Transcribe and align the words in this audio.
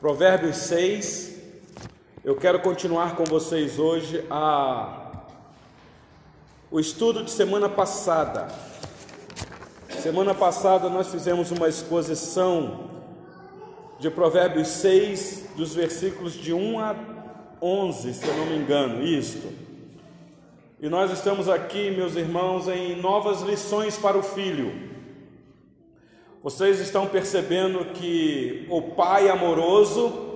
Provérbios 0.00 0.58
6. 0.58 1.34
Eu 2.24 2.36
quero 2.36 2.60
continuar 2.60 3.16
com 3.16 3.24
vocês 3.24 3.80
hoje 3.80 4.24
a 4.30 5.24
o 6.70 6.78
estudo 6.78 7.24
de 7.24 7.32
semana 7.32 7.68
passada. 7.68 8.46
Semana 10.00 10.32
passada 10.34 10.88
nós 10.88 11.08
fizemos 11.08 11.50
uma 11.50 11.68
exposição 11.68 12.90
de 13.98 14.08
Provérbios 14.08 14.68
6, 14.68 15.48
dos 15.56 15.74
versículos 15.74 16.34
de 16.34 16.52
1 16.52 16.78
a 16.78 16.94
11, 17.60 18.14
se 18.14 18.24
eu 18.24 18.36
não 18.36 18.46
me 18.46 18.56
engano, 18.56 19.02
isto. 19.02 19.52
E 20.80 20.88
nós 20.88 21.10
estamos 21.10 21.48
aqui, 21.48 21.90
meus 21.90 22.14
irmãos, 22.14 22.68
em 22.68 22.94
novas 23.00 23.40
lições 23.40 23.98
para 23.98 24.16
o 24.16 24.22
filho. 24.22 24.97
Vocês 26.40 26.78
estão 26.78 27.06
percebendo 27.08 27.84
que 27.86 28.64
o 28.70 28.80
pai 28.80 29.28
amoroso 29.28 30.26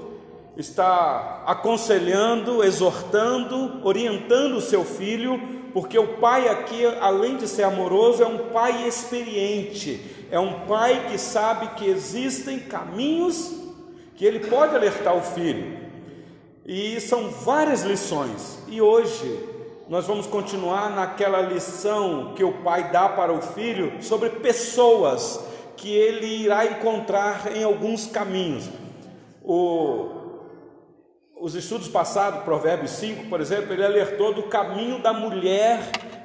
está 0.56 1.44
aconselhando, 1.46 2.64
exortando, 2.64 3.80
orientando 3.86 4.56
o 4.56 4.60
seu 4.60 4.84
filho, 4.84 5.40
porque 5.72 5.96
o 5.96 6.18
pai 6.18 6.48
aqui, 6.48 6.84
além 7.00 7.36
de 7.36 7.46
ser 7.46 7.62
amoroso, 7.62 8.20
é 8.20 8.26
um 8.26 8.48
pai 8.48 8.88
experiente, 8.88 10.26
é 10.28 10.40
um 10.40 10.66
pai 10.66 11.06
que 11.08 11.18
sabe 11.18 11.68
que 11.76 11.86
existem 11.86 12.58
caminhos 12.58 13.52
que 14.16 14.24
ele 14.24 14.40
pode 14.40 14.74
alertar 14.74 15.16
o 15.16 15.22
filho. 15.22 15.78
E 16.66 17.00
são 17.00 17.30
várias 17.30 17.82
lições. 17.82 18.58
E 18.66 18.82
hoje 18.82 19.38
nós 19.88 20.04
vamos 20.04 20.26
continuar 20.26 20.90
naquela 20.90 21.40
lição 21.40 22.32
que 22.34 22.42
o 22.42 22.54
pai 22.54 22.90
dá 22.90 23.08
para 23.08 23.32
o 23.32 23.40
filho 23.40 24.02
sobre 24.02 24.30
pessoas 24.30 25.51
que 25.82 25.92
ele 25.92 26.44
irá 26.44 26.64
encontrar 26.64 27.56
em 27.56 27.64
alguns 27.64 28.06
caminhos. 28.06 28.70
O, 29.42 30.08
os 31.36 31.56
estudos 31.56 31.88
passados, 31.88 32.44
Provérbios 32.44 32.92
5, 32.92 33.26
por 33.26 33.40
exemplo, 33.40 33.72
ele 33.72 33.84
alertou 33.84 34.32
do 34.32 34.44
caminho 34.44 35.02
da 35.02 35.12
mulher 35.12 35.80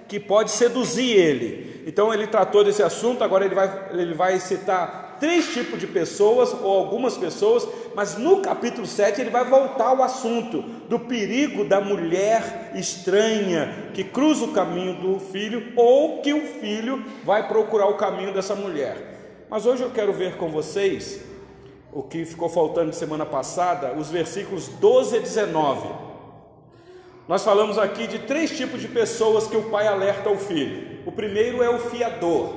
que 0.08 0.20
pode 0.20 0.52
seduzir 0.52 1.10
ele. 1.10 1.84
Então 1.88 2.14
ele 2.14 2.28
tratou 2.28 2.64
desse 2.64 2.84
assunto, 2.84 3.24
agora 3.24 3.46
ele 3.46 3.56
vai, 3.56 3.90
ele 3.94 4.14
vai 4.14 4.40
citar 4.40 5.18
três 5.20 5.52
tipos 5.52 5.80
de 5.80 5.88
pessoas, 5.88 6.54
ou 6.54 6.78
algumas 6.78 7.18
pessoas, 7.18 7.68
mas 7.96 8.16
no 8.16 8.44
capítulo 8.44 8.86
7 8.86 9.20
ele 9.20 9.32
vai 9.32 9.44
voltar 9.44 9.88
ao 9.88 10.04
assunto 10.04 10.62
do 10.88 11.00
perigo 11.00 11.66
da 11.66 11.82
mulher 11.82 12.74
estranha 12.76 13.90
que 13.96 14.04
cruza 14.04 14.46
o 14.46 14.54
caminho 14.54 15.02
do 15.02 15.20
filho, 15.20 15.74
ou 15.76 16.22
que 16.22 16.32
o 16.32 16.46
filho 16.46 17.04
vai 17.24 17.48
procurar 17.48 17.88
o 17.88 17.98
caminho 17.98 18.32
dessa 18.32 18.54
mulher. 18.54 19.18
Mas 19.50 19.66
hoje 19.66 19.82
eu 19.82 19.90
quero 19.92 20.12
ver 20.12 20.36
com 20.36 20.50
vocês 20.50 21.22
o 21.94 22.04
que 22.04 22.26
ficou 22.26 22.50
faltando 22.50 22.90
de 22.90 22.98
semana 22.98 23.26
passada, 23.26 23.94
os 23.94 24.10
versículos 24.10 24.68
12 24.68 25.16
a 25.16 25.20
19. 25.20 25.88
Nós 27.30 27.46
falamos 27.46 27.78
aqui 27.78 28.08
de 28.08 28.20
três 28.20 28.56
tipos 28.56 28.82
de 28.82 28.90
pessoas 28.90 29.48
que 29.48 29.56
o 29.56 29.70
pai 29.70 29.88
alerta 29.88 30.28
ao 30.28 30.38
filho. 30.38 31.00
O 31.06 31.14
primeiro 31.14 31.64
é 31.64 31.70
o 31.70 31.80
fiador, 31.80 32.56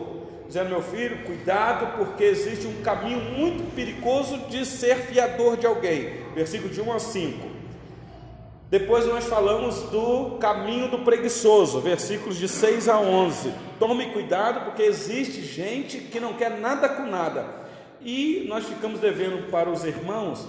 dizendo: 0.49 0.71
Meu 0.71 0.83
filho, 0.83 1.25
cuidado, 1.25 1.97
porque 1.97 2.25
existe 2.25 2.67
um 2.67 2.83
caminho 2.83 3.21
muito 3.39 3.73
perigoso 3.73 4.37
de 4.49 4.67
ser 4.67 4.97
fiador 4.97 5.57
de 5.57 5.67
alguém. 5.67 6.25
Versículo 6.35 6.73
de 6.73 6.81
1 6.81 6.93
a 6.93 6.99
5. 6.99 7.50
Depois 8.71 9.05
nós 9.05 9.25
falamos 9.25 9.83
do 9.91 10.37
caminho 10.39 10.89
do 10.89 11.01
preguiçoso, 11.01 11.81
versículos 11.81 12.37
de 12.37 12.47
6 12.47 12.89
a 12.89 13.01
11. 13.01 13.53
Tome 13.81 14.13
cuidado, 14.13 14.65
porque 14.65 14.85
existe 14.85 15.43
gente 15.43 15.99
que 15.99 16.21
não 16.21 16.35
quer 16.35 16.57
nada 16.57 16.89
com 16.89 17.05
nada. 17.05 17.47
E 18.01 18.47
nós 18.49 18.65
ficamos 18.65 19.01
devendo 19.01 19.51
para 19.51 19.69
os 19.69 19.85
irmãos 19.85 20.47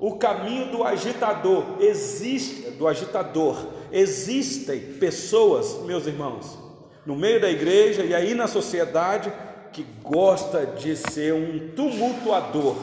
o 0.00 0.16
caminho 0.16 0.72
do 0.72 0.82
agitador. 0.82 1.76
Existe, 1.78 2.72
do 2.72 2.88
agitador. 2.88 3.64
Existem 3.92 4.80
pessoas, 4.98 5.80
meus 5.84 6.08
irmãos, 6.08 6.58
no 7.06 7.14
meio 7.14 7.40
da 7.40 7.48
igreja 7.48 8.02
e 8.02 8.12
aí 8.12 8.34
na 8.34 8.48
sociedade 8.48 9.32
que 9.72 9.86
gosta 10.02 10.66
de 10.66 10.96
ser 10.96 11.34
um 11.34 11.68
tumultuador, 11.76 12.74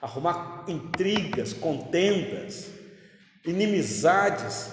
arrumar 0.00 0.64
intrigas, 0.66 1.52
contendas 1.52 2.81
inimizades, 3.44 4.70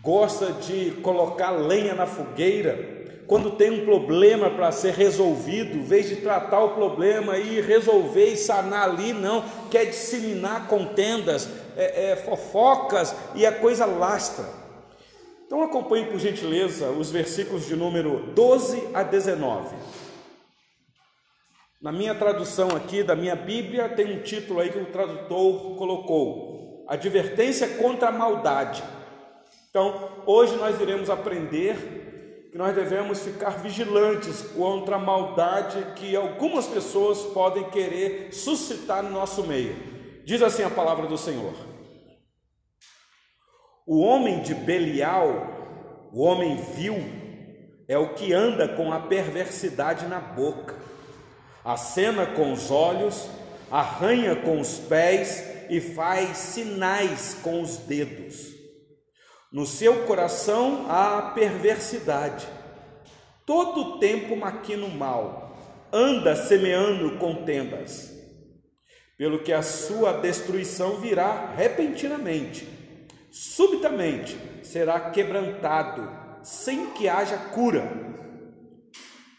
gosta 0.00 0.52
de 0.52 0.92
colocar 1.02 1.50
lenha 1.50 1.94
na 1.94 2.06
fogueira. 2.06 3.02
Quando 3.26 3.52
tem 3.52 3.70
um 3.70 3.84
problema 3.84 4.50
para 4.50 4.72
ser 4.72 4.94
resolvido, 4.94 5.76
em 5.76 5.84
vez 5.84 6.08
de 6.08 6.16
tratar 6.16 6.60
o 6.60 6.74
problema 6.74 7.38
e 7.38 7.60
resolver 7.60 8.32
e 8.32 8.36
sanar 8.36 8.90
ali, 8.90 9.12
não, 9.12 9.44
quer 9.70 9.86
disseminar 9.86 10.66
contendas, 10.66 11.48
é, 11.76 12.10
é, 12.10 12.16
fofocas 12.16 13.14
e 13.34 13.46
a 13.46 13.52
coisa 13.52 13.86
lastra. 13.86 14.44
Então 15.46 15.62
acompanhe 15.62 16.06
por 16.06 16.18
gentileza 16.18 16.90
os 16.90 17.10
versículos 17.10 17.66
de 17.66 17.76
número 17.76 18.32
12 18.34 18.88
a 18.92 19.02
19. 19.02 19.74
Na 21.80 21.90
minha 21.90 22.14
tradução 22.14 22.68
aqui 22.76 23.02
da 23.02 23.16
minha 23.16 23.34
Bíblia 23.34 23.88
tem 23.88 24.16
um 24.16 24.22
título 24.22 24.60
aí 24.60 24.70
que 24.70 24.78
o 24.78 24.86
tradutor 24.86 25.76
colocou: 25.76 26.51
advertência 26.86 27.68
contra 27.76 28.08
a 28.08 28.12
maldade. 28.12 28.82
Então, 29.70 30.10
hoje 30.26 30.54
nós 30.56 30.78
iremos 30.80 31.08
aprender 31.08 32.48
que 32.50 32.58
nós 32.58 32.74
devemos 32.74 33.20
ficar 33.20 33.62
vigilantes 33.62 34.42
contra 34.54 34.96
a 34.96 34.98
maldade 34.98 35.94
que 35.96 36.14
algumas 36.14 36.66
pessoas 36.66 37.22
podem 37.32 37.64
querer 37.70 38.34
suscitar 38.34 39.02
no 39.02 39.08
nosso 39.08 39.44
meio. 39.44 39.74
Diz 40.26 40.42
assim 40.42 40.62
a 40.62 40.68
palavra 40.68 41.06
do 41.06 41.16
Senhor: 41.16 41.54
O 43.86 44.00
homem 44.00 44.42
de 44.42 44.54
Belial, 44.54 46.10
o 46.12 46.22
homem 46.22 46.56
vil, 46.56 47.02
é 47.88 47.96
o 47.96 48.12
que 48.14 48.34
anda 48.34 48.68
com 48.68 48.92
a 48.92 49.00
perversidade 49.00 50.06
na 50.06 50.20
boca, 50.20 50.74
acena 51.64 52.26
com 52.26 52.52
os 52.52 52.70
olhos, 52.70 53.26
arranha 53.70 54.36
com 54.36 54.60
os 54.60 54.78
pés 54.78 55.51
e 55.72 55.80
faz 55.80 56.36
sinais 56.36 57.34
com 57.42 57.62
os 57.62 57.78
dedos. 57.78 58.52
No 59.50 59.64
seu 59.64 60.04
coração 60.04 60.84
há 60.86 61.32
perversidade. 61.34 62.46
Todo 63.46 63.80
o 63.80 63.98
tempo 63.98 64.36
maquina 64.36 64.84
o 64.84 64.90
mal, 64.90 65.56
anda 65.90 66.36
semeando 66.36 67.16
contendas. 67.16 68.12
Pelo 69.16 69.38
que 69.38 69.50
a 69.50 69.62
sua 69.62 70.12
destruição 70.12 71.00
virá 71.00 71.54
repentinamente, 71.56 72.68
subitamente 73.30 74.36
será 74.62 75.08
quebrantado, 75.08 76.06
sem 76.42 76.90
que 76.90 77.08
haja 77.08 77.38
cura. 77.38 77.90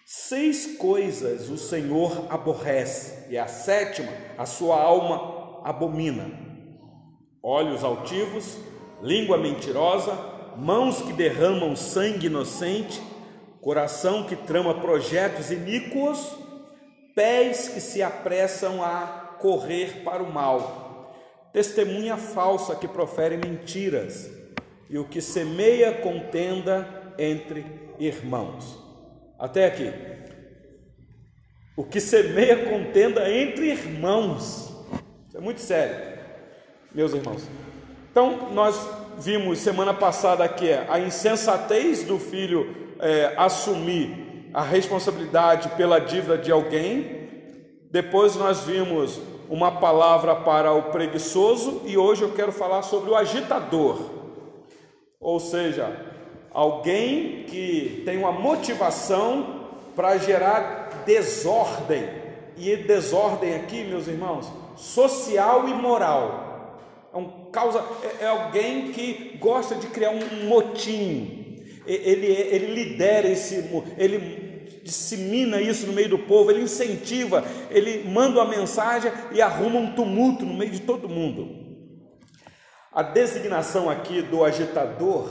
Seis 0.04 0.78
coisas 0.78 1.48
o 1.48 1.60
Senhor 1.60 2.26
aborrece, 2.32 3.30
e 3.30 3.38
a 3.38 3.46
sétima 3.46 4.12
a 4.36 4.48
sua 4.48 4.82
alma 4.82 5.33
abomina: 5.64 6.30
olhos 7.42 7.84
altivos, 7.84 8.58
língua 9.02 9.38
mentirosa, 9.38 10.14
mãos 10.58 11.02
que 11.02 11.14
derramam 11.14 11.76
sangue 11.76 12.28
inocente, 12.28 13.02
coração 13.62 14.26
que 14.26 14.36
trama 14.36 14.82
projetos 14.82 15.52
iníquos, 15.52 16.38
pés 17.16 17.70
que 17.70 17.80
se 17.80 18.02
apressam 18.04 18.84
a 18.84 19.38
correr 19.40 20.04
para 20.04 20.24
o 20.24 20.32
mal, 20.32 21.14
testemunha 21.52 22.18
falsa 22.18 22.76
que 22.76 22.88
profere 22.88 23.38
mentiras, 23.38 24.30
e 24.90 24.98
o 24.98 25.06
que 25.06 25.22
semeia 25.22 25.94
contenda 25.94 27.14
entre 27.18 27.66
irmãos. 28.00 28.80
Até 29.40 29.66
aqui. 29.66 29.92
O 31.76 31.84
que 31.84 32.00
semeia 32.00 32.70
contenda 32.70 33.30
entre 33.32 33.72
irmãos. 33.72 34.73
Isso 35.34 35.40
é 35.40 35.42
muito 35.42 35.62
sério, 35.62 36.20
meus 36.94 37.12
irmãos. 37.12 37.42
Então, 38.12 38.52
nós 38.52 38.88
vimos 39.18 39.58
semana 39.58 39.92
passada 39.92 40.44
aqui 40.44 40.72
a 40.72 41.00
insensatez 41.00 42.04
do 42.04 42.20
filho 42.20 42.94
é, 43.00 43.34
assumir 43.36 44.52
a 44.54 44.62
responsabilidade 44.62 45.70
pela 45.70 45.98
dívida 45.98 46.38
de 46.38 46.52
alguém. 46.52 47.30
Depois 47.90 48.36
nós 48.36 48.60
vimos 48.60 49.20
uma 49.50 49.72
palavra 49.72 50.36
para 50.36 50.72
o 50.72 50.92
preguiçoso 50.92 51.82
e 51.84 51.98
hoje 51.98 52.22
eu 52.22 52.34
quero 52.34 52.52
falar 52.52 52.84
sobre 52.84 53.10
o 53.10 53.16
agitador. 53.16 54.12
Ou 55.20 55.40
seja, 55.40 56.00
alguém 56.52 57.46
que 57.46 58.04
tem 58.06 58.20
uma 58.20 58.32
motivação 58.32 59.68
para 59.96 60.16
gerar 60.16 61.04
desordem. 61.08 62.08
E 62.56 62.76
desordem 62.76 63.56
aqui, 63.56 63.84
meus 63.84 64.08
irmãos, 64.08 64.62
social 64.76 65.68
e 65.68 65.74
moral. 65.74 66.80
É, 67.14 67.18
um 67.18 67.52
causa, 67.52 67.84
é, 68.20 68.24
é 68.24 68.28
alguém 68.28 68.92
que 68.92 69.38
gosta 69.40 69.76
de 69.76 69.88
criar 69.88 70.12
um 70.12 70.48
motim. 70.48 71.62
Ele, 71.86 72.28
ele 72.28 72.74
lidera 72.74 73.28
esse, 73.28 73.70
ele 73.98 74.80
dissemina 74.84 75.62
isso 75.62 75.88
no 75.88 75.94
meio 75.94 76.10
do 76.10 76.20
povo, 76.20 76.52
ele 76.52 76.62
incentiva, 76.62 77.44
ele 77.70 78.08
manda 78.10 78.42
uma 78.42 78.50
mensagem 78.50 79.12
e 79.32 79.42
arruma 79.42 79.80
um 79.80 79.94
tumulto 79.94 80.46
no 80.46 80.54
meio 80.54 80.72
de 80.72 80.82
todo 80.82 81.10
mundo. 81.10 81.64
A 82.92 83.02
designação 83.02 83.90
aqui 83.90 84.22
do 84.22 84.44
agitador, 84.44 85.30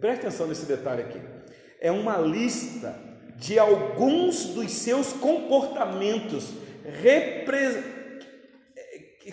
preste 0.00 0.26
atenção 0.26 0.46
nesse 0.46 0.66
detalhe 0.66 1.02
aqui, 1.02 1.20
é 1.80 1.90
uma 1.90 2.18
lista 2.18 2.98
de 3.36 3.58
alguns 3.58 4.46
dos 4.46 4.70
seus 4.72 5.12
comportamentos 5.12 6.50
repre... 7.02 7.99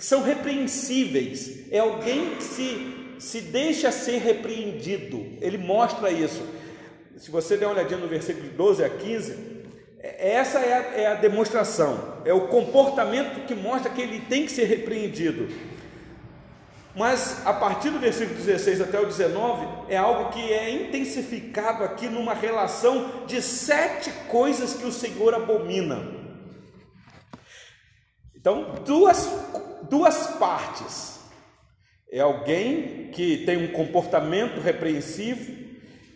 são 0.03 0.23
repreensíveis. 0.23 1.71
É 1.71 1.79
alguém 1.79 2.35
que 2.35 2.43
se, 2.43 3.15
se 3.19 3.41
deixa 3.41 3.91
ser 3.91 4.19
repreendido, 4.19 5.25
ele 5.41 5.57
mostra 5.57 6.11
isso. 6.11 6.41
Se 7.17 7.31
você 7.31 7.57
der 7.57 7.65
uma 7.65 7.73
olhadinha 7.73 7.99
no 7.99 8.07
versículo 8.07 8.49
12 8.49 8.83
a 8.83 8.89
15, 8.89 9.57
é, 9.99 10.33
essa 10.33 10.59
é 10.59 10.73
a, 10.73 11.01
é 11.01 11.07
a 11.07 11.15
demonstração, 11.15 12.21
é 12.25 12.33
o 12.33 12.47
comportamento 12.47 13.45
que 13.45 13.55
mostra 13.55 13.91
que 13.91 14.01
ele 14.01 14.21
tem 14.21 14.45
que 14.45 14.51
ser 14.51 14.65
repreendido. 14.65 15.47
Mas 16.95 17.45
a 17.45 17.53
partir 17.53 17.91
do 17.91 17.99
versículo 17.99 18.35
16 18.35 18.81
até 18.81 18.99
o 18.99 19.05
19, 19.05 19.67
é 19.87 19.97
algo 19.97 20.31
que 20.31 20.51
é 20.51 20.69
intensificado 20.71 21.83
aqui 21.83 22.07
numa 22.07 22.33
relação 22.33 23.23
de 23.27 23.39
sete 23.39 24.11
coisas 24.27 24.73
que 24.73 24.85
o 24.85 24.91
Senhor 24.91 25.35
abomina. 25.35 26.17
Então, 28.35 28.75
duas, 28.83 29.29
duas 29.89 30.27
partes. 30.37 31.19
É 32.11 32.19
alguém 32.19 33.09
que 33.11 33.43
tem 33.45 33.57
um 33.57 33.71
comportamento 33.71 34.61
repreensivo 34.61 35.51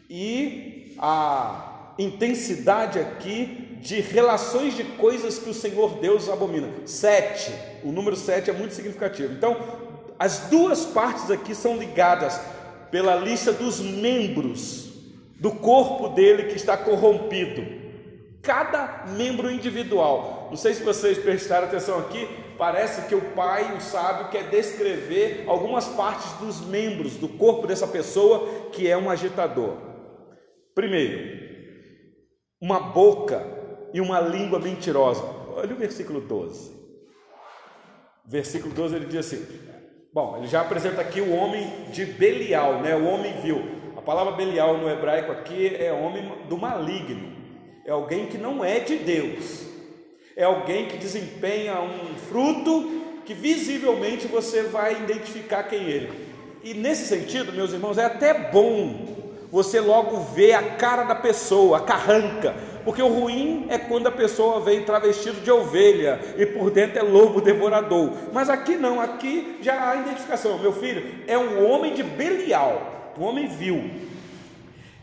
e 0.09 0.95
a 0.97 1.93
intensidade 1.97 2.99
aqui 2.99 3.77
de 3.81 3.99
relações 3.99 4.75
de 4.75 4.83
coisas 4.83 5.39
que 5.39 5.49
o 5.49 5.53
Senhor 5.53 5.99
Deus 5.99 6.29
abomina. 6.29 6.69
Sete. 6.85 7.51
O 7.83 7.91
número 7.91 8.15
sete 8.15 8.49
é 8.49 8.53
muito 8.53 8.75
significativo. 8.75 9.33
Então, 9.33 9.57
as 10.19 10.49
duas 10.49 10.85
partes 10.85 11.31
aqui 11.31 11.55
são 11.55 11.77
ligadas 11.77 12.39
pela 12.91 13.15
lista 13.15 13.51
dos 13.51 13.79
membros 13.79 14.91
do 15.39 15.51
corpo 15.51 16.09
dele 16.09 16.43
que 16.43 16.55
está 16.55 16.77
corrompido. 16.77 17.80
Cada 18.41 19.05
membro 19.07 19.51
individual. 19.51 20.47
Não 20.49 20.57
sei 20.57 20.73
se 20.73 20.83
vocês 20.83 21.17
prestaram 21.17 21.67
atenção 21.67 21.99
aqui, 21.99 22.27
parece 22.57 23.07
que 23.07 23.13
o 23.13 23.21
pai, 23.31 23.75
o 23.75 23.81
sábio, 23.81 24.29
quer 24.29 24.49
descrever 24.49 25.45
algumas 25.47 25.87
partes 25.87 26.31
dos 26.33 26.61
membros 26.61 27.17
do 27.17 27.29
corpo 27.29 27.67
dessa 27.67 27.87
pessoa 27.87 28.69
que 28.71 28.89
é 28.89 28.97
um 28.97 29.09
agitador. 29.09 29.77
Primeiro, 30.73 31.39
uma 32.59 32.79
boca 32.79 33.45
e 33.93 34.01
uma 34.01 34.19
língua 34.19 34.59
mentirosa. 34.59 35.23
Olha 35.55 35.73
o 35.73 35.77
versículo 35.77 36.21
12. 36.21 36.81
Versículo 38.25 38.73
12 38.73 38.95
ele 38.95 39.05
diz 39.05 39.17
assim: 39.17 39.45
Bom, 40.13 40.37
ele 40.37 40.47
já 40.47 40.61
apresenta 40.61 41.01
aqui 41.01 41.21
o 41.21 41.35
homem 41.35 41.89
de 41.91 42.05
Belial, 42.05 42.81
né? 42.81 42.95
O 42.95 43.05
homem 43.05 43.39
vil. 43.41 43.61
A 43.95 44.01
palavra 44.01 44.33
Belial 44.33 44.77
no 44.77 44.89
hebraico 44.89 45.31
aqui 45.31 45.75
é 45.75 45.91
homem 45.91 46.47
do 46.47 46.57
maligno. 46.57 47.40
É 47.91 47.93
alguém 47.93 48.27
que 48.27 48.37
não 48.37 48.63
é 48.63 48.79
de 48.79 48.95
Deus. 48.95 49.65
É 50.33 50.45
alguém 50.45 50.85
que 50.85 50.95
desempenha 50.95 51.81
um 51.81 52.15
fruto 52.29 53.01
que 53.25 53.33
visivelmente 53.33 54.27
você 54.27 54.61
vai 54.63 54.93
identificar 54.93 55.63
quem 55.63 55.83
ele. 55.83 56.09
E 56.63 56.73
nesse 56.73 57.05
sentido, 57.05 57.51
meus 57.51 57.73
irmãos, 57.73 57.97
é 57.97 58.05
até 58.05 58.33
bom 58.33 59.27
você 59.51 59.81
logo 59.81 60.21
ver 60.33 60.53
a 60.53 60.63
cara 60.77 61.03
da 61.03 61.15
pessoa, 61.15 61.79
a 61.79 61.81
carranca, 61.81 62.55
porque 62.85 63.01
o 63.01 63.09
ruim 63.09 63.65
é 63.67 63.77
quando 63.77 64.07
a 64.07 64.11
pessoa 64.11 64.61
vem 64.61 64.85
travestido 64.85 65.41
de 65.41 65.51
ovelha 65.51 66.17
e 66.37 66.45
por 66.45 66.71
dentro 66.71 66.97
é 66.97 67.01
lobo 67.01 67.41
devorador. 67.41 68.13
Mas 68.31 68.49
aqui 68.49 68.77
não, 68.77 69.01
aqui 69.01 69.57
já 69.61 69.89
há 69.89 69.97
identificação. 69.97 70.57
Meu 70.59 70.71
filho 70.71 71.25
é 71.27 71.37
um 71.37 71.69
homem 71.69 71.93
de 71.93 72.03
Belial, 72.03 73.11
um 73.19 73.23
homem 73.25 73.47
vil, 73.47 73.83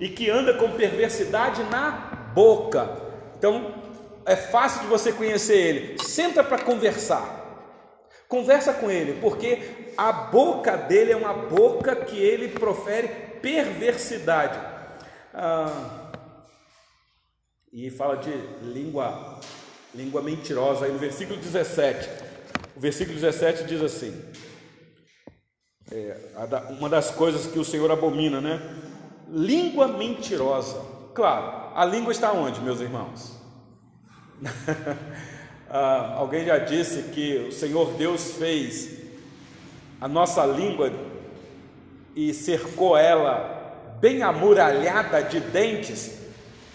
e 0.01 0.09
que 0.09 0.31
anda 0.31 0.55
com 0.55 0.71
perversidade 0.71 1.63
na 1.65 2.18
boca. 2.39 2.89
Então 3.37 3.75
é 4.25 4.37
fácil 4.37 4.83
de 4.83 4.87
você 4.87 5.13
conhecer 5.13 5.57
ele. 5.57 5.99
Senta 6.05 6.45
para 6.45 6.63
conversar. 6.63 7.37
Conversa 8.29 8.73
com 8.75 8.89
ele, 8.89 9.21
porque 9.21 9.93
a 9.97 10.13
boca 10.13 10.77
dele 10.77 11.11
é 11.13 11.17
uma 11.17 11.33
boca 11.33 11.97
que 11.97 12.17
ele 12.17 12.49
profere 12.49 13.09
perversidade. 13.43 14.57
Ah, 15.35 16.13
e 17.73 17.91
fala 17.91 18.17
de 18.19 18.31
língua, 18.63 19.41
língua 19.95 20.23
mentirosa, 20.23 20.85
aí 20.85 20.93
no 20.93 20.99
versículo 20.99 21.41
17. 21.41 22.09
O 22.77 22.81
versículo 22.81 23.19
17 23.19 23.65
diz 23.65 23.83
assim: 23.83 24.13
é, 25.91 26.17
uma 26.79 26.89
das 26.89 27.11
coisas 27.11 27.47
que 27.47 27.59
o 27.59 27.65
Senhor 27.65 27.91
abomina, 27.91 28.41
né? 28.41 28.61
Língua 29.29 29.89
mentirosa. 29.89 30.81
Claro, 31.15 31.68
a 31.79 31.85
língua 31.85 32.11
está 32.11 32.33
onde, 32.33 32.61
meus 32.61 32.81
irmãos? 32.81 33.37
ah, 35.71 36.15
alguém 36.17 36.45
já 36.45 36.59
disse 36.59 37.03
que 37.15 37.47
o 37.49 37.53
Senhor 37.53 37.93
Deus 37.93 38.33
fez 38.33 38.99
a 40.01 40.09
nossa 40.09 40.45
língua 40.45 40.93
e 42.17 42.35
cercou 42.35 42.97
ela 42.97 43.95
bem 44.01 44.25
amuralhada 44.25 45.23
de 45.23 45.39
dentes 45.39 46.19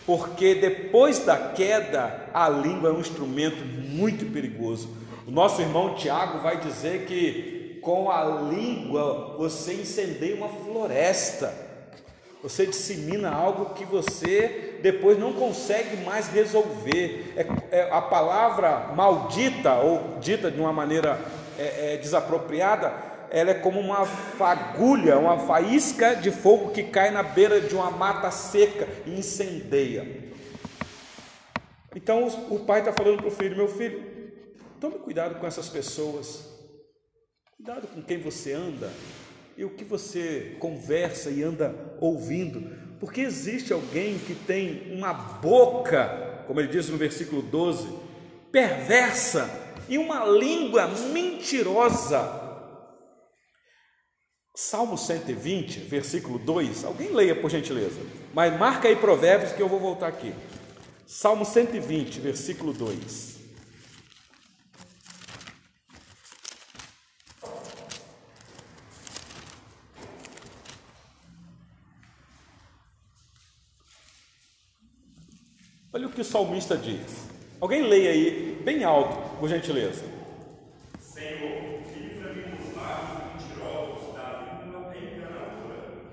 porque 0.06 0.56
depois 0.56 1.20
da 1.20 1.50
queda, 1.50 2.30
a 2.34 2.48
língua 2.48 2.90
é 2.90 2.94
um 2.94 3.02
instrumento 3.02 3.66
muito 3.66 4.32
perigoso. 4.32 4.88
O 5.28 5.32
nosso 5.32 5.62
irmão 5.62 5.96
Tiago 5.96 6.40
vai 6.40 6.62
dizer 6.62 7.06
que 7.08 7.78
com 7.82 8.10
a 8.10 8.24
língua 8.24 9.36
você 9.38 9.74
incendeia 9.74 10.38
uma 10.38 10.48
floresta, 10.48 11.54
você 12.44 12.66
dissemina 12.66 13.32
algo 13.32 13.74
que 13.74 13.86
você 13.86 14.78
depois 14.82 15.18
não 15.18 15.32
consegue 15.32 16.04
mais 16.04 16.28
resolver. 16.28 17.34
É, 17.38 17.80
é 17.80 17.90
a 17.90 18.02
palavra 18.02 18.92
maldita, 18.94 19.76
ou 19.76 20.20
dita 20.20 20.52
de 20.52 20.60
uma 20.60 20.74
maneira 20.74 21.18
é, 21.58 21.94
é, 21.94 21.98
desapropriada, 21.98 22.94
ela 23.32 23.52
é 23.52 23.54
como 23.54 23.80
uma 23.80 24.06
fagulha, 24.06 25.18
uma 25.18 25.40
faísca 25.40 26.18
de 26.18 26.32
fogo 26.32 26.72
que 26.72 26.84
cai 26.84 27.12
na 27.12 27.24
beira 27.24 27.62
de 27.62 27.74
uma 27.74 27.90
mata 27.90 28.30
seca 28.30 28.90
e 29.06 29.18
incendeia. 29.18 30.34
Então 31.96 32.28
o 32.50 32.60
pai 32.60 32.80
está 32.80 32.92
falando 32.92 33.20
para 33.20 33.28
o 33.28 33.32
filho: 33.32 33.56
meu 33.56 33.70
filho, 33.70 34.04
tome 34.82 35.00
cuidado 35.00 35.40
com 35.40 35.48
essas 35.48 35.70
pessoas, 35.70 36.46
cuidado 37.56 37.88
com 37.88 38.02
quem 38.02 38.18
você 38.18 38.52
anda 38.52 38.92
e 39.58 39.64
o 39.64 39.70
que 39.72 39.84
você 39.84 40.56
conversa 40.60 41.30
e 41.30 41.44
anda 41.44 41.74
ouvindo, 42.00 42.72
porque 43.00 43.22
existe 43.22 43.74
alguém 43.74 44.18
que 44.18 44.34
tem 44.34 44.94
uma 44.96 45.14
boca, 45.14 46.44
como 46.48 46.60
ele 46.60 46.70
diz 46.70 46.90
no 46.90 46.98
versículo 46.98 47.42
12, 47.42 47.88
perversa 48.52 49.50
e 49.90 49.98
uma 49.98 50.26
língua 50.26 50.88
mentirosa. 50.88 52.42
Salmo 54.56 54.98
120, 54.98 55.80
versículo 55.80 56.38
2. 56.38 56.86
Alguém 56.86 57.12
leia 57.12 57.36
por 57.36 57.50
gentileza. 57.50 58.00
Mas 58.34 58.58
marca 58.58 58.88
aí 58.88 58.96
Provérbios 58.96 59.52
que 59.52 59.62
eu 59.62 59.68
vou 59.68 59.80
voltar 59.80 60.08
aqui. 60.08 60.34
Salmo 61.08 61.44
120, 61.44 62.20
versículo 62.20 62.72
2. 62.72 63.43
Que 76.14 76.22
o 76.22 76.26
salmista 76.26 76.78
diz. 76.78 77.28
Alguém 77.60 77.84
leia 77.84 78.12
aí, 78.12 78.62
bem 78.64 78.84
alto, 78.84 79.18
por 79.40 79.50
gentileza. 79.50 80.04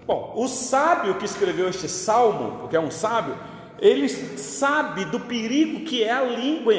Bom, 0.07 0.33
o 0.37 0.49
sábio 0.49 1.15
que 1.19 1.25
escreveu 1.25 1.69
este 1.69 1.89
salmo, 1.89 2.59
porque 2.61 2.75
é 2.75 2.81
um 2.81 2.91
sábio, 2.91 3.39
ele 3.79 4.09
sabe 4.09 5.05
do 5.05 5.21
perigo 5.21 5.85
que 5.85 6.03
é 6.03 6.11
a 6.11 6.23
língua, 6.23 6.75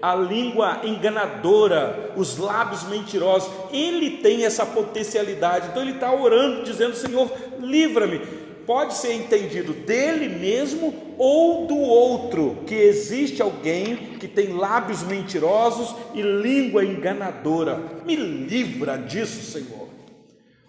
a 0.00 0.16
língua 0.16 0.80
enganadora, 0.82 2.12
os 2.16 2.38
lábios 2.38 2.82
mentirosos. 2.88 3.48
Ele 3.72 4.18
tem 4.18 4.44
essa 4.44 4.66
potencialidade, 4.66 5.68
então 5.68 5.80
ele 5.80 5.92
está 5.92 6.12
orando, 6.12 6.64
dizendo: 6.64 6.96
Senhor, 6.96 7.30
livra-me. 7.60 8.20
Pode 8.66 8.94
ser 8.94 9.14
entendido 9.14 9.72
dele 9.72 10.28
mesmo 10.28 10.92
ou 11.22 11.66
do 11.66 11.76
outro, 11.76 12.64
que 12.66 12.74
existe 12.74 13.40
alguém 13.40 14.18
que 14.18 14.26
tem 14.26 14.54
lábios 14.54 15.02
mentirosos 15.02 15.94
e 16.14 16.22
língua 16.22 16.84
enganadora. 16.84 18.02
Me 18.04 18.16
livra 18.16 18.96
disso, 18.96 19.42
Senhor 19.52 19.82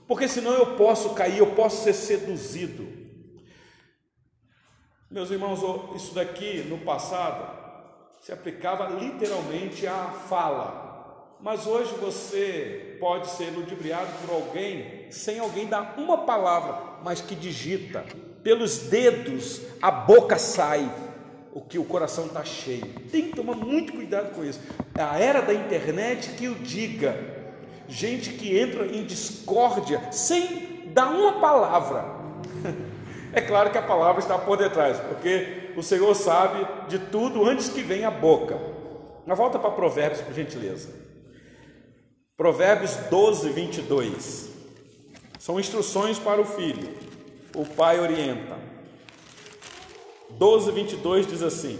porque 0.08 0.28
senão 0.28 0.54
eu 0.54 0.76
posso 0.76 1.14
cair, 1.16 1.40
eu 1.40 1.56
posso 1.56 1.84
ser 1.84 1.94
seduzido. 1.94 2.88
Meus 5.10 5.32
irmãos, 5.32 5.60
isso 5.96 6.14
daqui 6.14 6.64
no 6.70 6.80
passado 6.80 7.62
se 8.22 8.32
aplicava 8.32 8.88
literalmente 8.88 9.86
à 9.88 10.10
fala. 10.28 11.38
Mas 11.40 11.68
hoje 11.68 11.94
você 11.96 12.98
pode 13.00 13.28
ser 13.32 13.52
ludibriado 13.52 14.12
por 14.22 14.34
alguém 14.34 15.12
sem 15.12 15.40
alguém 15.40 15.68
dar 15.68 15.96
uma 15.98 16.26
palavra, 16.26 17.02
mas 17.04 17.20
que 17.20 17.36
digita. 17.36 18.06
Pelos 18.44 18.80
dedos 18.80 19.62
a 19.82 19.90
boca 19.90 20.38
sai, 20.38 20.92
o 21.54 21.62
que 21.62 21.78
o 21.78 21.86
coração 21.86 22.26
está 22.26 22.44
cheio. 22.44 22.86
Tem 23.12 23.30
que 23.30 23.36
tomar 23.36 23.56
muito 23.56 23.94
cuidado 23.94 24.34
com 24.34 24.44
isso. 24.44 24.60
A 24.96 25.20
era 25.20 25.42
da 25.42 25.54
internet 25.54 26.32
que 26.32 26.48
o 26.48 26.56
diga. 26.56 27.16
Gente 27.88 28.32
que 28.32 28.58
entra 28.58 28.86
em 28.88 29.06
discórdia 29.06 30.02
sem 30.12 30.92
dar 30.94 31.10
uma 31.12 31.40
palavra. 31.40 32.06
É 33.36 33.42
claro 33.42 33.72
que 33.72 33.78
a 33.80 33.82
palavra 33.82 34.22
está 34.22 34.38
por 34.38 34.60
detrás, 34.60 35.00
porque 35.00 35.72
o 35.76 35.82
Senhor 35.82 36.14
sabe 36.14 36.68
de 36.88 37.00
tudo 37.00 37.44
antes 37.50 37.68
que 37.68 37.82
venha 37.82 38.10
a 38.10 38.12
boca. 38.12 38.60
Na 39.26 39.34
volta 39.34 39.58
para 39.58 39.72
Provérbios, 39.72 40.22
por 40.22 40.36
gentileza. 40.36 40.90
Provérbios 42.38 42.96
12, 43.10 43.50
22. 43.50 44.50
São 45.40 45.60
instruções 45.60 46.20
para 46.20 46.42
o 46.42 46.46
filho. 46.46 46.88
O 47.56 47.66
pai 47.66 48.00
orienta. 48.00 48.58
12, 50.32 50.72
22 50.72 51.28
diz 51.28 51.44
assim: 51.44 51.80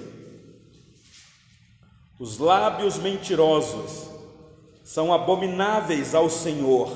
Os 2.20 2.38
lábios 2.38 2.98
mentirosos 2.98 4.08
são 4.84 5.14
abomináveis 5.14 6.14
ao 6.14 6.30
Senhor, 6.30 6.96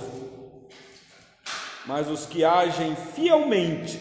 mas 1.86 2.08
os 2.08 2.26
que 2.26 2.44
agem 2.44 2.96
fielmente 3.16 4.00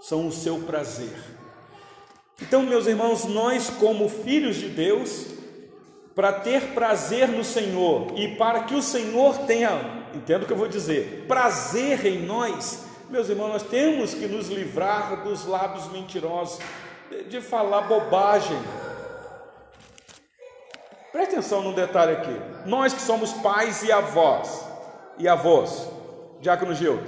são 0.00 0.26
o 0.26 0.32
seu 0.32 0.58
prazer. 0.60 1.16
Então, 2.40 2.62
meus 2.62 2.86
irmãos, 2.86 3.24
nós, 3.24 3.70
como 3.70 4.08
filhos 4.08 4.56
de 4.56 4.68
Deus, 4.68 5.26
para 6.14 6.32
ter 6.32 6.74
prazer 6.74 7.28
no 7.28 7.44
Senhor 7.44 8.12
e 8.18 8.36
para 8.36 8.64
que 8.64 8.74
o 8.74 8.82
Senhor 8.82 9.38
tenha, 9.46 10.04
entendo 10.14 10.42
o 10.42 10.46
que 10.46 10.52
eu 10.52 10.56
vou 10.56 10.68
dizer, 10.68 11.24
prazer 11.26 12.04
em 12.04 12.26
nós, 12.26 12.84
meus 13.12 13.28
irmãos, 13.28 13.48
nós 13.48 13.62
temos 13.64 14.14
que 14.14 14.26
nos 14.26 14.48
livrar 14.48 15.22
dos 15.22 15.44
lábios 15.44 15.86
mentirosos, 15.92 16.58
de, 17.10 17.24
de 17.24 17.40
falar 17.42 17.82
bobagem. 17.82 18.56
Preste 21.12 21.32
atenção 21.32 21.60
num 21.60 21.74
detalhe 21.74 22.12
aqui. 22.12 22.34
Nós 22.64 22.94
que 22.94 23.02
somos 23.02 23.34
pais 23.34 23.82
e 23.82 23.92
avós, 23.92 24.66
e 25.18 25.28
avós, 25.28 25.90
Diácono 26.40 26.74
Gildo, 26.74 27.04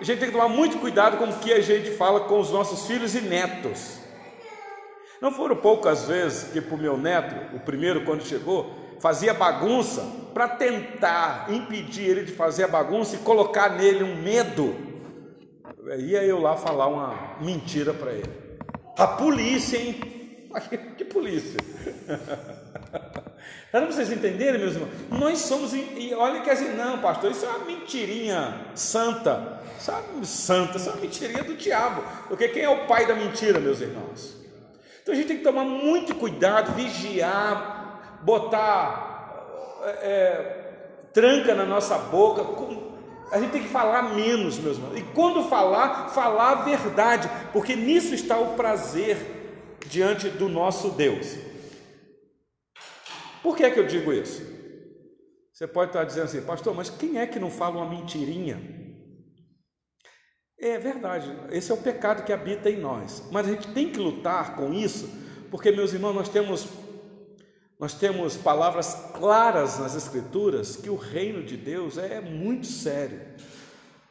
a 0.00 0.04
gente 0.04 0.20
tem 0.20 0.28
que 0.28 0.36
tomar 0.36 0.48
muito 0.48 0.78
cuidado 0.78 1.16
com 1.16 1.24
o 1.24 1.38
que 1.40 1.52
a 1.52 1.60
gente 1.60 1.90
fala 1.96 2.20
com 2.20 2.38
os 2.38 2.52
nossos 2.52 2.86
filhos 2.86 3.16
e 3.16 3.20
netos. 3.20 3.98
Não 5.20 5.32
foram 5.32 5.56
poucas 5.56 6.04
vezes 6.04 6.52
que 6.52 6.60
para 6.60 6.76
o 6.76 6.78
meu 6.78 6.96
neto, 6.96 7.56
o 7.56 7.58
primeiro 7.58 8.04
quando 8.04 8.22
chegou, 8.24 8.72
fazia 9.00 9.34
bagunça 9.34 10.02
para 10.32 10.48
tentar 10.48 11.46
impedir 11.50 12.04
ele 12.04 12.24
de 12.24 12.32
fazer 12.32 12.64
a 12.64 12.68
bagunça 12.68 13.16
e 13.16 13.20
colocar 13.20 13.70
nele 13.70 14.04
um 14.04 14.22
medo. 14.22 14.74
Ia 15.98 16.24
eu 16.24 16.40
lá 16.40 16.56
falar 16.56 16.88
uma 16.88 17.36
mentira 17.40 17.94
para 17.94 18.12
ele. 18.12 18.30
A 18.96 19.06
polícia, 19.06 19.78
hein? 19.78 20.00
Que 20.96 21.04
polícia? 21.04 21.60
Para 23.70 23.84
vocês 23.84 24.10
entenderem, 24.10 24.58
meus 24.58 24.74
irmãos, 24.74 24.90
nós 25.10 25.38
somos, 25.40 25.74
e 25.74 26.14
olha 26.16 26.40
que 26.40 26.48
assim, 26.48 26.74
não, 26.74 26.98
pastor, 26.98 27.30
isso 27.30 27.44
é 27.44 27.48
uma 27.48 27.66
mentirinha 27.66 28.62
santa, 28.74 29.60
sabe? 29.78 30.26
Santa, 30.26 30.78
isso 30.78 30.88
é 30.88 30.92
uma 30.92 31.00
mentirinha 31.02 31.44
do 31.44 31.54
diabo, 31.54 32.02
porque 32.26 32.48
quem 32.48 32.62
é 32.62 32.70
o 32.70 32.86
pai 32.86 33.06
da 33.06 33.14
mentira, 33.14 33.60
meus 33.60 33.82
irmãos? 33.82 34.34
Então 35.02 35.12
a 35.12 35.16
gente 35.16 35.28
tem 35.28 35.36
que 35.36 35.44
tomar 35.44 35.64
muito 35.64 36.14
cuidado, 36.14 36.72
vigiar, 36.72 37.75
botar 38.26 39.80
é, 39.84 39.88
é, 39.88 41.08
tranca 41.12 41.54
na 41.54 41.64
nossa 41.64 41.96
boca. 41.96 42.44
A 43.30 43.38
gente 43.38 43.52
tem 43.52 43.62
que 43.62 43.68
falar 43.68 44.14
menos, 44.14 44.58
meus 44.58 44.76
irmãos. 44.76 44.98
E 44.98 45.02
quando 45.14 45.48
falar, 45.48 46.08
falar 46.08 46.50
a 46.50 46.54
verdade, 46.64 47.30
porque 47.52 47.76
nisso 47.76 48.14
está 48.14 48.36
o 48.36 48.54
prazer 48.54 49.16
diante 49.86 50.28
do 50.28 50.48
nosso 50.48 50.90
Deus. 50.90 51.36
Por 53.44 53.56
que 53.56 53.62
é 53.62 53.70
que 53.70 53.78
eu 53.78 53.86
digo 53.86 54.12
isso? 54.12 54.42
Você 55.52 55.68
pode 55.68 55.90
estar 55.90 56.02
dizendo 56.02 56.24
assim, 56.24 56.42
pastor, 56.42 56.74
mas 56.74 56.90
quem 56.90 57.18
é 57.18 57.26
que 57.26 57.38
não 57.38 57.50
fala 57.50 57.76
uma 57.76 57.88
mentirinha? 57.88 58.60
É 60.58 60.78
verdade, 60.78 61.32
esse 61.50 61.70
é 61.70 61.74
o 61.74 61.78
pecado 61.78 62.24
que 62.24 62.32
habita 62.32 62.68
em 62.68 62.78
nós. 62.78 63.28
Mas 63.30 63.46
a 63.46 63.52
gente 63.52 63.68
tem 63.68 63.92
que 63.92 64.00
lutar 64.00 64.56
com 64.56 64.72
isso, 64.72 65.08
porque 65.50 65.70
meus 65.70 65.92
irmãos, 65.92 66.14
nós 66.14 66.28
temos 66.28 66.66
nós 67.78 67.94
temos 67.94 68.36
palavras 68.36 68.96
claras 69.12 69.78
nas 69.78 69.94
escrituras 69.94 70.76
que 70.76 70.88
o 70.88 70.96
reino 70.96 71.42
de 71.42 71.56
Deus 71.56 71.98
é 71.98 72.20
muito 72.20 72.66
sério. 72.66 73.20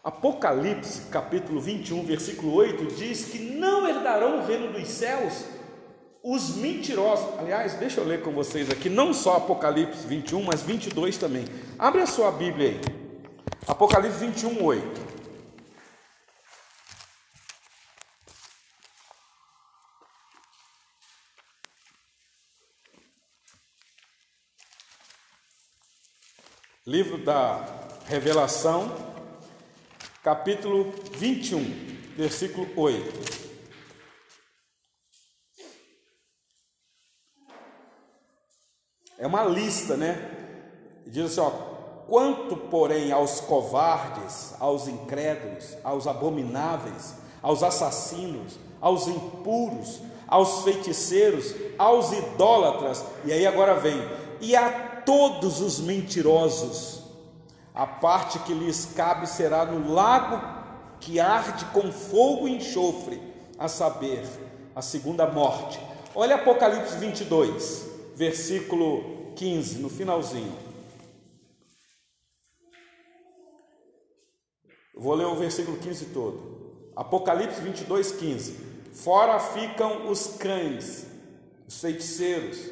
Apocalipse, 0.03 1.09
capítulo 1.09 1.59
21, 1.59 2.05
versículo 2.05 2.53
8 2.53 2.95
diz 2.95 3.25
que 3.25 3.39
não 3.39 3.87
herdarão 3.87 4.39
o 4.39 4.45
reino 4.45 4.71
dos 4.71 4.87
céus 4.87 5.45
os 6.27 6.55
mentirosos. 6.55 7.39
Aliás, 7.39 7.73
deixa 7.73 8.01
eu 8.01 8.05
ler 8.05 8.23
com 8.23 8.31
vocês 8.31 8.69
aqui, 8.71 8.89
não 8.89 9.13
só 9.13 9.37
Apocalipse 9.37 10.07
21, 10.07 10.41
mas 10.41 10.63
22 10.63 11.17
também. 11.17 11.45
Abre 11.77 12.01
a 12.01 12.07
sua 12.07 12.31
Bíblia 12.31 12.69
aí. 12.69 12.81
Apocalipse 13.67 14.17
21, 14.17 14.63
8. 14.63 15.14
Livro 26.87 27.17
da 27.17 27.65
Revelação, 28.05 28.95
capítulo 30.21 30.93
21, 31.13 31.63
versículo 32.15 32.67
8. 32.75 33.43
É 39.17 39.25
uma 39.25 39.43
lista, 39.45 39.97
né? 39.97 40.29
Diz 41.07 41.31
assim: 41.31 41.39
ó, 41.39 41.49
quanto, 42.07 42.55
porém, 42.55 43.11
aos 43.11 43.39
covardes, 43.39 44.53
aos 44.59 44.87
incrédulos, 44.87 45.75
aos 45.83 46.05
abomináveis, 46.05 47.15
aos 47.41 47.63
assassinos, 47.63 48.59
aos 48.79 49.07
impuros, 49.07 50.03
aos 50.27 50.63
feiticeiros, 50.63 51.51
aos 51.79 52.11
idólatras, 52.11 53.03
e 53.23 53.33
aí 53.33 53.47
agora 53.47 53.73
vem, 53.73 53.99
e 54.39 54.55
a 54.55 54.94
todos 55.05 55.61
os 55.61 55.79
mentirosos. 55.79 57.03
A 57.73 57.85
parte 57.85 58.39
que 58.39 58.53
lhes 58.53 58.85
cabe 58.95 59.27
será 59.27 59.65
no 59.65 59.93
lago 59.93 60.41
que 60.99 61.19
arde 61.19 61.65
com 61.65 61.91
fogo 61.91 62.47
e 62.47 62.55
enxofre, 62.55 63.21
a 63.59 63.67
saber, 63.67 64.25
a 64.73 64.81
segunda 64.81 65.27
morte. 65.27 65.79
Olha 66.13 66.35
Apocalipse 66.35 66.97
22, 66.97 67.85
versículo 68.15 69.33
15, 69.35 69.79
no 69.79 69.89
finalzinho. 69.89 70.57
Vou 74.95 75.13
ler 75.13 75.25
o 75.25 75.35
versículo 75.35 75.77
15 75.77 76.05
todo. 76.05 76.91
Apocalipse 76.95 77.59
22, 77.59 78.13
15. 78.13 78.53
Fora 78.93 79.37
ficam 79.39 80.09
os 80.09 80.27
cães, 80.37 81.05
os 81.67 81.81
feiticeiros, 81.81 82.71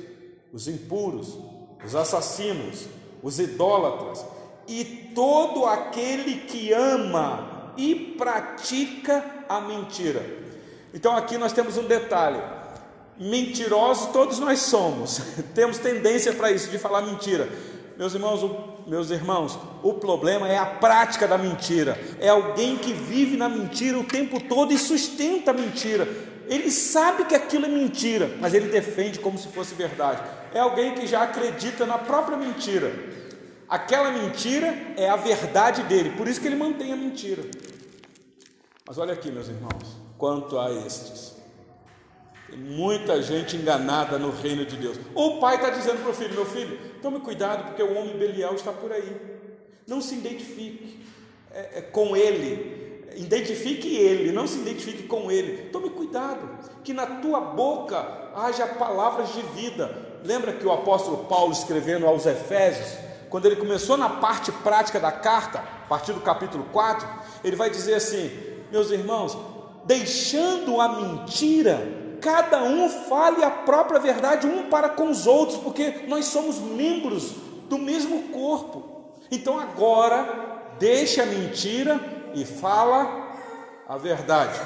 os 0.53 0.69
impuros, 0.69 1.37
os 1.85 1.95
assassinos, 1.95 2.87
os 3.21 3.39
idólatras 3.39 4.25
e 4.67 5.11
todo 5.13 5.65
aquele 5.65 6.41
que 6.41 6.71
ama 6.71 7.73
e 7.77 7.95
pratica 8.17 9.23
a 9.49 9.59
mentira. 9.61 10.23
Então 10.93 11.15
aqui 11.15 11.37
nós 11.37 11.53
temos 11.53 11.77
um 11.77 11.83
detalhe: 11.83 12.39
mentirosos 13.17 14.11
todos 14.11 14.39
nós 14.39 14.59
somos, 14.59 15.21
temos 15.53 15.77
tendência 15.79 16.33
para 16.33 16.51
isso, 16.51 16.69
de 16.69 16.77
falar 16.77 17.01
mentira. 17.01 17.49
Meus 17.97 18.13
irmãos, 18.15 18.41
o, 18.41 18.73
meus 18.87 19.11
irmãos, 19.11 19.57
o 19.83 19.93
problema 19.93 20.47
é 20.47 20.57
a 20.57 20.65
prática 20.65 21.27
da 21.27 21.37
mentira. 21.37 21.99
É 22.19 22.29
alguém 22.29 22.75
que 22.77 22.91
vive 22.91 23.37
na 23.37 23.47
mentira 23.47 23.99
o 23.99 24.03
tempo 24.03 24.39
todo 24.39 24.73
e 24.73 24.77
sustenta 24.79 25.51
a 25.51 25.53
mentira. 25.53 26.07
Ele 26.47 26.69
sabe 26.69 27.25
que 27.25 27.35
aquilo 27.35 27.65
é 27.65 27.69
mentira, 27.69 28.29
mas 28.39 28.53
ele 28.53 28.67
defende 28.69 29.19
como 29.19 29.37
se 29.37 29.47
fosse 29.47 29.73
verdade. 29.75 30.21
É 30.53 30.59
alguém 30.59 30.93
que 30.95 31.07
já 31.07 31.23
acredita 31.23 31.85
na 31.85 31.97
própria 31.97 32.37
mentira. 32.37 32.91
Aquela 33.67 34.11
mentira 34.11 34.67
é 34.97 35.09
a 35.09 35.15
verdade 35.15 35.83
dele, 35.83 36.11
por 36.11 36.27
isso 36.27 36.39
que 36.39 36.47
ele 36.47 36.55
mantém 36.55 36.91
a 36.91 36.95
mentira. 36.95 37.43
Mas 38.85 38.97
olha 38.97 39.13
aqui, 39.13 39.31
meus 39.31 39.47
irmãos, 39.47 39.97
quanto 40.17 40.59
a 40.59 40.71
estes. 40.71 41.33
Tem 42.49 42.59
muita 42.59 43.21
gente 43.21 43.55
enganada 43.55 44.19
no 44.19 44.29
reino 44.29 44.65
de 44.65 44.75
Deus. 44.75 44.99
O 45.15 45.39
pai 45.39 45.55
está 45.55 45.69
dizendo 45.69 46.01
para 46.01 46.11
o 46.11 46.13
filho: 46.13 46.35
Meu 46.35 46.45
filho, 46.45 46.79
tome 47.01 47.19
cuidado, 47.19 47.69
porque 47.69 47.81
o 47.81 47.97
homem 47.97 48.17
Belial 48.17 48.53
está 48.53 48.71
por 48.71 48.91
aí. 48.91 49.17
Não 49.87 50.01
se 50.01 50.15
identifique 50.15 50.99
é, 51.51 51.79
é, 51.79 51.81
com 51.81 52.15
ele 52.15 52.82
identifique 53.15 53.95
ele, 53.95 54.31
não 54.31 54.47
se 54.47 54.59
identifique 54.59 55.03
com 55.03 55.31
ele. 55.31 55.69
Tome 55.69 55.89
cuidado, 55.89 56.49
que 56.83 56.93
na 56.93 57.05
tua 57.05 57.39
boca 57.39 58.31
haja 58.35 58.67
palavras 58.67 59.33
de 59.33 59.41
vida. 59.41 59.95
Lembra 60.23 60.53
que 60.53 60.65
o 60.65 60.71
apóstolo 60.71 61.25
Paulo 61.25 61.51
escrevendo 61.51 62.07
aos 62.07 62.25
Efésios, 62.25 62.97
quando 63.29 63.45
ele 63.45 63.55
começou 63.55 63.97
na 63.97 64.09
parte 64.09 64.51
prática 64.51 64.99
da 64.99 65.11
carta, 65.11 65.59
a 65.59 65.87
partir 65.87 66.13
do 66.13 66.21
capítulo 66.21 66.65
4, 66.71 67.07
ele 67.43 67.55
vai 67.55 67.69
dizer 67.69 67.95
assim: 67.95 68.31
Meus 68.71 68.91
irmãos, 68.91 69.37
deixando 69.85 70.79
a 70.79 70.87
mentira, 70.89 72.17
cada 72.21 72.63
um 72.63 72.89
fale 72.89 73.43
a 73.43 73.51
própria 73.51 73.99
verdade 73.99 74.47
um 74.47 74.69
para 74.69 74.89
com 74.89 75.09
os 75.09 75.27
outros, 75.27 75.57
porque 75.59 76.05
nós 76.07 76.25
somos 76.25 76.59
membros 76.59 77.31
do 77.69 77.77
mesmo 77.77 78.29
corpo. 78.29 79.11
Então 79.29 79.59
agora, 79.59 80.75
deixa 80.79 81.23
a 81.23 81.25
mentira 81.25 82.22
e 82.33 82.45
fala 82.45 83.31
a 83.87 83.97
verdade. 83.97 84.59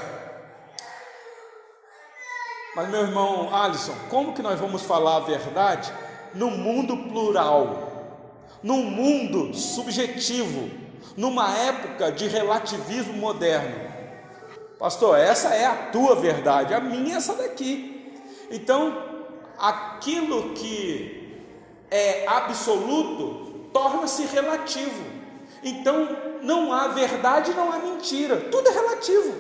Mas 2.76 2.90
meu 2.90 3.02
irmão 3.02 3.54
Alisson, 3.54 3.96
como 4.10 4.34
que 4.34 4.42
nós 4.42 4.60
vamos 4.60 4.84
falar 4.84 5.18
a 5.18 5.22
verdade 5.22 5.92
no 6.34 6.52
mundo 6.52 6.96
plural, 7.10 8.20
num 8.62 8.84
mundo 8.84 9.54
subjetivo, 9.54 10.70
numa 11.16 11.58
época 11.58 12.12
de 12.12 12.28
relativismo 12.28 13.14
moderno? 13.14 13.88
Pastor, 14.78 15.18
essa 15.18 15.56
é 15.56 15.66
a 15.66 15.90
tua 15.92 16.16
verdade, 16.16 16.74
a 16.74 16.80
minha 16.80 17.16
é 17.16 17.18
essa 17.18 17.34
daqui. 17.34 18.14
Então, 18.52 18.96
aquilo 19.58 20.54
que 20.54 21.44
é 21.90 22.28
absoluto 22.28 23.70
torna-se 23.74 24.26
relativo. 24.26 25.17
Então, 25.68 26.08
não 26.42 26.72
há 26.72 26.88
verdade, 26.88 27.54
não 27.54 27.74
há 27.74 27.78
mentira, 27.78 28.38
tudo 28.38 28.70
é 28.70 28.72
relativo. 28.72 29.36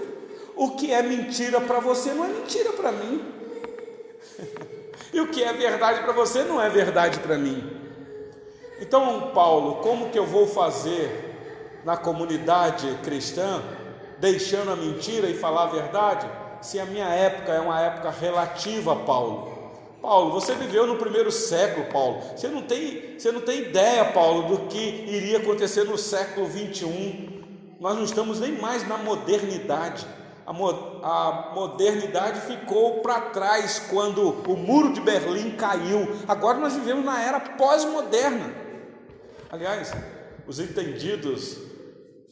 O 0.57 0.71
que 0.71 0.91
é 0.91 1.01
mentira 1.01 1.61
para 1.61 1.79
você 1.79 2.13
não 2.13 2.25
é 2.25 2.27
mentira 2.27 2.73
para 2.73 2.91
mim. 2.91 3.23
e 5.13 5.21
o 5.21 5.29
que 5.29 5.41
é 5.41 5.53
verdade 5.53 6.01
para 6.01 6.11
você 6.11 6.43
não 6.43 6.61
é 6.61 6.69
verdade 6.69 7.19
para 7.19 7.37
mim. 7.37 7.63
Então, 8.81 9.31
Paulo, 9.33 9.75
como 9.75 10.09
que 10.09 10.19
eu 10.19 10.25
vou 10.25 10.45
fazer 10.45 11.79
na 11.85 11.95
comunidade 11.95 12.93
cristã 13.03 13.63
deixando 14.19 14.71
a 14.71 14.75
mentira 14.75 15.29
e 15.29 15.33
falar 15.33 15.63
a 15.63 15.67
verdade? 15.67 16.29
Se 16.61 16.77
a 16.77 16.85
minha 16.85 17.07
época 17.07 17.53
é 17.53 17.59
uma 17.61 17.79
época 17.79 18.09
relativa, 18.09 18.97
Paulo. 18.97 19.56
Paulo, 20.01 20.31
você 20.31 20.53
viveu 20.53 20.85
no 20.85 20.97
primeiro 20.97 21.31
século, 21.31 21.87
Paulo. 21.87 22.21
Você 22.35 22.47
não 22.47 22.61
tem, 22.61 23.17
você 23.17 23.31
não 23.31 23.41
tem 23.41 23.63
ideia, 23.63 24.05
Paulo, 24.05 24.47
do 24.47 24.67
que 24.67 24.77
iria 24.77 25.37
acontecer 25.39 25.83
no 25.83 25.97
século 25.97 26.47
21. 26.47 27.43
Nós 27.79 27.95
não 27.95 28.03
estamos 28.03 28.39
nem 28.39 28.53
mais 28.53 28.87
na 28.87 28.97
modernidade. 28.97 30.05
A, 30.45 30.53
mo 30.53 30.69
a 31.03 31.51
modernidade 31.53 32.41
ficou 32.41 33.01
para 33.01 33.19
trás 33.19 33.79
quando 33.89 34.29
o 34.49 34.55
muro 34.55 34.93
de 34.93 35.01
Berlim 35.01 35.51
caiu. 35.51 36.07
Agora 36.27 36.57
nós 36.57 36.73
vivemos 36.73 37.03
na 37.03 37.21
era 37.21 37.39
pós-moderna. 37.39 38.53
Aliás, 39.49 39.91
os 40.47 40.59
entendidos 40.59 41.57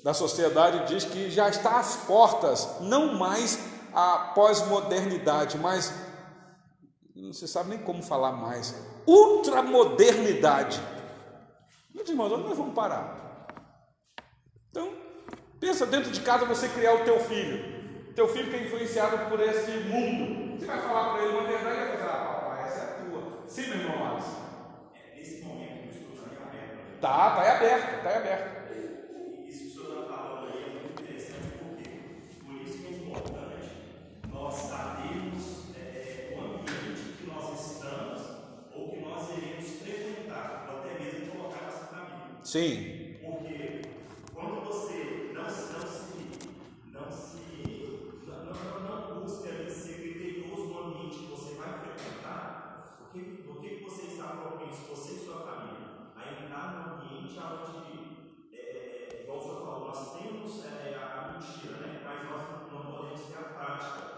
da 0.03 0.13
sociedade 0.13 0.87
diz 0.87 1.03
que 1.03 1.29
já 1.29 1.49
está 1.49 1.79
às 1.79 1.95
portas, 1.95 2.77
não 2.81 3.15
mais 3.15 3.59
a 3.93 4.31
pós-modernidade, 4.35 5.57
mas 5.57 5.91
não 7.15 7.31
se 7.31 7.47
sabe 7.47 7.69
nem 7.69 7.79
como 7.79 8.03
falar 8.03 8.33
mais. 8.33 8.75
Ultramodernidade. 9.07 10.81
Meus 11.93 12.09
irmãos, 12.09 12.31
onde 12.33 12.43
nós 12.43 12.57
vamos 12.57 12.75
parar? 12.75 13.47
Então, 14.69 14.91
pensa 15.59 15.85
dentro 15.85 16.11
de 16.11 16.19
casa 16.19 16.45
você 16.45 16.67
criar 16.67 16.93
o 16.95 17.05
teu 17.05 17.19
filho. 17.21 17.73
Teu 18.13 18.27
filho 18.27 18.49
que 18.49 18.55
é 18.57 18.65
influenciado 18.65 19.29
por 19.29 19.39
esse 19.39 19.71
mundo. 19.71 20.59
Você 20.59 20.65
vai 20.65 20.81
falar 20.81 21.13
para 21.13 21.23
ele 21.23 21.37
uma 21.37 21.47
verdade 21.47 21.75
e 21.75 21.85
vai 21.85 21.97
falar, 21.97 22.13
ah, 22.13 22.33
papai, 22.33 22.67
essa 22.67 22.79
é 22.79 22.83
a 22.83 23.05
tua. 23.05 23.43
Sim, 23.47 23.67
meu 23.67 23.77
irmão 23.77 24.11
Alisson. 24.11 24.41
É, 24.93 25.17
nesse 25.17 25.41
momento 25.41 25.85
o 25.85 25.89
estudo 25.89 26.13
está 26.13 26.43
aberto. 26.43 26.99
Tá, 26.99 27.27
está 27.29 27.45
em 27.45 27.55
aberto, 27.55 27.95
está 39.15 40.75
em 42.01 42.13
aberto. 42.13 42.43
Sim. 42.43 43.15
Porque 43.21 43.81
quando 44.33 44.65
você 44.65 45.31
não, 45.33 45.43
não 45.43 45.49
se, 45.49 46.29
não 46.91 47.09
se, 47.11 48.17
não, 48.27 48.45
não, 48.45 49.15
não 49.15 49.21
busca 49.21 49.69
ser 49.69 49.93
criterioso 49.95 50.65
no 50.65 50.79
ambiente 50.79 51.19
que 51.19 51.31
você 51.31 51.53
vai 51.55 51.79
frequentar, 51.79 52.97
o 53.01 53.05
que, 53.11 53.19
o 53.49 53.55
que 53.61 53.83
você 53.83 54.01
está 54.03 54.27
propenso, 54.27 54.81
você 54.89 55.13
e 55.13 55.19
sua 55.25 55.39
família, 55.41 55.87
a 56.15 56.43
entrar 56.43 56.65
num 56.73 56.95
ambiente 56.95 57.39
onde, 57.39 57.95
é, 58.53 59.21
igual 59.23 59.37
o 59.37 59.41
senhor 59.41 59.59
falou, 59.65 59.87
nós 59.87 60.01
temos 60.19 60.51
é, 60.65 60.95
a 60.95 61.33
mentira, 61.33 61.77
né? 61.77 62.01
mas 62.03 62.23
nós 62.29 62.41
não 62.71 62.81
podemos 62.91 63.21
ter 63.21 63.37
a 63.37 63.43
prática. 63.43 64.14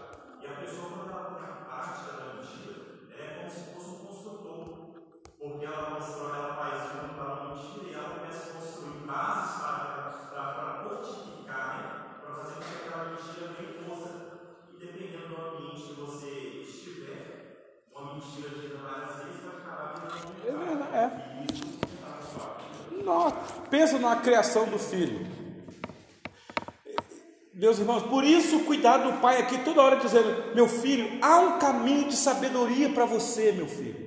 Pensa 23.70 23.98
na 23.98 24.16
criação 24.16 24.66
do 24.66 24.78
filho. 24.78 25.26
Meus 27.54 27.78
irmãos, 27.78 28.04
por 28.04 28.22
isso 28.22 28.60
cuidado 28.60 29.10
do 29.10 29.18
pai 29.20 29.38
aqui 29.38 29.58
toda 29.58 29.82
hora 29.82 29.96
dizendo: 29.96 30.54
meu 30.54 30.68
filho, 30.68 31.18
há 31.20 31.40
um 31.40 31.58
caminho 31.58 32.08
de 32.08 32.14
sabedoria 32.14 32.88
para 32.90 33.04
você, 33.04 33.50
meu 33.50 33.66
filho. 33.66 34.06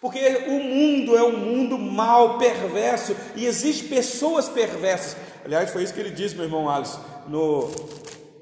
Porque 0.00 0.44
o 0.46 0.62
mundo 0.62 1.16
é 1.16 1.22
um 1.24 1.36
mundo 1.36 1.76
mal, 1.76 2.38
perverso, 2.38 3.16
e 3.34 3.46
existem 3.46 3.88
pessoas 3.88 4.48
perversas. 4.48 5.16
Aliás, 5.44 5.70
foi 5.70 5.82
isso 5.82 5.92
que 5.92 5.98
ele 5.98 6.12
disse, 6.12 6.36
meu 6.36 6.44
irmão 6.44 6.70
Alisson, 6.70 7.00
no 7.26 7.68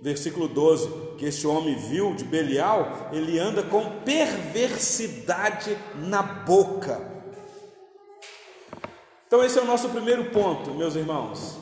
versículo 0.03 0.49
12: 0.49 1.07
que 1.17 1.25
este 1.25 1.47
homem 1.47 1.75
viu 1.75 2.15
de 2.15 2.25
Belial, 2.25 3.09
ele 3.13 3.39
anda 3.39 3.63
com 3.63 4.01
perversidade 4.05 5.77
na 5.95 6.23
boca. 6.23 7.16
Então, 9.27 9.43
esse 9.43 9.59
é 9.59 9.63
o 9.63 9.67
nosso 9.67 9.89
primeiro 9.89 10.27
ponto, 10.27 10.71
meus 10.71 10.95
irmãos. 10.95 11.59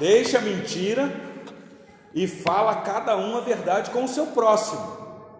Deixa 0.00 0.38
a 0.38 0.42
mentira 0.42 1.14
e 2.12 2.26
fala 2.26 2.76
cada 2.76 3.16
um 3.16 3.36
a 3.36 3.40
verdade 3.40 3.90
com 3.90 4.04
o 4.04 4.08
seu 4.08 4.26
próximo, 4.28 4.80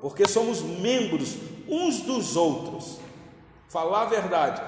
porque 0.01 0.29
somos 0.29 0.63
membros 0.63 1.37
uns 1.69 2.01
dos 2.01 2.37
outros. 2.37 2.99
Falar 3.69 4.03
a 4.03 4.07
verdade. 4.07 4.63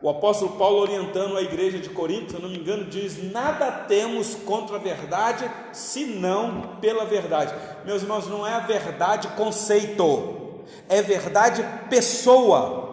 O 0.00 0.08
apóstolo 0.08 0.56
Paulo, 0.56 0.78
orientando 0.78 1.36
a 1.36 1.42
igreja 1.42 1.78
de 1.78 1.90
Corinto, 1.90 2.32
se 2.32 2.38
não 2.40 2.48
me 2.48 2.58
engano, 2.58 2.86
diz: 2.86 3.22
Nada 3.30 3.70
temos 3.70 4.34
contra 4.34 4.76
a 4.76 4.78
verdade, 4.78 5.50
senão 5.70 6.78
pela 6.80 7.04
verdade. 7.04 7.54
Meus 7.84 8.00
irmãos, 8.00 8.26
não 8.26 8.46
é 8.46 8.54
a 8.54 8.60
verdade 8.60 9.28
conceito, 9.36 10.62
é 10.88 11.02
verdade 11.02 11.62
pessoa. 11.90 12.88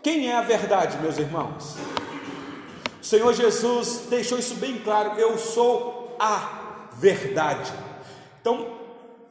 Quem 0.00 0.30
é 0.30 0.36
a 0.36 0.42
verdade, 0.42 0.96
meus 0.98 1.18
irmãos? 1.18 1.76
O 3.00 3.04
Senhor 3.04 3.32
Jesus 3.32 4.06
deixou 4.10 4.38
isso 4.38 4.54
bem 4.56 4.78
claro: 4.78 5.18
Eu 5.18 5.38
sou 5.38 6.16
a 6.18 6.88
verdade. 6.96 7.72
Então, 8.40 8.78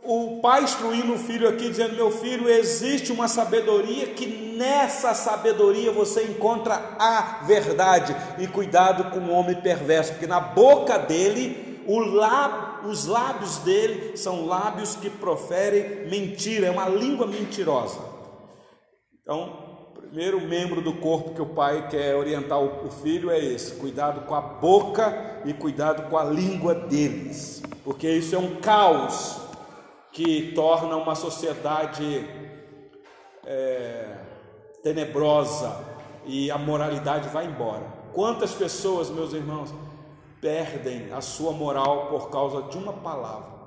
o 0.04 0.40
pai 0.42 0.64
instruindo 0.64 1.14
o 1.14 1.20
filho 1.20 1.48
aqui, 1.48 1.70
dizendo: 1.70 1.96
Meu 1.96 2.10
filho, 2.10 2.50
existe 2.50 3.12
uma 3.12 3.28
sabedoria 3.28 4.08
que 4.08 4.56
nessa 4.58 5.14
sabedoria 5.14 5.92
você 5.92 6.24
encontra 6.24 6.96
a 6.98 7.44
verdade. 7.46 8.16
E 8.40 8.48
cuidado 8.48 9.12
com 9.12 9.20
o 9.20 9.32
homem 9.32 9.56
perverso, 9.62 10.14
porque 10.14 10.28
na 10.28 10.40
boca 10.40 10.98
dele, 10.98 11.84
os 12.84 13.06
lábios 13.06 13.58
dele 13.60 14.18
são 14.18 14.46
lábios 14.46 14.96
que 14.96 15.10
proferem 15.10 16.08
mentira, 16.08 16.68
é 16.68 16.72
uma 16.72 16.88
língua 16.88 17.28
mentirosa. 17.28 18.00
Então, 19.22 19.69
primeiro 20.10 20.42
membro 20.42 20.82
do 20.82 20.94
corpo 20.94 21.36
que 21.36 21.42
o 21.42 21.46
pai 21.46 21.88
quer 21.88 22.16
orientar 22.16 22.60
o 22.60 22.90
filho 22.90 23.30
é 23.30 23.38
esse: 23.38 23.76
cuidado 23.76 24.22
com 24.22 24.34
a 24.34 24.42
boca 24.42 25.42
e 25.46 25.54
cuidado 25.54 26.10
com 26.10 26.18
a 26.18 26.24
língua 26.24 26.74
deles, 26.74 27.62
porque 27.84 28.10
isso 28.10 28.36
é 28.36 28.40
um 28.40 28.56
caos 28.56 29.40
que 30.12 30.52
torna 30.54 30.96
uma 30.98 31.14
sociedade 31.14 32.26
é, 33.46 34.16
tenebrosa 34.82 35.78
e 36.26 36.50
a 36.50 36.58
moralidade 36.58 37.30
vai 37.30 37.46
embora. 37.46 37.86
Quantas 38.12 38.52
pessoas, 38.54 39.12
meus 39.12 39.34
irmãos, 39.34 39.72
perdem 40.42 41.14
a 41.14 41.22
sua 41.22 41.52
moral 41.52 42.08
por 42.08 42.32
causa 42.32 42.64
de 42.64 42.78
uma 42.78 42.94
palavra. 42.94 43.59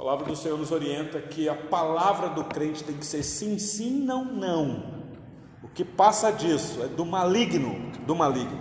A 0.00 0.02
palavra 0.02 0.24
do 0.24 0.34
Senhor 0.34 0.56
nos 0.56 0.72
orienta 0.72 1.20
que 1.20 1.46
a 1.46 1.54
palavra 1.54 2.30
do 2.30 2.42
crente 2.44 2.82
tem 2.82 2.96
que 2.96 3.04
ser 3.04 3.22
sim, 3.22 3.58
sim, 3.58 4.02
não, 4.02 4.24
não. 4.24 4.82
O 5.62 5.68
que 5.68 5.84
passa 5.84 6.30
disso 6.30 6.82
é 6.82 6.86
do 6.86 7.04
maligno, 7.04 7.92
do 8.06 8.16
maligno. 8.16 8.58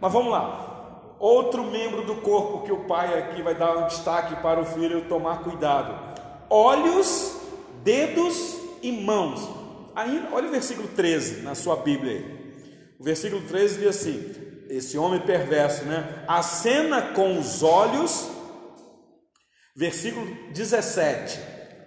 Mas 0.00 0.12
vamos 0.12 0.30
lá. 0.30 1.16
Outro 1.18 1.64
membro 1.64 2.06
do 2.06 2.14
corpo 2.14 2.64
que 2.64 2.70
o 2.70 2.84
pai 2.84 3.18
aqui 3.18 3.42
vai 3.42 3.56
dar 3.56 3.76
um 3.76 3.88
destaque 3.88 4.40
para 4.40 4.60
o 4.60 4.64
filho 4.64 5.08
tomar 5.08 5.42
cuidado: 5.42 5.92
olhos, 6.48 7.40
dedos 7.82 8.58
e 8.80 8.92
mãos. 8.92 9.48
Aí, 9.92 10.24
olha 10.30 10.46
o 10.46 10.52
versículo 10.52 10.86
13 10.86 11.42
na 11.42 11.56
sua 11.56 11.74
Bíblia. 11.74 12.24
O 12.96 13.02
versículo 13.02 13.42
13 13.42 13.78
diz 13.80 13.88
assim: 13.88 14.34
esse 14.68 14.96
homem 14.96 15.18
perverso, 15.18 15.84
né? 15.84 16.22
Acena 16.28 17.02
com 17.02 17.40
os 17.40 17.64
olhos, 17.64 18.30
versículo 19.74 20.26
17, 20.52 21.40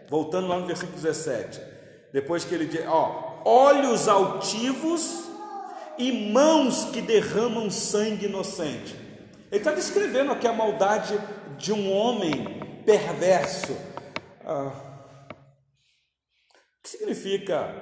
voltando 0.10 0.48
lá 0.48 0.60
no 0.60 0.66
versículo 0.66 0.96
17, 0.96 1.62
depois 2.12 2.44
que 2.44 2.56
ele 2.56 2.66
diz, 2.66 2.86
ó, 2.88 3.42
olhos 3.46 4.08
altivos 4.08 5.26
e 5.98 6.32
mãos 6.32 6.86
que 6.86 7.02
derramam 7.02 7.70
sangue 7.70 8.26
inocente. 8.26 8.96
Ele 9.52 9.62
está 9.62 9.72
descrevendo 9.72 10.32
aqui 10.32 10.48
a 10.48 10.54
maldade 10.54 11.20
de 11.58 11.72
um 11.72 11.92
homem 11.92 12.82
perverso. 12.86 13.76
Ah, 14.44 14.72
o 15.30 16.84
que 16.84 16.90
significa 16.90 17.74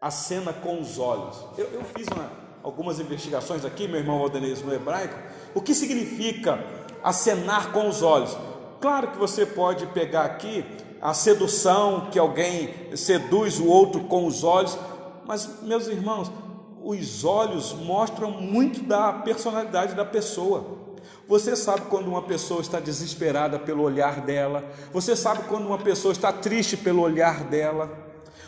a 0.00 0.10
cena 0.10 0.52
com 0.52 0.80
os 0.80 0.98
olhos? 0.98 1.36
Eu, 1.56 1.66
eu 1.66 1.84
fiz 1.96 2.06
uma, 2.08 2.30
algumas 2.62 2.98
investigações 2.98 3.64
aqui, 3.64 3.88
meu 3.88 4.00
irmão 4.00 4.20
Aldenês, 4.20 4.62
no 4.62 4.74
hebraico, 4.74 5.16
o 5.54 5.62
que 5.62 5.74
significa 5.74 6.58
acenar 7.02 7.72
com 7.72 7.88
os 7.88 8.02
olhos. 8.02 8.36
Claro 8.84 9.12
que 9.12 9.18
você 9.18 9.46
pode 9.46 9.86
pegar 9.86 10.26
aqui 10.26 10.62
a 11.00 11.14
sedução, 11.14 12.08
que 12.12 12.18
alguém 12.18 12.94
seduz 12.94 13.58
o 13.58 13.66
outro 13.66 14.02
com 14.02 14.26
os 14.26 14.44
olhos, 14.44 14.76
mas, 15.24 15.62
meus 15.62 15.86
irmãos, 15.86 16.30
os 16.82 17.24
olhos 17.24 17.72
mostram 17.72 18.30
muito 18.30 18.82
da 18.82 19.10
personalidade 19.10 19.94
da 19.94 20.04
pessoa. 20.04 20.66
Você 21.26 21.56
sabe 21.56 21.86
quando 21.88 22.08
uma 22.08 22.20
pessoa 22.20 22.60
está 22.60 22.78
desesperada 22.78 23.58
pelo 23.58 23.82
olhar 23.82 24.20
dela, 24.20 24.62
você 24.92 25.16
sabe 25.16 25.44
quando 25.44 25.66
uma 25.66 25.78
pessoa 25.78 26.12
está 26.12 26.30
triste 26.30 26.76
pelo 26.76 27.00
olhar 27.00 27.42
dela. 27.44 27.90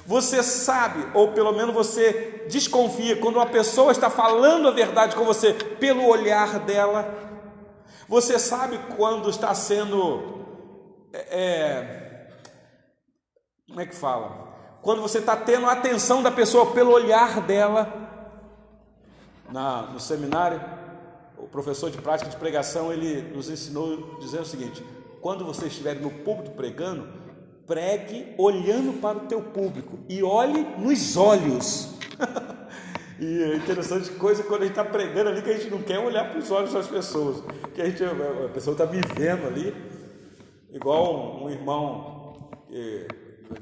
Você 0.04 0.42
sabe, 0.42 1.02
ou 1.14 1.32
pelo 1.32 1.52
menos 1.52 1.74
você 1.74 2.44
desconfia, 2.50 3.16
quando 3.16 3.36
uma 3.36 3.46
pessoa 3.46 3.90
está 3.90 4.10
falando 4.10 4.68
a 4.68 4.70
verdade 4.70 5.16
com 5.16 5.24
você 5.24 5.54
pelo 5.54 6.06
olhar 6.06 6.58
dela. 6.58 7.25
Você 8.08 8.38
sabe 8.38 8.78
quando 8.96 9.28
está 9.28 9.54
sendo. 9.54 10.44
É, 11.12 11.18
é, 11.30 12.28
como 13.66 13.80
é 13.80 13.86
que 13.86 13.94
fala? 13.94 14.46
Quando 14.82 15.02
você 15.02 15.18
está 15.18 15.36
tendo 15.36 15.66
a 15.66 15.72
atenção 15.72 16.22
da 16.22 16.30
pessoa 16.30 16.72
pelo 16.72 16.92
olhar 16.92 17.40
dela. 17.40 18.04
Na, 19.48 19.82
no 19.82 20.00
seminário, 20.00 20.60
o 21.38 21.46
professor 21.46 21.88
de 21.88 21.98
prática 21.98 22.28
de 22.28 22.36
pregação 22.36 22.92
ele 22.92 23.22
nos 23.32 23.48
ensinou 23.48 24.18
dizendo 24.18 24.42
o 24.42 24.46
seguinte: 24.46 24.84
quando 25.20 25.44
você 25.44 25.66
estiver 25.66 25.94
no 25.96 26.10
púlpito 26.10 26.50
pregando, 26.52 27.08
pregue 27.66 28.34
olhando 28.38 29.00
para 29.00 29.18
o 29.18 29.26
teu 29.26 29.42
público 29.42 29.98
e 30.08 30.22
olhe 30.22 30.62
nos 30.78 31.16
olhos. 31.16 31.95
E 33.18 33.42
é 33.42 33.56
interessante 33.56 34.10
coisa 34.12 34.42
quando 34.42 34.62
a 34.62 34.66
gente 34.66 34.78
está 34.78 34.84
pregando 34.84 35.30
ali 35.30 35.42
que 35.42 35.50
a 35.50 35.54
gente 35.54 35.70
não 35.70 35.82
quer 35.82 35.98
olhar 35.98 36.30
para 36.30 36.38
os 36.38 36.50
olhos 36.50 36.72
das 36.72 36.86
pessoas, 36.86 37.42
que 37.74 37.80
a, 37.80 37.86
gente, 37.86 38.04
a 38.04 38.48
pessoa 38.52 38.72
está 38.72 38.86
me 38.86 39.00
vendo 39.14 39.46
ali, 39.46 39.74
igual 40.72 41.14
um, 41.14 41.44
um 41.44 41.50
irmão 41.50 42.50
que 42.68 43.06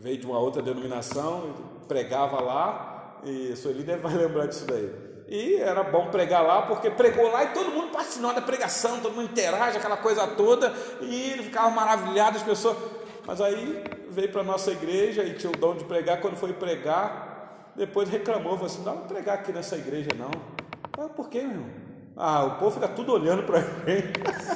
veio 0.00 0.18
de 0.18 0.26
uma 0.26 0.38
outra 0.38 0.60
denominação, 0.60 1.54
pregava 1.86 2.40
lá, 2.42 3.20
e 3.24 3.54
seu 3.56 3.72
líder 3.72 3.98
vai 3.98 4.14
lembrar 4.14 4.46
disso 4.46 4.66
daí. 4.66 4.90
E 5.28 5.56
era 5.56 5.82
bom 5.82 6.10
pregar 6.10 6.42
lá, 6.42 6.62
porque 6.62 6.90
pregou 6.90 7.30
lá 7.30 7.44
e 7.44 7.48
todo 7.48 7.70
mundo 7.70 7.92
participa 7.92 8.34
da 8.34 8.42
pregação, 8.42 9.00
todo 9.00 9.14
mundo 9.14 9.30
interage, 9.30 9.78
aquela 9.78 9.96
coisa 9.96 10.26
toda, 10.26 10.74
e 11.00 11.30
ele 11.32 11.42
ficava 11.44 11.70
maravilhado, 11.70 12.36
as 12.36 12.42
pessoas. 12.42 12.76
Mas 13.26 13.40
aí 13.40 13.82
veio 14.10 14.30
para 14.30 14.42
a 14.42 14.44
nossa 14.44 14.70
igreja 14.70 15.22
e 15.24 15.34
tinha 15.34 15.50
o 15.50 15.56
dom 15.56 15.74
de 15.74 15.84
pregar. 15.84 16.20
Quando 16.20 16.36
foi 16.36 16.52
pregar, 16.52 17.23
depois 17.76 18.08
reclamou, 18.08 18.52
falou 18.52 18.66
assim: 18.66 18.82
não 18.84 18.96
vou 18.96 19.06
pregar 19.06 19.36
aqui 19.36 19.52
nessa 19.52 19.76
igreja, 19.76 20.10
não. 20.16 20.30
Ah, 20.98 21.08
por 21.08 21.28
quê, 21.28 21.42
meu? 21.42 21.64
Ah, 22.16 22.44
o 22.44 22.58
povo 22.58 22.72
fica 22.72 22.88
tudo 22.88 23.12
olhando 23.12 23.42
para 23.42 23.60
mim. 23.60 24.12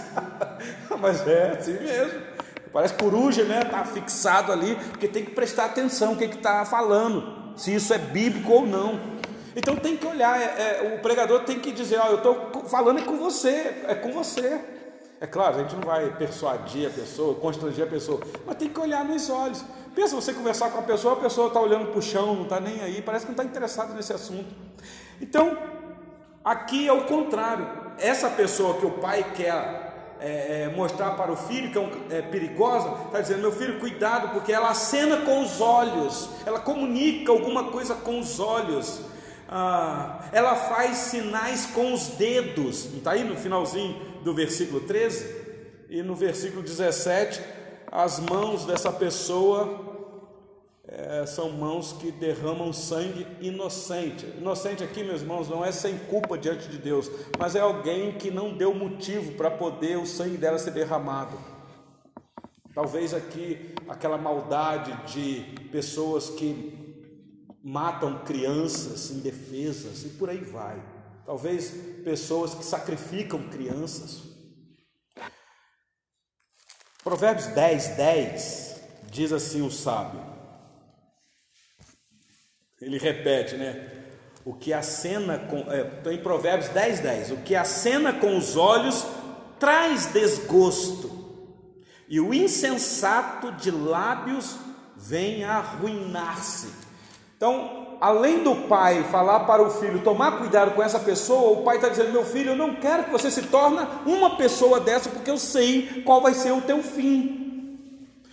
Mas 1.00 1.26
é 1.26 1.50
assim 1.58 1.72
mesmo. 1.72 2.20
Parece 2.72 2.94
coruja, 2.94 3.44
né? 3.44 3.62
Está 3.62 3.84
fixado 3.84 4.52
ali, 4.52 4.76
porque 4.76 5.08
tem 5.08 5.24
que 5.24 5.32
prestar 5.32 5.66
atenção 5.66 6.12
o 6.12 6.16
que 6.16 6.24
está 6.24 6.64
falando, 6.64 7.56
se 7.56 7.74
isso 7.74 7.92
é 7.92 7.98
bíblico 7.98 8.52
ou 8.52 8.66
não. 8.66 9.00
Então 9.56 9.74
tem 9.74 9.96
que 9.96 10.06
olhar, 10.06 10.40
é, 10.40 10.44
é, 10.44 10.94
o 10.94 11.02
pregador 11.02 11.40
tem 11.40 11.58
que 11.58 11.72
dizer: 11.72 11.98
Ó, 11.98 12.08
eu 12.08 12.16
estou 12.18 12.64
falando 12.68 13.04
com 13.04 13.16
você, 13.16 13.82
é 13.88 13.94
com 13.94 14.12
você. 14.12 14.77
É 15.20 15.26
claro, 15.26 15.56
a 15.56 15.62
gente 15.62 15.74
não 15.74 15.82
vai 15.82 16.16
persuadir 16.16 16.86
a 16.86 16.90
pessoa, 16.90 17.34
constranger 17.34 17.84
a 17.84 17.88
pessoa, 17.88 18.20
mas 18.46 18.56
tem 18.56 18.68
que 18.68 18.78
olhar 18.78 19.04
nos 19.04 19.28
olhos. 19.28 19.64
Pensa 19.92 20.14
você 20.14 20.32
conversar 20.32 20.70
com 20.70 20.78
a 20.78 20.82
pessoa, 20.82 21.14
a 21.14 21.16
pessoa 21.16 21.48
está 21.48 21.60
olhando 21.60 21.86
para 21.86 21.98
o 21.98 22.02
chão, 22.02 22.36
não 22.36 22.44
está 22.44 22.60
nem 22.60 22.80
aí, 22.80 23.02
parece 23.02 23.26
que 23.26 23.32
não 23.32 23.36
está 23.36 23.44
interessado 23.44 23.94
nesse 23.94 24.12
assunto. 24.12 24.54
Então, 25.20 25.58
aqui 26.44 26.86
é 26.86 26.92
o 26.92 27.04
contrário. 27.06 27.66
Essa 27.98 28.30
pessoa 28.30 28.74
que 28.74 28.86
o 28.86 28.92
pai 28.92 29.26
quer 29.34 30.14
é, 30.20 30.62
é, 30.62 30.72
mostrar 30.76 31.10
para 31.16 31.32
o 31.32 31.36
filho 31.36 31.72
que 31.72 31.78
é, 31.78 31.80
um, 31.80 31.90
é 32.10 32.22
perigosa, 32.22 32.88
está 33.06 33.20
dizendo: 33.20 33.40
meu 33.40 33.50
filho, 33.50 33.80
cuidado, 33.80 34.28
porque 34.28 34.52
ela 34.52 34.70
acena 34.70 35.16
com 35.22 35.42
os 35.42 35.60
olhos, 35.60 36.30
ela 36.46 36.60
comunica 36.60 37.32
alguma 37.32 37.72
coisa 37.72 37.96
com 37.96 38.20
os 38.20 38.38
olhos. 38.38 39.00
Ah, 39.48 40.20
ela 40.30 40.54
faz 40.54 40.96
sinais 40.96 41.66
com 41.66 41.92
os 41.92 42.06
dedos, 42.08 42.90
não 42.90 42.98
está 42.98 43.12
aí 43.12 43.24
no 43.24 43.34
finalzinho 43.34 44.07
do 44.22 44.34
versículo 44.34 44.80
13? 44.80 45.48
E 45.88 46.02
no 46.02 46.14
versículo 46.14 46.62
17, 46.62 47.40
as 47.90 48.20
mãos 48.20 48.64
dessa 48.64 48.92
pessoa 48.92 49.88
é, 50.86 51.26
são 51.26 51.50
mãos 51.50 51.92
que 51.92 52.10
derramam 52.10 52.72
sangue 52.72 53.26
inocente. 53.40 54.26
Inocente 54.38 54.82
aqui, 54.82 55.04
meus 55.04 55.20
irmãos, 55.20 55.48
não 55.48 55.64
é 55.64 55.70
sem 55.70 55.98
culpa 55.98 56.38
diante 56.38 56.68
de 56.68 56.78
Deus, 56.78 57.10
mas 57.38 57.54
é 57.54 57.60
alguém 57.60 58.12
que 58.12 58.30
não 58.30 58.56
deu 58.56 58.74
motivo 58.74 59.32
para 59.32 59.50
poder 59.50 59.98
o 59.98 60.06
sangue 60.06 60.36
dela 60.36 60.58
ser 60.58 60.70
derramado. 60.70 61.36
Talvez 62.74 63.12
aqui 63.12 63.74
aquela 63.88 64.16
maldade 64.16 65.12
de 65.12 65.68
pessoas 65.70 66.30
que 66.30 66.72
matam 67.62 68.20
crianças 68.20 69.10
indefesas 69.10 70.04
e 70.04 70.10
por 70.10 70.30
aí 70.30 70.38
vai. 70.38 70.80
Talvez 71.28 71.74
pessoas 72.04 72.54
que 72.54 72.64
sacrificam 72.64 73.50
crianças. 73.50 74.22
Provérbios 77.04 77.48
10, 77.48 77.88
10 77.96 78.80
diz 79.10 79.30
assim 79.30 79.60
o 79.60 79.70
sábio. 79.70 80.24
Ele 82.80 82.96
repete, 82.96 83.58
né? 83.58 84.06
O 84.42 84.54
que 84.54 84.72
acena 84.72 85.38
com. 85.38 85.70
É, 85.70 86.14
em 86.14 86.22
Provérbios 86.22 86.70
10, 86.70 87.00
10. 87.00 87.30
O 87.32 87.36
que 87.42 87.54
acena 87.54 88.14
com 88.14 88.34
os 88.38 88.56
olhos 88.56 89.04
traz 89.58 90.06
desgosto, 90.06 91.10
e 92.08 92.18
o 92.20 92.32
insensato 92.32 93.52
de 93.52 93.70
lábios 93.70 94.56
vem 94.96 95.44
a 95.44 95.58
arruinar-se. 95.58 96.72
Então, 97.36 97.77
além 98.00 98.42
do 98.42 98.54
pai 98.68 99.04
falar 99.04 99.40
para 99.40 99.62
o 99.62 99.70
filho 99.70 100.02
tomar 100.02 100.38
cuidado 100.38 100.74
com 100.74 100.82
essa 100.82 100.98
pessoa, 100.98 101.58
o 101.58 101.62
pai 101.64 101.76
está 101.76 101.88
dizendo: 101.88 102.12
meu 102.12 102.24
filho, 102.24 102.50
eu 102.50 102.56
não 102.56 102.74
quero 102.76 103.04
que 103.04 103.10
você 103.10 103.30
se 103.30 103.42
torne 103.42 103.86
uma 104.06 104.36
pessoa 104.36 104.80
dessa, 104.80 105.10
porque 105.10 105.30
eu 105.30 105.38
sei 105.38 106.02
qual 106.04 106.20
vai 106.20 106.34
ser 106.34 106.52
o 106.52 106.60
teu 106.60 106.82
fim. 106.82 107.78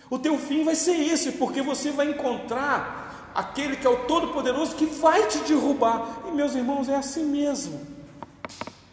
O 0.08 0.18
teu 0.18 0.38
fim 0.38 0.64
vai 0.64 0.74
ser 0.74 0.96
esse, 0.96 1.32
porque 1.32 1.60
você 1.62 1.90
vai 1.90 2.10
encontrar 2.10 3.32
aquele 3.34 3.76
que 3.76 3.86
é 3.86 3.90
o 3.90 4.04
Todo-Poderoso 4.04 4.76
que 4.76 4.86
vai 4.86 5.26
te 5.26 5.38
derrubar. 5.38 6.22
E 6.28 6.30
meus 6.30 6.54
irmãos, 6.54 6.88
é 6.88 6.94
assim 6.94 7.24
mesmo. 7.24 7.80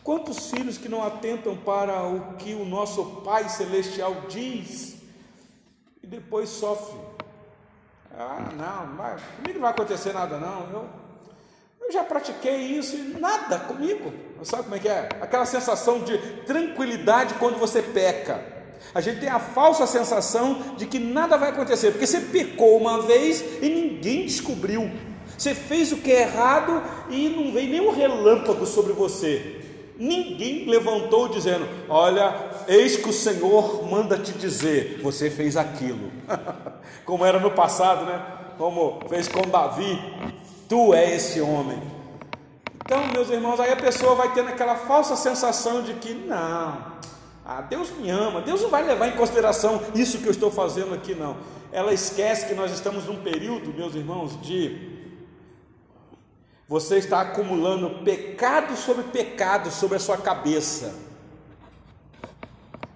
Quantos 0.03 0.49
filhos 0.49 0.77
que 0.77 0.89
não 0.89 1.05
atentam 1.05 1.55
para 1.55 2.03
o 2.03 2.33
que 2.37 2.53
o 2.53 2.65
nosso 2.65 3.21
Pai 3.23 3.47
Celestial 3.47 4.15
diz 4.27 4.97
e 6.01 6.07
depois 6.07 6.49
sofrem 6.49 6.99
ah, 8.17 8.49
não, 8.55 8.95
vai, 8.95 9.15
comigo 9.37 9.53
não 9.55 9.61
vai 9.61 9.71
acontecer 9.71 10.13
nada 10.13 10.37
não. 10.37 10.69
Eu, 10.71 10.89
eu 11.81 11.91
já 11.91 12.03
pratiquei 12.03 12.57
isso 12.57 12.95
e 12.95 13.17
nada 13.19 13.59
comigo. 13.59 14.13
Sabe 14.43 14.63
como 14.63 14.75
é 14.75 14.79
que 14.79 14.87
é? 14.87 15.09
Aquela 15.21 15.45
sensação 15.45 15.99
de 15.99 16.17
tranquilidade 16.45 17.33
quando 17.35 17.57
você 17.57 17.81
peca. 17.81 18.53
A 18.93 19.01
gente 19.01 19.19
tem 19.19 19.29
a 19.29 19.39
falsa 19.39 19.87
sensação 19.87 20.75
de 20.77 20.85
que 20.85 20.99
nada 20.99 21.37
vai 21.37 21.49
acontecer, 21.49 21.91
porque 21.91 22.05
você 22.05 22.19
pecou 22.19 22.77
uma 22.77 23.01
vez 23.01 23.41
e 23.61 23.69
ninguém 23.69 24.25
descobriu. 24.25 24.91
Você 25.37 25.55
fez 25.55 25.91
o 25.91 25.97
que 25.97 26.11
é 26.11 26.21
errado 26.21 26.83
e 27.09 27.29
não 27.29 27.51
veio 27.51 27.69
nenhum 27.69 27.91
relâmpago 27.91 28.65
sobre 28.65 28.93
você. 28.93 29.62
Ninguém 29.97 30.65
levantou 30.67 31.27
dizendo: 31.27 31.67
Olha, 31.87 32.33
eis 32.67 32.97
que 32.97 33.09
o 33.09 33.13
Senhor 33.13 33.87
manda 33.89 34.17
te 34.17 34.31
dizer, 34.31 34.99
você 35.03 35.29
fez 35.29 35.55
aquilo. 35.55 36.11
Como 37.05 37.25
era 37.25 37.39
no 37.39 37.51
passado, 37.51 38.05
né? 38.05 38.21
Como 38.57 39.01
fez 39.07 39.27
com 39.27 39.41
Davi, 39.41 39.99
tu 40.69 40.93
é 40.93 41.15
esse 41.15 41.41
homem. 41.41 41.81
Então, 42.85 43.07
meus 43.13 43.29
irmãos, 43.29 43.59
aí 43.59 43.71
a 43.71 43.77
pessoa 43.77 44.15
vai 44.15 44.33
tendo 44.33 44.49
aquela 44.49 44.75
falsa 44.75 45.15
sensação 45.15 45.81
de 45.81 45.93
que 45.93 46.13
não, 46.13 46.93
ah, 47.45 47.61
Deus 47.61 47.91
me 47.91 48.09
ama, 48.09 48.41
Deus 48.41 48.61
não 48.61 48.69
vai 48.69 48.83
levar 48.83 49.07
em 49.07 49.17
consideração 49.17 49.81
isso 49.93 50.19
que 50.19 50.27
eu 50.27 50.31
estou 50.31 50.49
fazendo 50.49 50.93
aqui, 50.93 51.13
não. 51.13 51.37
Ela 51.71 51.93
esquece 51.93 52.45
que 52.45 52.53
nós 52.53 52.71
estamos 52.71 53.05
num 53.05 53.17
período, 53.17 53.73
meus 53.73 53.95
irmãos, 53.95 54.39
de 54.41 54.92
você 56.73 56.97
está 56.97 57.21
acumulando 57.21 58.03
pecado 58.03 58.75
sobre 58.75 59.03
pecado 59.03 59.69
sobre 59.69 59.97
a 59.97 59.99
sua 59.99 60.17
cabeça. 60.17 60.95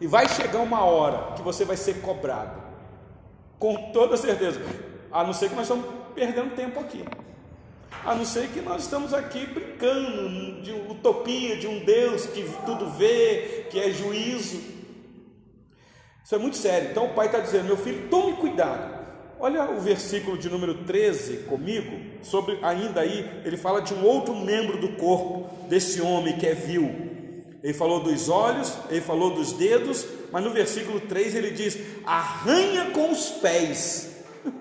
E 0.02 0.08
vai 0.08 0.28
chegar 0.28 0.62
uma 0.62 0.84
hora 0.84 1.36
que 1.36 1.44
você 1.44 1.63
vai 1.63 1.78
ser 1.78 2.02
cobrado. 2.02 2.60
Com 3.60 3.92
toda 3.92 4.18
certeza. 4.18 4.60
A 5.12 5.24
não 5.24 5.32
ser 5.32 5.50
que 5.50 5.56
nós 5.56 5.66
estamos 5.66 5.86
perdendo 6.16 6.56
tempo 6.56 6.80
aqui. 6.80 7.06
A 8.04 8.16
não 8.16 8.26
ser 8.26 8.48
que 8.48 8.62
nós 8.62 8.82
estamos 8.82 9.13
aqui 9.13 9.46
brincando 9.46 10.63
de 10.63 10.72
utopia 10.72 11.58
de 11.58 11.68
um 11.68 11.86
Deus 11.86 12.26
que 12.26 12.52
tudo 12.66 12.90
vê, 12.90 13.68
que 13.70 13.80
é 13.80 13.92
juízo. 13.92 14.60
Isso 16.26 16.34
é 16.34 16.40
muito 16.40 16.58
sério. 16.58 16.90
Então 16.90 17.06
o 17.06 17.13
pai 17.13 17.28
está 17.28 17.38
dizendo: 17.38 17.66
meu 17.66 17.78
filho, 17.78 18.10
tome 18.10 18.38
cuidado. 18.38 18.97
Olha 19.39 19.69
o 19.69 19.80
versículo 19.80 20.38
de 20.38 20.50
número 20.50 20.84
13 20.86 21.43
comigo, 21.43 22.00
sobre 22.23 22.58
ainda 22.63 23.02
aí, 23.02 23.41
ele 23.45 23.56
fala 23.56 23.82
de 23.82 23.93
um 23.93 24.04
outro 24.04 24.36
membro 24.36 24.80
do 24.80 24.93
corpo 24.93 25.67
desse 25.67 26.02
homem 26.02 26.38
que 26.38 26.47
é 26.47 26.56
vil. 26.56 26.89
Ele 27.62 27.73
falou 27.73 28.02
dos 28.02 28.30
olhos, 28.30 28.73
ele 28.89 29.02
falou 29.02 29.36
dos 29.36 29.54
dedos, 29.54 30.08
mas 30.32 30.43
no 30.43 30.52
versículo 30.52 31.00
3 31.02 31.36
ele 31.36 31.52
diz: 31.52 31.78
arranha 32.06 32.91
com 32.91 33.12
os 33.12 33.30
pés. 33.30 34.23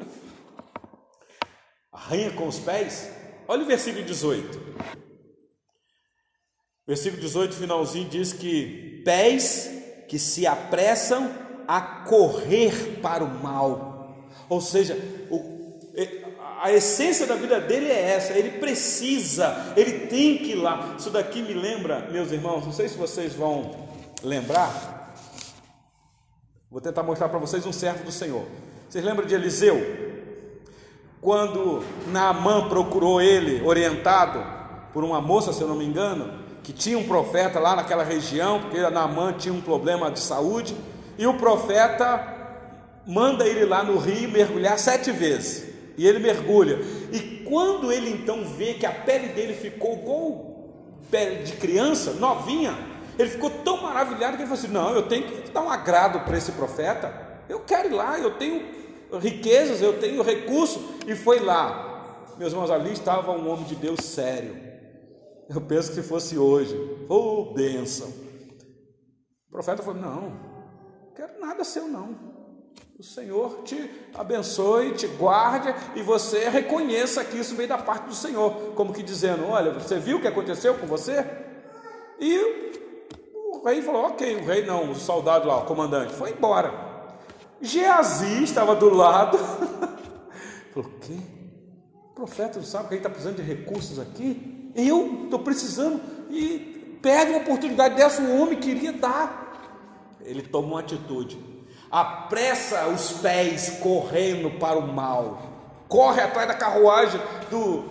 arranha 1.91 2.31
com 2.33 2.47
os 2.47 2.59
pés? 2.59 3.11
Olha 3.49 3.63
o 3.63 3.67
versículo 3.67 4.05
18. 4.05 4.77
Versículo 6.87 7.21
18, 7.21 7.55
finalzinho, 7.55 8.09
diz 8.09 8.33
que 8.33 9.03
pés 9.05 9.71
que 10.07 10.19
se 10.19 10.47
apressam 10.47 11.33
a 11.67 11.81
correr 11.81 13.01
para 13.01 13.25
o 13.25 13.43
mal. 13.43 13.96
Ou 14.49 14.61
seja, 14.61 14.97
o, 15.31 15.79
a 16.61 16.73
essência 16.73 17.27
da 17.27 17.35
vida 17.35 17.61
dele 17.61 17.87
é 17.87 18.11
essa, 18.13 18.33
ele 18.33 18.59
precisa, 18.59 19.73
ele 19.77 20.07
tem 20.07 20.39
que 20.39 20.53
ir 20.53 20.57
lá. 20.57 20.97
Isso 20.99 21.11
daqui 21.11 21.43
me 21.43 21.55
lembra, 21.55 22.09
meus 22.11 22.33
irmãos, 22.33 22.65
não 22.65 22.73
sei 22.73 22.89
se 22.89 22.97
vocês 22.97 23.35
vão 23.35 23.89
lembrar. 24.23 25.15
Vou 26.71 26.81
tentar 26.81 27.03
mostrar 27.03 27.29
para 27.29 27.39
vocês 27.39 27.65
um 27.65 27.73
servo 27.73 28.05
do 28.05 28.13
Senhor. 28.13 28.45
Vocês 28.89 29.05
lembram 29.05 29.27
de 29.27 29.35
Eliseu? 29.35 30.07
quando 31.27 31.83
Naamã 32.07 32.69
procurou 32.69 33.21
ele, 33.21 33.61
orientado 33.67 34.45
por 34.93 35.03
uma 35.03 35.21
moça, 35.21 35.53
se 35.53 35.61
eu 35.61 35.67
não 35.67 35.75
me 35.75 35.85
engano, 35.85 36.33
que 36.63 36.73
tinha 36.73 36.97
um 36.97 37.03
profeta 37.03 37.59
lá 37.59 37.75
naquela 37.75 38.05
região, 38.05 38.61
porque 38.61 38.79
Naamã 38.79 39.33
tinha 39.33 39.53
um 39.53 39.61
problema 39.61 40.09
de 40.09 40.21
saúde, 40.21 40.77
e 41.19 41.27
o 41.27 41.35
profeta 41.35 42.36
manda 43.07 43.47
ele 43.47 43.65
lá 43.65 43.85
no 43.85 43.99
rio 43.99 44.29
mergulhar 44.29 44.79
sete 44.79 45.13
vezes. 45.13 45.67
E 45.97 46.07
ele 46.07 46.19
mergulha. 46.19 46.79
E 47.13 47.45
quando 47.45 47.91
ele 47.93 48.11
então 48.11 48.45
vê 48.45 48.75
que 48.75 48.85
a 48.85 48.93
pele 48.93 49.29
dele 49.29 49.55
ficou 49.55 49.95
igual 49.95 50.57
pele 51.11 51.45
de 51.45 51.53
criança, 51.53 52.13
novinha, 52.15 52.77
ele 53.19 53.31
ficou 53.31 53.49
tão 53.49 53.83
maravilhado 53.83 54.37
que 54.37 54.43
ele 54.43 54.49
falou 54.49 54.63
assim: 54.63 54.73
Não, 54.73 54.95
eu 54.95 55.09
tenho 55.09 55.27
que 55.27 55.51
dar 55.51 55.63
um 55.63 55.71
agrado 55.71 56.21
para 56.25 56.37
esse 56.37 56.53
profeta. 56.53 57.27
Eu 57.49 57.61
quero 57.61 57.89
ir 57.89 57.93
lá, 57.93 58.19
eu 58.19 58.37
tenho 58.37 58.63
riquezas, 59.21 59.81
eu 59.81 59.99
tenho 59.99 60.23
recurso. 60.23 60.99
E 61.07 61.15
foi 61.15 61.41
lá. 61.41 62.27
Meus 62.37 62.53
irmãos, 62.53 62.71
ali 62.71 62.93
estava 62.93 63.33
um 63.33 63.49
homem 63.49 63.65
de 63.65 63.77
Deus 63.77 64.01
sério. 64.01 64.67
Eu 65.49 65.61
penso 65.61 65.91
que 65.91 65.95
se 65.95 66.03
fosse 66.03 66.37
hoje, 66.37 66.77
oh, 67.09 67.53
bênção. 67.55 68.09
O 69.49 69.51
profeta 69.51 69.83
falou: 69.83 70.01
Não, 70.01 70.21
não 70.21 71.15
quero 71.15 71.41
nada 71.41 71.65
seu, 71.65 71.89
não. 71.89 72.36
O 72.99 73.03
Senhor 73.03 73.63
te 73.63 73.91
abençoe, 74.15 74.95
te 74.95 75.07
guarde 75.07 75.75
e 75.95 76.01
você 76.01 76.49
reconheça 76.49 77.23
que 77.23 77.37
isso 77.37 77.55
veio 77.55 77.69
da 77.69 77.77
parte 77.77 78.07
do 78.07 78.15
Senhor, 78.15 78.73
como 78.75 78.95
que 78.95 79.03
dizendo: 79.03 79.47
Olha, 79.47 79.71
você 79.71 79.99
viu 79.99 80.17
o 80.17 80.21
que 80.21 80.27
aconteceu 80.27 80.73
com 80.79 80.87
você? 80.87 81.23
E 82.19 82.39
o 83.35 83.63
rei 83.63 83.83
falou: 83.83 84.07
Ok, 84.07 84.37
o 84.37 84.47
rei 84.47 84.65
não, 84.65 84.91
o 84.91 84.95
soldado 84.95 85.47
lá, 85.47 85.59
o 85.59 85.67
comandante, 85.67 86.15
foi 86.15 86.31
embora. 86.31 86.73
Geazi 87.61 88.43
estava 88.43 88.75
do 88.75 88.89
lado. 88.89 89.37
Falou: 90.73 90.91
quê? 91.03 91.19
O 91.93 92.15
profeta 92.15 92.59
não 92.59 92.67
sabe 92.67 92.89
que 92.89 92.95
a 92.95 92.97
gente 92.97 93.07
está 93.07 93.11
precisando 93.11 93.37
de 93.37 93.43
recursos 93.43 93.99
aqui? 93.99 94.73
Eu 94.75 95.25
estou 95.25 95.41
precisando. 95.41 96.01
E 96.31 96.99
pega 97.03 97.31
uma 97.31 97.41
oportunidade 97.41 97.95
dessa, 97.95 98.23
o 98.23 98.41
homem 98.41 98.59
queria 98.59 98.95
dar. 98.95 100.17
Ele 100.23 100.41
toma 100.41 100.69
uma 100.69 100.81
atitude. 100.81 101.56
Apressa 101.91 102.89
os 102.89 103.13
pés 103.13 103.79
correndo 103.81 104.59
para 104.59 104.79
o 104.79 104.87
mal. 104.87 105.43
Corre 105.89 106.21
atrás 106.21 106.49
da 106.49 106.55
carruagem 106.55 107.21
do, 107.51 107.85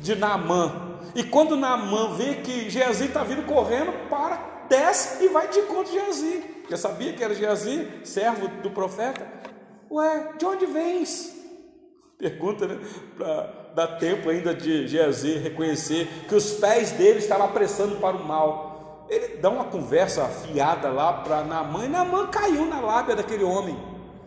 de 0.00 0.14
Naamã. 0.16 0.98
E 1.14 1.22
quando 1.22 1.56
Naamã 1.56 2.14
vê 2.14 2.36
que 2.36 2.68
Geazi 2.68 3.06
está 3.06 3.22
vindo 3.24 3.46
correndo, 3.46 3.92
para, 4.08 4.38
desce 4.68 5.24
e 5.24 5.28
vai 5.28 5.48
de 5.48 5.60
encontro 5.60 5.84
de 5.84 5.92
Geazi. 5.92 6.44
Já 6.68 6.76
sabia 6.76 7.12
que 7.12 7.22
era 7.22 7.34
Geazi, 7.34 7.88
servo 8.04 8.48
do 8.48 8.70
profeta. 8.70 9.26
Ué, 9.90 10.32
de 10.36 10.44
onde 10.44 10.66
vens? 10.66 11.34
Pergunta, 12.18 12.66
né? 12.66 12.78
Para 13.16 13.72
dar 13.74 13.86
tempo 13.98 14.28
ainda 14.28 14.54
de 14.54 14.88
Geazi 14.88 15.38
reconhecer 15.38 16.08
que 16.28 16.34
os 16.34 16.52
pés 16.54 16.92
dele 16.92 17.18
estavam 17.18 17.46
apressando 17.46 17.96
para 17.96 18.16
o 18.16 18.24
mal. 18.24 18.75
Ele 19.08 19.36
dá 19.36 19.50
uma 19.50 19.64
conversa 19.64 20.24
afiada 20.24 20.88
lá 20.88 21.12
para 21.12 21.44
Naamã, 21.44 21.84
e 21.84 21.88
Naamã 21.88 22.26
caiu 22.26 22.66
na 22.66 22.80
lábia 22.80 23.14
daquele 23.14 23.44
homem. 23.44 23.76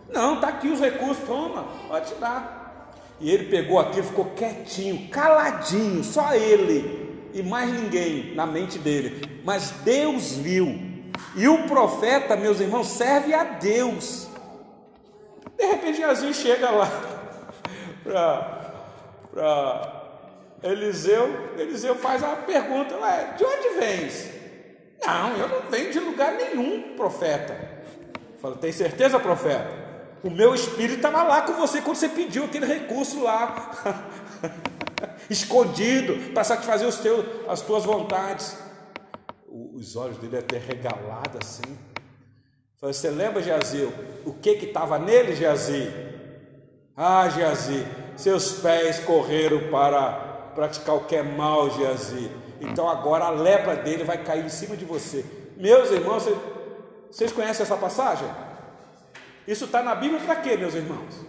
Não, 0.09 0.35
está 0.35 0.47
aqui 0.47 0.69
os 0.69 0.79
recursos, 0.79 1.23
toma, 1.25 1.65
pode 1.87 2.13
te 2.13 2.15
dar. 2.15 2.93
E 3.19 3.29
ele 3.29 3.49
pegou 3.49 3.79
aquilo, 3.79 4.05
ficou 4.05 4.25
quietinho, 4.25 5.09
caladinho, 5.09 6.03
só 6.03 6.33
ele 6.33 7.09
e 7.33 7.43
mais 7.43 7.71
ninguém 7.71 8.33
na 8.33 8.45
mente 8.45 8.79
dele. 8.79 9.41
Mas 9.43 9.71
Deus 9.83 10.33
viu 10.33 10.89
e 11.35 11.47
o 11.47 11.67
profeta, 11.67 12.35
meus 12.35 12.59
irmãos, 12.59 12.87
serve 12.87 13.33
a 13.33 13.43
Deus. 13.43 14.27
De 15.57 15.65
repente, 15.65 15.97
Jesus 15.97 16.37
chega 16.37 16.71
lá 16.71 16.89
para 19.31 20.03
Eliseu. 20.63 21.53
Eliseu 21.57 21.95
faz 21.95 22.23
a 22.23 22.29
pergunta: 22.29 22.97
Ué, 22.97 23.33
de 23.37 23.43
onde 23.43 23.69
vens? 23.79 24.38
Não, 25.05 25.37
eu 25.37 25.47
não 25.47 25.69
venho 25.69 25.91
de 25.91 25.99
lugar 25.99 26.33
nenhum, 26.33 26.95
profeta. 26.95 27.55
Fala, 28.41 28.55
tem 28.55 28.71
certeza, 28.71 29.19
profeta? 29.19 29.89
O 30.23 30.29
meu 30.29 30.53
espírito 30.53 30.97
estava 30.97 31.23
lá 31.23 31.41
com 31.41 31.53
você 31.53 31.81
quando 31.81 31.97
você 31.97 32.09
pediu 32.09 32.45
aquele 32.45 32.65
recurso 32.65 33.23
lá, 33.23 33.71
escondido, 35.29 36.33
para 36.33 36.43
satisfazer 36.43 36.87
os 36.87 36.97
teus, 36.97 37.25
as 37.47 37.61
tuas 37.61 37.85
vontades 37.85 38.57
os 39.79 39.95
olhos 39.95 40.17
dele 40.17 40.37
até 40.37 40.57
regalados 40.57 41.39
assim. 41.41 41.77
Falei, 42.79 42.93
você 42.93 43.09
lembra, 43.09 43.41
Geazi, 43.41 43.89
o 44.25 44.33
que 44.33 44.55
que 44.55 44.65
estava 44.67 44.99
nele, 44.99 45.35
Geazi? 45.35 45.91
Ah, 46.95 47.27
Geazi, 47.29 47.85
seus 48.15 48.53
pés 48.53 48.99
correram 48.99 49.69
para 49.69 50.11
praticar 50.55 50.95
o 50.95 51.05
que 51.05 51.15
é 51.15 51.23
mal, 51.23 51.69
Geazi. 51.71 52.29
Então 52.59 52.89
agora 52.89 53.25
a 53.25 53.29
lepra 53.29 53.75
dele 53.75 54.03
vai 54.03 54.23
cair 54.23 54.45
em 54.45 54.49
cima 54.49 54.75
de 54.75 54.85
você. 54.85 55.25
Meus 55.57 55.91
irmãos, 55.91 56.25
vocês 57.09 57.31
conhecem 57.31 57.63
essa 57.63 57.77
passagem? 57.77 58.27
Isso 59.47 59.65
está 59.65 59.81
na 59.81 59.95
Bíblia 59.95 60.21
para 60.21 60.35
quê, 60.37 60.55
meus 60.55 60.75
irmãos? 60.75 61.25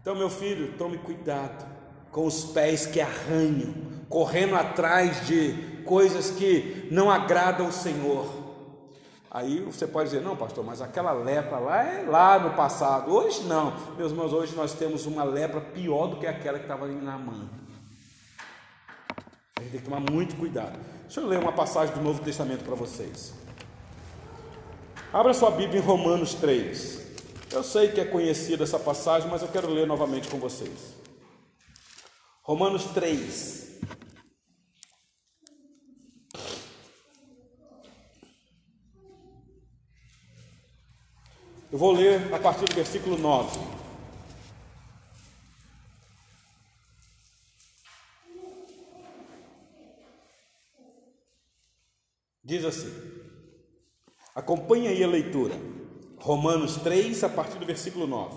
Então, 0.00 0.16
meu 0.16 0.28
filho, 0.28 0.72
tome 0.76 0.98
cuidado 0.98 1.64
com 2.10 2.26
os 2.26 2.44
pés 2.46 2.86
que 2.86 3.00
arranham, 3.00 3.72
correndo 4.08 4.56
atrás 4.56 5.26
de 5.26 5.82
coisas 5.86 6.30
que 6.30 6.88
não 6.90 7.08
agradam 7.10 7.68
o 7.68 7.72
Senhor. 7.72 8.26
Aí 9.30 9.60
você 9.60 9.86
pode 9.86 10.10
dizer, 10.10 10.20
não, 10.20 10.36
pastor, 10.36 10.62
mas 10.64 10.82
aquela 10.82 11.12
lepra 11.12 11.58
lá 11.58 11.84
é 11.84 12.02
lá 12.02 12.38
no 12.38 12.50
passado. 12.50 13.14
Hoje 13.14 13.44
não, 13.44 13.72
meus 13.96 14.10
irmãos, 14.10 14.32
hoje 14.32 14.54
nós 14.54 14.74
temos 14.74 15.06
uma 15.06 15.24
lepra 15.24 15.60
pior 15.60 16.08
do 16.08 16.16
que 16.16 16.26
aquela 16.26 16.58
que 16.58 16.64
estava 16.64 16.84
ali 16.84 16.96
na 16.96 17.16
mão 17.16 17.48
tem 19.72 19.80
que 19.80 19.86
tomar 19.86 20.00
muito 20.00 20.36
cuidado. 20.36 20.78
Deixa 21.04 21.20
eu 21.20 21.26
ler 21.26 21.38
uma 21.38 21.52
passagem 21.52 21.94
do 21.94 22.02
Novo 22.02 22.22
Testamento 22.22 22.62
para 22.62 22.74
vocês. 22.74 23.32
Abra 25.10 25.32
sua 25.32 25.50
Bíblia 25.50 25.80
em 25.80 25.82
Romanos 25.82 26.34
3. 26.34 27.00
Eu 27.50 27.64
sei 27.64 27.88
que 27.90 28.00
é 28.00 28.04
conhecida 28.04 28.64
essa 28.64 28.78
passagem, 28.78 29.30
mas 29.30 29.40
eu 29.40 29.48
quero 29.48 29.68
ler 29.70 29.86
novamente 29.86 30.28
com 30.28 30.38
vocês. 30.38 30.94
Romanos 32.42 32.84
3. 32.92 33.80
Eu 41.70 41.78
vou 41.78 41.92
ler 41.92 42.34
a 42.34 42.38
partir 42.38 42.66
do 42.66 42.74
versículo 42.74 43.16
9. 43.16 43.81
Diz 52.52 52.66
assim: 52.66 52.92
acompanhe 54.34 54.86
aí 54.86 55.02
a 55.02 55.08
leitura, 55.08 55.54
Romanos 56.18 56.76
3, 56.76 57.24
a 57.24 57.30
partir 57.30 57.58
do 57.58 57.64
versículo 57.64 58.06
9. 58.06 58.36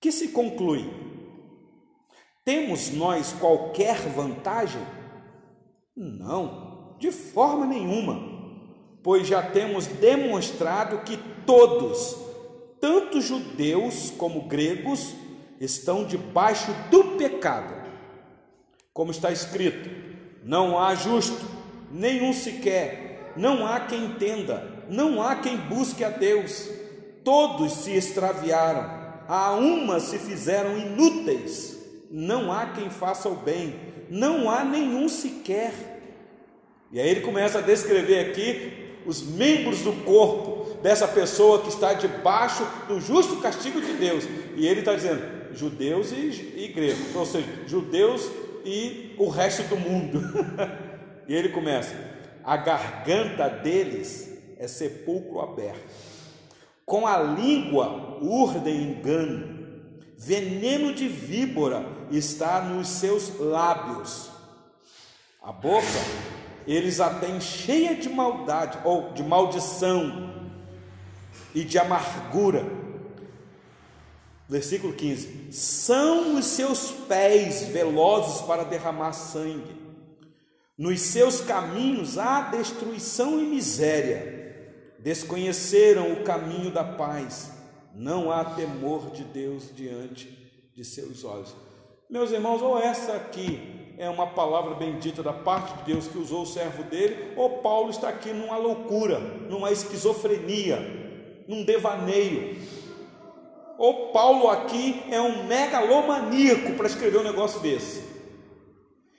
Que 0.00 0.12
se 0.12 0.28
conclui? 0.28 0.88
Temos 2.44 2.92
nós 2.92 3.32
qualquer 3.32 3.96
vantagem? 4.10 4.80
Não, 5.96 6.96
de 7.00 7.10
forma 7.10 7.66
nenhuma 7.66 8.38
pois 9.02 9.26
já 9.26 9.42
temos 9.42 9.88
demonstrado 9.88 10.98
que 10.98 11.16
todos, 11.44 12.16
tanto 12.80 13.20
judeus 13.20 14.10
como 14.10 14.42
gregos, 14.42 15.14
estão 15.60 16.04
debaixo 16.04 16.70
do 16.92 17.16
pecado. 17.16 17.74
Como 18.92 19.10
está 19.10 19.32
escrito: 19.32 19.90
não 20.44 20.78
há 20.78 20.94
justo, 20.94 21.57
nenhum 21.90 22.32
sequer, 22.32 23.32
não 23.36 23.66
há 23.66 23.80
quem 23.80 24.04
entenda, 24.04 24.84
não 24.88 25.22
há 25.22 25.36
quem 25.36 25.56
busque 25.56 26.04
a 26.04 26.10
Deus. 26.10 26.68
Todos 27.24 27.72
se 27.72 27.92
extraviaram, 27.92 28.88
a 29.28 29.52
uma 29.52 30.00
se 30.00 30.18
fizeram 30.18 30.78
inúteis, 30.78 31.78
não 32.10 32.50
há 32.52 32.66
quem 32.66 32.88
faça 32.88 33.28
o 33.28 33.36
bem, 33.36 33.74
não 34.08 34.50
há 34.50 34.64
nenhum 34.64 35.08
sequer. 35.08 35.72
E 36.90 36.98
aí 36.98 37.08
ele 37.08 37.20
começa 37.20 37.58
a 37.58 37.62
descrever 37.62 38.30
aqui 38.30 38.88
os 39.04 39.22
membros 39.22 39.80
do 39.80 39.92
corpo 40.04 40.78
dessa 40.82 41.06
pessoa 41.06 41.60
que 41.60 41.68
está 41.68 41.92
debaixo 41.92 42.66
do 42.86 43.00
justo 43.00 43.36
castigo 43.36 43.80
de 43.80 43.92
Deus. 43.94 44.24
E 44.56 44.66
ele 44.66 44.80
está 44.80 44.94
dizendo: 44.94 45.22
judeus 45.54 46.12
e, 46.12 46.54
e 46.56 46.72
gregos, 46.74 47.14
ou 47.14 47.26
seja, 47.26 47.46
judeus 47.66 48.30
e 48.64 49.14
o 49.18 49.28
resto 49.28 49.62
do 49.64 49.76
mundo. 49.76 50.20
e 51.28 51.34
ele 51.34 51.50
começa: 51.50 51.94
a 52.42 52.56
garganta 52.56 53.48
deles 53.48 54.32
é 54.58 54.66
sepulcro 54.66 55.40
aberto, 55.40 55.86
com 56.84 57.06
a 57.06 57.18
língua 57.18 58.18
urdem 58.20 58.82
engano, 58.82 59.84
veneno 60.16 60.92
de 60.92 61.06
víbora 61.06 61.86
está 62.10 62.60
nos 62.62 62.88
seus 62.88 63.38
lábios. 63.38 64.30
A 65.42 65.52
boca 65.52 65.86
eles 66.68 67.00
a 67.00 67.08
têm 67.08 67.40
cheia 67.40 67.94
de 67.94 68.10
maldade 68.10 68.78
ou 68.84 69.12
de 69.12 69.22
maldição 69.22 70.34
e 71.54 71.64
de 71.64 71.78
amargura. 71.78 72.62
Versículo 74.46 74.92
15: 74.92 75.50
São 75.50 76.36
os 76.36 76.44
seus 76.44 76.90
pés 76.90 77.68
velozes 77.68 78.42
para 78.42 78.64
derramar 78.64 79.14
sangue, 79.14 79.77
nos 80.78 81.00
seus 81.00 81.40
caminhos 81.40 82.16
há 82.16 82.42
destruição 82.42 83.40
e 83.40 83.42
miséria, 83.42 84.38
desconheceram 85.00 86.12
o 86.12 86.22
caminho 86.22 86.70
da 86.70 86.84
paz, 86.84 87.50
não 87.92 88.30
há 88.30 88.44
temor 88.44 89.10
de 89.10 89.24
Deus 89.24 89.74
diante 89.74 90.28
de 90.72 90.84
seus 90.84 91.24
olhos. 91.24 91.54
Meus 92.08 92.30
irmãos, 92.30 92.62
ou 92.62 92.78
essa 92.78 93.14
aqui 93.14 93.94
é 93.98 94.08
uma 94.08 94.28
palavra 94.28 94.76
bendita 94.76 95.20
da 95.20 95.32
parte 95.32 95.76
de 95.78 95.92
Deus 95.92 96.06
que 96.06 96.16
usou 96.16 96.42
o 96.42 96.46
servo 96.46 96.84
dele, 96.84 97.32
ou 97.36 97.58
Paulo 97.58 97.90
está 97.90 98.08
aqui 98.08 98.32
numa 98.32 98.56
loucura, 98.56 99.18
numa 99.18 99.72
esquizofrenia, 99.72 101.44
num 101.48 101.64
devaneio. 101.64 102.56
Ou 103.76 104.12
Paulo 104.12 104.48
aqui 104.48 105.02
é 105.10 105.20
um 105.20 105.44
megalomaníaco 105.44 106.74
para 106.74 106.86
escrever 106.86 107.18
um 107.18 107.24
negócio 107.24 107.60
desse. 107.60 108.17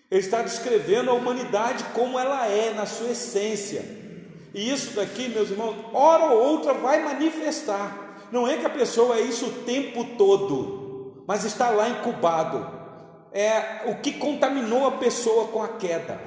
Ele 0.10 0.20
está 0.20 0.42
descrevendo 0.42 1.10
a 1.10 1.14
humanidade 1.14 1.84
como 1.94 2.18
ela 2.18 2.48
é, 2.48 2.74
na 2.74 2.86
sua 2.86 3.12
essência. 3.12 3.84
E 4.54 4.70
isso 4.72 4.96
daqui, 4.96 5.30
meus 5.30 5.52
irmãos, 5.52 5.76
hora 5.94 6.26
ou 6.26 6.44
outra 6.44 6.74
vai 6.74 7.04
manifestar. 7.04 8.28
Não 8.32 8.48
é 8.48 8.58
que 8.58 8.66
a 8.66 8.70
pessoa 8.70 9.18
é 9.18 9.22
isso 9.22 9.46
o 9.46 9.64
tempo 9.64 10.04
todo, 10.18 11.24
mas 11.28 11.46
está 11.46 11.70
lá 11.70 11.90
incubado 11.90 12.80
é 13.32 13.90
o 13.90 14.02
que 14.02 14.14
contaminou 14.14 14.88
a 14.88 14.98
pessoa 14.98 15.48
com 15.48 15.62
a 15.62 15.68
queda, 15.68 16.20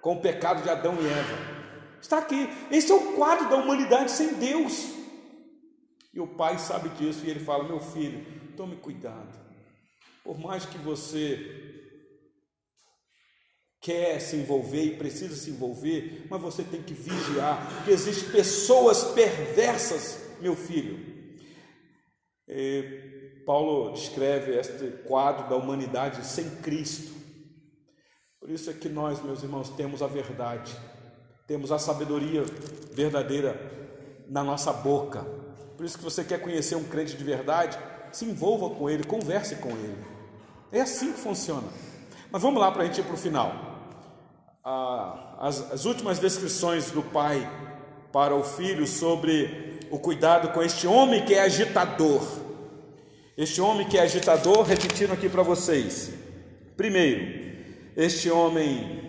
com 0.00 0.14
o 0.14 0.20
pecado 0.20 0.62
de 0.62 0.70
Adão 0.70 0.96
e 1.00 1.06
Eva. 1.06 1.54
Está 2.00 2.18
aqui. 2.18 2.48
Esse 2.70 2.92
é 2.92 2.94
o 2.94 3.12
quadro 3.12 3.48
da 3.48 3.56
humanidade 3.56 4.10
sem 4.10 4.34
Deus. 4.34 4.92
E 6.12 6.20
o 6.20 6.26
pai 6.26 6.58
sabe 6.58 6.90
disso 6.90 7.24
e 7.24 7.30
ele 7.30 7.40
fala: 7.40 7.64
Meu 7.64 7.80
filho, 7.80 8.24
tome 8.56 8.76
cuidado. 8.76 9.42
Por 10.22 10.38
mais 10.38 10.64
que 10.64 10.78
você 10.78 11.83
quer 13.84 14.18
se 14.18 14.36
envolver 14.36 14.82
e 14.82 14.96
precisa 14.96 15.36
se 15.36 15.50
envolver, 15.50 16.26
mas 16.30 16.40
você 16.40 16.62
tem 16.62 16.82
que 16.82 16.94
vigiar, 16.94 17.70
porque 17.76 17.90
existem 17.90 18.30
pessoas 18.30 19.04
perversas, 19.12 20.18
meu 20.40 20.56
filho. 20.56 20.98
É, 22.48 23.42
Paulo 23.44 23.92
descreve 23.92 24.58
este 24.58 24.86
quadro 25.06 25.50
da 25.50 25.56
humanidade 25.56 26.24
sem 26.24 26.48
Cristo. 26.62 27.12
Por 28.40 28.48
isso 28.48 28.70
é 28.70 28.72
que 28.72 28.88
nós, 28.88 29.22
meus 29.22 29.42
irmãos, 29.42 29.68
temos 29.68 30.02
a 30.02 30.06
verdade, 30.06 30.74
temos 31.46 31.70
a 31.70 31.78
sabedoria 31.78 32.42
verdadeira 32.90 33.60
na 34.26 34.42
nossa 34.42 34.72
boca. 34.72 35.24
Por 35.76 35.84
isso 35.84 35.98
que 35.98 36.04
você 36.04 36.24
quer 36.24 36.40
conhecer 36.40 36.74
um 36.74 36.84
crente 36.84 37.18
de 37.18 37.24
verdade, 37.24 37.78
se 38.12 38.24
envolva 38.24 38.74
com 38.74 38.88
ele, 38.88 39.04
converse 39.04 39.56
com 39.56 39.72
ele. 39.72 40.02
É 40.72 40.80
assim 40.80 41.12
que 41.12 41.18
funciona. 41.18 41.68
Mas 42.32 42.40
vamos 42.40 42.58
lá 42.58 42.72
para 42.72 42.84
a 42.84 42.86
gente 42.86 43.00
ir 43.00 43.04
para 43.04 43.14
o 43.14 43.18
final. 43.18 43.63
Ah, 44.66 45.36
as, 45.40 45.72
as 45.72 45.84
últimas 45.84 46.18
descrições 46.18 46.90
do 46.90 47.02
pai 47.02 47.46
para 48.10 48.34
o 48.34 48.42
filho 48.42 48.86
sobre 48.86 49.78
o 49.90 49.98
cuidado 49.98 50.54
com 50.54 50.62
este 50.62 50.86
homem 50.86 51.22
que 51.22 51.34
é 51.34 51.42
agitador. 51.42 52.22
Este 53.36 53.60
homem 53.60 53.86
que 53.86 53.98
é 53.98 54.00
agitador, 54.00 54.62
repetindo 54.62 55.12
aqui 55.12 55.28
para 55.28 55.42
vocês. 55.42 56.12
Primeiro, 56.78 57.58
este 57.94 58.30
homem 58.30 59.02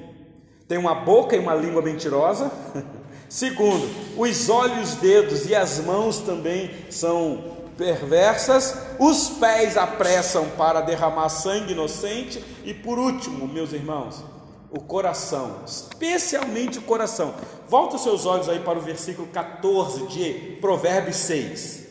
tem 0.68 0.78
uma 0.78 0.94
boca 0.94 1.38
e 1.38 1.40
uma 1.40 1.56
língua 1.56 1.82
mentirosa. 1.82 2.52
Segundo, 3.30 3.90
os 4.18 4.50
olhos, 4.50 4.90
os 4.90 4.96
dedos 4.96 5.46
e 5.46 5.56
as 5.56 5.80
mãos 5.80 6.20
também 6.20 6.70
são 6.90 7.56
perversas. 7.78 8.78
Os 9.00 9.30
pés 9.30 9.78
apressam 9.78 10.50
para 10.58 10.82
derramar 10.82 11.30
sangue 11.30 11.72
inocente. 11.72 12.44
E 12.66 12.74
por 12.74 13.00
último, 13.00 13.48
meus 13.48 13.72
irmãos, 13.72 14.35
o 14.76 14.82
coração, 14.82 15.64
especialmente 15.66 16.80
o 16.80 16.82
coração. 16.82 17.34
Volta 17.70 17.96
os 17.96 18.04
seus 18.04 18.26
olhos 18.26 18.50
aí 18.50 18.60
para 18.60 18.78
o 18.78 18.82
versículo 18.82 19.28
14 19.30 20.06
de 20.08 20.58
Provérbios 20.60 21.16
6. 21.16 21.86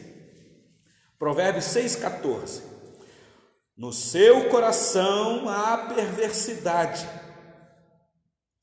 Provérbios 1.19 1.65
6,14. 1.65 2.61
No 3.75 3.91
seu 3.91 4.51
coração 4.51 5.49
há 5.49 5.79
perversidade, 5.95 7.09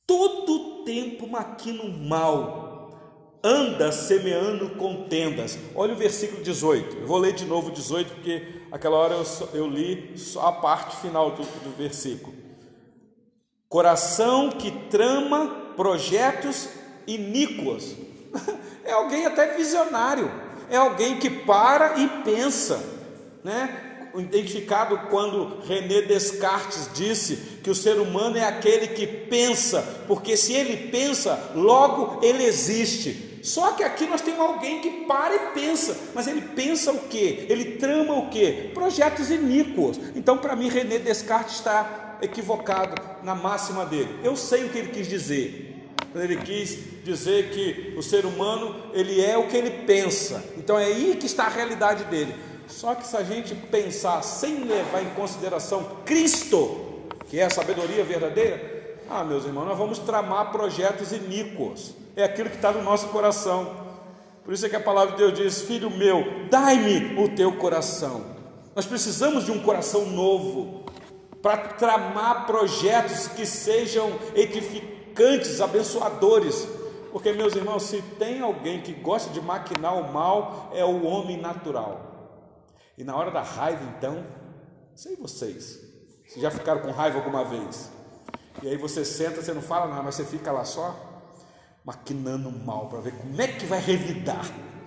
todo 0.05 0.85
tempo 0.85 1.27
maquina 1.27 1.81
o 1.81 1.91
mal, 1.91 3.39
anda 3.43 3.91
semeando 3.91 4.69
contendas. 4.75 5.57
Olha 5.73 5.93
o 5.93 5.97
versículo 5.97 6.43
18, 6.43 6.97
eu 6.97 7.07
vou 7.07 7.17
ler 7.17 7.33
de 7.33 7.45
novo 7.45 7.71
18, 7.71 8.13
porque 8.13 8.61
aquela 8.71 8.97
hora 8.97 9.15
eu, 9.15 9.25
eu 9.53 9.67
li 9.67 10.15
só 10.15 10.47
a 10.47 10.51
parte 10.51 10.97
final 10.97 11.31
do, 11.31 11.41
do 11.41 11.75
versículo. 11.75 12.40
Coração 13.71 14.51
que 14.51 14.69
trama 14.69 15.73
projetos 15.75 16.69
iníquos, 17.07 17.95
é 18.85 18.91
alguém 18.91 19.25
até 19.25 19.55
visionário 19.57 20.29
é 20.71 20.77
alguém 20.77 21.19
que 21.19 21.29
para 21.29 21.99
e 21.99 22.07
pensa, 22.23 22.81
né? 23.43 24.09
Identificado 24.15 24.97
quando 25.09 25.61
René 25.65 26.01
Descartes 26.01 26.89
disse 26.93 27.35
que 27.61 27.69
o 27.69 27.75
ser 27.75 27.99
humano 27.99 28.37
é 28.37 28.45
aquele 28.45 28.87
que 28.87 29.05
pensa, 29.05 29.81
porque 30.07 30.35
se 30.35 30.53
ele 30.53 30.89
pensa, 30.89 31.51
logo 31.55 32.25
ele 32.25 32.43
existe. 32.43 33.39
Só 33.43 33.71
que 33.71 33.83
aqui 33.83 34.05
nós 34.05 34.21
temos 34.21 34.39
alguém 34.39 34.81
que 34.81 35.05
para 35.05 35.35
e 35.35 35.39
pensa, 35.53 35.97
mas 36.13 36.27
ele 36.27 36.41
pensa 36.41 36.91
o 36.91 36.99
que? 36.99 37.45
Ele 37.49 37.77
trama 37.77 38.13
o 38.13 38.29
que? 38.29 38.71
Projetos 38.73 39.29
iníquos. 39.29 39.99
Então, 40.15 40.37
para 40.37 40.55
mim, 40.55 40.69
René 40.69 40.99
Descartes 40.99 41.55
está 41.55 42.00
equivocado 42.21 42.95
na 43.23 43.35
máxima 43.35 43.85
dele. 43.85 44.19
Eu 44.23 44.35
sei 44.35 44.65
o 44.65 44.69
que 44.69 44.77
ele 44.77 44.89
quis 44.89 45.07
dizer, 45.07 45.87
ele 46.13 46.37
quis 46.37 47.03
dizer 47.03 47.51
que 47.51 47.93
o 47.97 48.03
ser 48.03 48.25
humano 48.25 48.75
ele 48.93 49.23
é 49.23 49.37
o 49.37 49.47
que 49.47 49.55
ele 49.55 49.85
pensa. 49.85 50.43
Então 50.57 50.77
é 50.77 50.85
aí 50.85 51.15
que 51.19 51.25
está 51.25 51.45
a 51.45 51.49
realidade 51.49 52.03
dele. 52.05 52.35
Só 52.67 52.95
que 52.95 53.05
se 53.05 53.15
a 53.15 53.23
gente 53.23 53.53
pensar 53.55 54.21
sem 54.21 54.63
levar 54.63 55.01
em 55.01 55.09
consideração 55.09 55.97
Cristo, 56.05 57.01
que 57.29 57.39
é 57.39 57.45
a 57.45 57.49
sabedoria 57.49 58.03
verdadeira, 58.03 58.99
ah, 59.09 59.23
meus 59.23 59.45
irmãos, 59.45 59.65
nós 59.65 59.77
vamos 59.77 59.99
tramar 59.99 60.51
projetos 60.51 61.11
iníquos. 61.11 61.93
É 62.15 62.23
aquilo 62.23 62.49
que 62.49 62.55
está 62.55 62.71
no 62.71 62.81
nosso 62.81 63.07
coração. 63.07 63.75
Por 64.43 64.53
isso 64.53 64.65
é 64.65 64.69
que 64.69 64.75
a 64.75 64.81
palavra 64.81 65.11
de 65.11 65.17
Deus 65.17 65.33
diz: 65.33 65.61
Filho 65.61 65.89
meu, 65.89 66.47
dai-me 66.49 67.19
o 67.21 67.29
teu 67.35 67.53
coração. 67.57 68.25
Nós 68.75 68.85
precisamos 68.85 69.45
de 69.45 69.51
um 69.51 69.59
coração 69.59 70.05
novo 70.05 70.80
para 71.41 71.57
tramar 71.57 72.45
projetos 72.45 73.27
que 73.27 73.45
sejam 73.45 74.11
edificantes, 74.35 75.59
abençoadores. 75.59 76.67
Porque, 77.11 77.33
meus 77.33 77.55
irmãos, 77.55 77.83
se 77.83 78.01
tem 78.17 78.39
alguém 78.41 78.81
que 78.81 78.93
gosta 78.93 79.31
de 79.31 79.41
maquinar 79.41 79.97
o 79.97 80.13
mal, 80.13 80.71
é 80.73 80.85
o 80.85 81.03
homem 81.03 81.37
natural. 81.37 82.11
E 82.97 83.03
na 83.03 83.15
hora 83.15 83.31
da 83.31 83.41
raiva, 83.41 83.83
então, 83.97 84.25
sei 84.95 85.15
vocês, 85.15 85.79
se 86.27 86.39
já 86.39 86.51
ficaram 86.51 86.81
com 86.81 86.91
raiva 86.91 87.17
alguma 87.17 87.43
vez, 87.43 87.91
e 88.61 88.67
aí 88.67 88.77
você 88.77 89.03
senta, 89.03 89.41
você 89.41 89.53
não 89.53 89.61
fala 89.61 89.87
nada, 89.87 90.03
mas 90.03 90.15
você 90.15 90.23
fica 90.23 90.51
lá 90.51 90.63
só 90.63 90.95
maquinando 91.83 92.51
mal 92.51 92.87
para 92.87 92.99
ver 92.99 93.13
como 93.13 93.41
é 93.41 93.47
que 93.47 93.65
vai 93.65 93.79
revidar, 93.79 94.45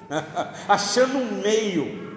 achando 0.69 1.19
um 1.19 1.43
meio. 1.43 2.14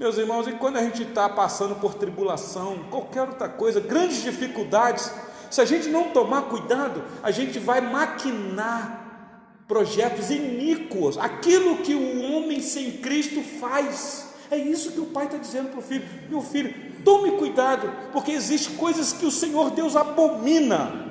Meus 0.00 0.16
irmãos, 0.16 0.48
e 0.48 0.52
quando 0.52 0.78
a 0.78 0.82
gente 0.82 1.02
está 1.02 1.28
passando 1.28 1.74
por 1.74 1.92
tribulação, 1.92 2.86
qualquer 2.90 3.20
outra 3.20 3.50
coisa, 3.50 3.82
grandes 3.82 4.22
dificuldades, 4.22 5.12
se 5.50 5.60
a 5.60 5.66
gente 5.66 5.90
não 5.90 6.04
tomar 6.04 6.44
cuidado, 6.44 7.04
a 7.22 7.30
gente 7.30 7.58
vai 7.58 7.82
maquinar 7.82 9.58
projetos 9.68 10.30
iníquos, 10.30 11.18
aquilo 11.18 11.82
que 11.82 11.94
o 11.94 12.22
homem 12.22 12.62
sem 12.62 12.92
Cristo 12.92 13.42
faz. 13.42 14.32
É 14.50 14.56
isso 14.56 14.92
que 14.92 15.00
o 15.00 15.04
pai 15.04 15.26
está 15.26 15.36
dizendo 15.36 15.68
para 15.68 15.80
o 15.80 15.82
filho: 15.82 16.08
meu 16.30 16.40
filho, 16.40 16.74
tome 17.04 17.32
cuidado, 17.32 17.92
porque 18.10 18.30
existem 18.30 18.76
coisas 18.76 19.12
que 19.12 19.26
o 19.26 19.30
Senhor 19.30 19.70
Deus 19.70 19.96
abomina. 19.96 21.10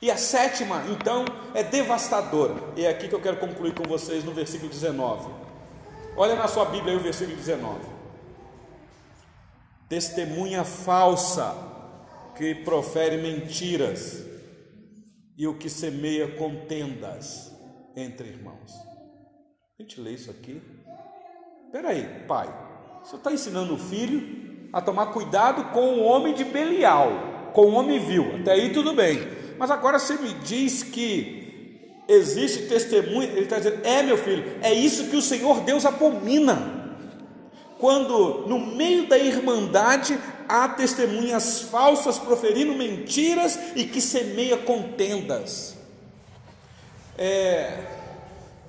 E 0.00 0.12
a 0.12 0.16
sétima, 0.16 0.84
então, 0.88 1.24
é 1.54 1.64
devastadora. 1.64 2.54
E 2.76 2.84
é 2.84 2.90
aqui 2.90 3.08
que 3.08 3.14
eu 3.16 3.20
quero 3.20 3.38
concluir 3.38 3.74
com 3.74 3.82
vocês 3.82 4.22
no 4.22 4.32
versículo 4.32 4.70
19. 4.70 5.43
Olha 6.16 6.36
na 6.36 6.46
sua 6.46 6.66
Bíblia 6.66 6.92
aí 6.92 6.98
o 6.98 7.02
versículo 7.02 7.36
19. 7.36 7.80
Testemunha 9.88 10.62
falsa 10.62 11.54
que 12.36 12.54
profere 12.54 13.16
mentiras 13.16 14.24
e 15.36 15.46
o 15.48 15.58
que 15.58 15.68
semeia 15.68 16.28
contendas 16.36 17.52
entre 17.96 18.28
irmãos. 18.28 18.72
A 19.76 19.82
gente 19.82 20.00
lê 20.00 20.12
isso 20.12 20.30
aqui. 20.30 20.62
Peraí, 21.72 22.24
pai, 22.28 22.48
você 23.02 23.16
está 23.16 23.32
ensinando 23.32 23.74
o 23.74 23.78
filho 23.78 24.68
a 24.72 24.80
tomar 24.80 25.06
cuidado 25.06 25.72
com 25.72 25.98
o 25.98 26.04
homem 26.04 26.32
de 26.32 26.44
Belial, 26.44 27.50
com 27.52 27.66
o 27.66 27.74
homem 27.74 27.98
vil. 27.98 28.36
Até 28.36 28.52
aí 28.52 28.72
tudo 28.72 28.92
bem. 28.92 29.18
Mas 29.58 29.68
agora 29.68 29.98
você 29.98 30.14
me 30.14 30.32
diz 30.34 30.84
que 30.84 31.43
existe 32.08 32.66
testemunho. 32.66 33.28
Ele 33.30 33.40
está 33.40 33.58
dizendo: 33.58 33.80
é 33.84 34.02
meu 34.02 34.16
filho, 34.16 34.44
é 34.62 34.72
isso 34.72 35.08
que 35.08 35.16
o 35.16 35.22
Senhor 35.22 35.60
Deus 35.60 35.84
abomina. 35.84 36.82
Quando 37.78 38.46
no 38.46 38.58
meio 38.58 39.08
da 39.08 39.18
irmandade 39.18 40.18
há 40.48 40.68
testemunhas 40.68 41.62
falsas 41.62 42.18
proferindo 42.18 42.74
mentiras 42.74 43.58
e 43.74 43.84
que 43.84 44.00
semeia 44.00 44.56
contendas. 44.56 45.76
É, 47.16 47.78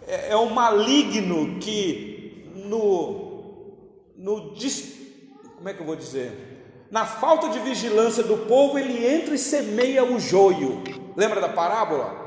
é, 0.07 0.29
é 0.31 0.49
maligno 0.49 1.59
que 1.59 2.51
no, 2.55 3.71
no 4.17 4.53
como 5.55 5.69
é 5.69 5.73
que 5.73 5.81
eu 5.81 5.85
vou 5.85 5.95
dizer? 5.95 6.55
Na 6.91 7.05
falta 7.05 7.49
de 7.49 7.59
vigilância 7.59 8.23
do 8.23 8.37
povo, 8.45 8.77
ele 8.77 9.05
entra 9.05 9.33
e 9.33 9.37
semeia 9.39 10.03
o 10.03 10.19
joio. 10.19 10.83
Lembra 11.15 11.41
da 11.41 11.49
parábola? 11.49 12.24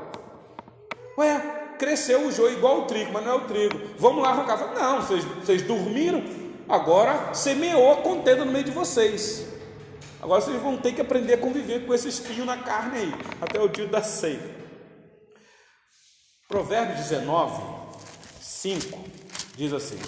Ué, 1.19 1.75
cresceu 1.77 2.25
o 2.25 2.31
joio 2.31 2.57
igual 2.57 2.79
o 2.79 2.85
trigo, 2.85 3.11
mas 3.11 3.25
não 3.25 3.33
é 3.33 3.35
o 3.35 3.41
trigo. 3.41 3.77
Vamos 3.97 4.23
lá 4.23 4.29
arrancar. 4.29 4.73
Não, 4.73 5.01
vocês, 5.01 5.21
vocês 5.25 5.61
dormiram, 5.63 6.23
agora 6.67 7.33
semeou 7.33 7.91
a 7.91 7.97
contenda 7.97 8.45
no 8.45 8.51
meio 8.53 8.63
de 8.63 8.71
vocês. 8.71 9.45
Agora 10.21 10.39
vocês 10.39 10.61
vão 10.61 10.77
ter 10.77 10.93
que 10.93 11.01
aprender 11.01 11.33
a 11.33 11.37
conviver 11.37 11.85
com 11.85 11.93
esse 11.93 12.07
espinho 12.07 12.45
na 12.45 12.57
carne 12.59 12.99
aí, 12.99 13.13
até 13.41 13.59
o 13.59 13.67
dia 13.67 13.85
da 13.85 14.01
ceia. 14.01 14.39
Provérbio 16.47 16.95
19, 16.95 17.63
5 18.39 18.99
diz 19.57 19.73
assim: 19.73 19.99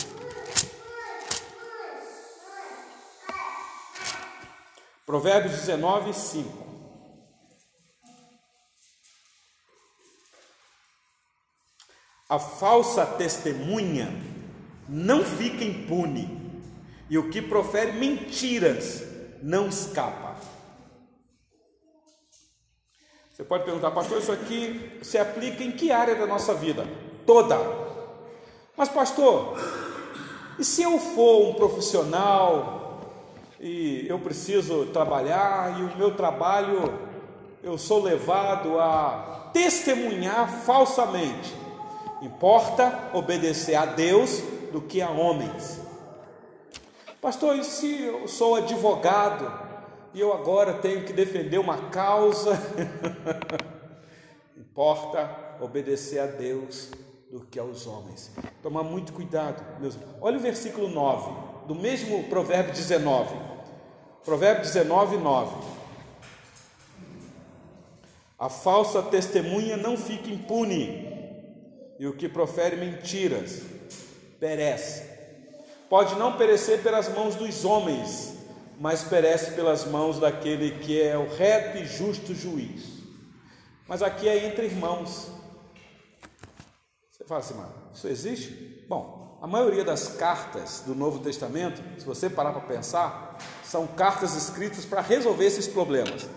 Provérbios 5.06 5.58
19, 5.58 6.14
5. 6.14 6.71
A 12.32 12.40
falsa 12.40 13.06
testemunha 13.06 14.10
não 14.88 15.22
fica 15.22 15.66
impune, 15.66 16.40
e 17.10 17.18
o 17.18 17.30
que 17.30 17.42
profere 17.42 17.92
mentiras 17.92 19.04
não 19.44 19.68
escapa. 19.68 20.38
Você 23.34 23.44
pode 23.44 23.66
perguntar, 23.66 23.92
pastor, 23.92 24.20
isso 24.20 24.32
aqui 24.32 24.98
se 25.02 25.18
aplica 25.18 25.62
em 25.62 25.74
que 25.74 25.92
área 25.92 26.16
da 26.16 26.26
nossa 26.26 26.54
vida? 26.54 26.88
Toda. 27.26 27.60
Mas, 28.78 28.88
pastor, 28.88 29.58
e 30.58 30.64
se 30.64 30.84
eu 30.84 30.98
for 31.00 31.50
um 31.50 31.54
profissional 31.56 33.02
e 33.60 34.06
eu 34.08 34.20
preciso 34.20 34.86
trabalhar 34.86 35.82
e 35.82 35.84
o 35.84 35.98
meu 35.98 36.16
trabalho 36.16 36.98
eu 37.62 37.78
sou 37.78 38.02
levado 38.02 38.80
a 38.80 39.50
testemunhar 39.52 40.50
falsamente. 40.64 41.60
Importa 42.22 43.10
obedecer 43.14 43.76
a 43.76 43.86
Deus 43.86 44.42
do 44.72 44.80
que 44.80 45.02
a 45.02 45.10
homens. 45.10 45.82
Pastor, 47.20 47.58
e 47.58 47.64
se 47.64 48.04
eu 48.04 48.28
sou 48.28 48.56
advogado 48.56 49.52
e 50.14 50.20
eu 50.20 50.32
agora 50.32 50.76
tenho 50.76 51.04
que 51.04 51.14
defender 51.14 51.58
uma 51.58 51.90
causa? 51.90 52.52
Importa 54.56 55.30
obedecer 55.60 56.20
a 56.20 56.28
Deus 56.28 56.92
do 57.32 57.42
que 57.42 57.58
aos 57.58 57.88
homens. 57.88 58.32
Tomar 58.62 58.84
muito 58.84 59.14
cuidado, 59.14 59.64
meus. 59.80 59.98
Olha 60.20 60.38
o 60.38 60.42
versículo 60.42 60.88
9, 60.90 61.32
do 61.68 61.76
mesmo 61.76 62.24
provérbio 62.26 62.74
19. 62.74 63.36
Provérbio 64.24 64.64
19, 64.64 65.18
9. 65.18 65.56
A 68.38 68.50
falsa 68.50 69.02
testemunha 69.04 69.78
não 69.78 69.96
fica 69.96 70.30
impune, 70.30 71.11
e 72.02 72.08
o 72.08 72.14
que 72.14 72.28
profere 72.28 72.76
mentiras 72.76 73.62
perece. 74.40 75.04
Pode 75.88 76.16
não 76.16 76.36
perecer 76.36 76.82
pelas 76.82 77.08
mãos 77.08 77.36
dos 77.36 77.64
homens, 77.64 78.34
mas 78.80 79.04
perece 79.04 79.52
pelas 79.52 79.86
mãos 79.86 80.20
daquele 80.20 80.80
que 80.80 81.00
é 81.00 81.16
o 81.16 81.30
reto 81.30 81.78
e 81.78 81.86
justo 81.86 82.34
juiz. 82.34 83.04
Mas 83.88 84.02
aqui 84.02 84.28
é 84.28 84.48
entre 84.48 84.66
irmãos. 84.66 85.30
Você 87.12 87.24
fala 87.24 87.42
assim, 87.42 87.54
mano, 87.54 87.74
isso 87.94 88.08
existe? 88.08 88.84
Bom, 88.90 89.38
a 89.40 89.46
maioria 89.46 89.84
das 89.84 90.08
cartas 90.16 90.82
do 90.84 90.96
Novo 90.96 91.20
Testamento, 91.20 91.84
se 92.00 92.06
você 92.06 92.28
parar 92.32 92.52
para 92.52 92.62
pensar, 92.62 93.38
são 93.64 93.86
cartas 93.86 94.36
escritas 94.36 94.86
para 94.86 95.02
resolver 95.02 95.46
esses 95.46 95.68
problemas. 95.68 96.28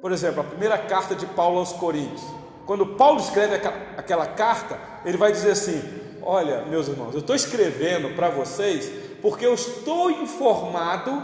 Por 0.00 0.10
exemplo, 0.10 0.40
a 0.40 0.44
primeira 0.44 0.78
carta 0.78 1.14
de 1.14 1.26
Paulo 1.26 1.58
aos 1.58 1.74
Coríntios. 1.74 2.40
Quando 2.66 2.86
Paulo 2.96 3.20
escreve 3.20 3.56
aquela 3.96 4.26
carta, 4.26 4.78
ele 5.04 5.16
vai 5.16 5.32
dizer 5.32 5.52
assim: 5.52 5.82
Olha, 6.22 6.64
meus 6.66 6.88
irmãos, 6.88 7.14
eu 7.14 7.20
estou 7.20 7.34
escrevendo 7.34 8.14
para 8.14 8.28
vocês 8.28 8.90
porque 9.20 9.44
eu 9.44 9.54
estou 9.54 10.10
informado, 10.10 11.22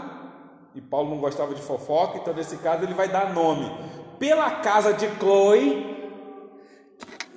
e 0.75 0.81
Paulo 0.81 1.09
não 1.09 1.17
gostava 1.17 1.55
de 1.55 1.61
fofoca, 1.61 2.17
então 2.17 2.33
nesse 2.33 2.57
caso 2.57 2.83
ele 2.83 2.93
vai 2.93 3.07
dar 3.07 3.33
nome, 3.33 3.71
pela 4.19 4.51
casa 4.51 4.93
de 4.93 5.07
Chloe. 5.17 5.95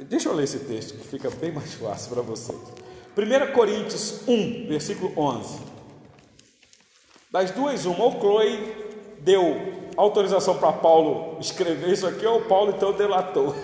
Deixa 0.01 0.29
eu 0.29 0.35
ler 0.35 0.45
esse 0.45 0.61
texto 0.61 0.99
que 0.99 1.07
fica 1.07 1.31
bem 1.31 1.53
mais 1.53 1.75
fácil 1.75 2.13
para 2.13 2.23
vocês. 2.23 2.59
1 3.17 3.53
Coríntios 3.53 4.27
1, 4.27 4.67
versículo 4.69 5.13
11. 5.17 5.61
Das 7.31 7.51
duas, 7.51 7.85
uma, 7.85 8.05
ou 8.05 8.19
Chloe 8.19 9.17
deu 9.21 9.80
autorização 9.97 10.59
para 10.59 10.73
Paulo 10.73 11.39
escrever 11.41 11.91
isso 11.91 12.07
aqui, 12.07 12.27
ou 12.27 12.43
Paulo 12.43 12.73
então 12.77 12.93
delatou. 12.93 13.55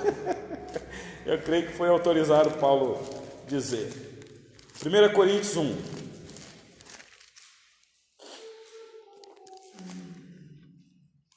Eu 1.24 1.40
creio 1.42 1.66
que 1.66 1.72
foi 1.72 1.88
autorizado 1.88 2.50
Paulo 2.52 2.98
dizer. 3.46 3.90
1 4.84 5.12
Coríntios 5.14 5.56
1. 5.56 5.76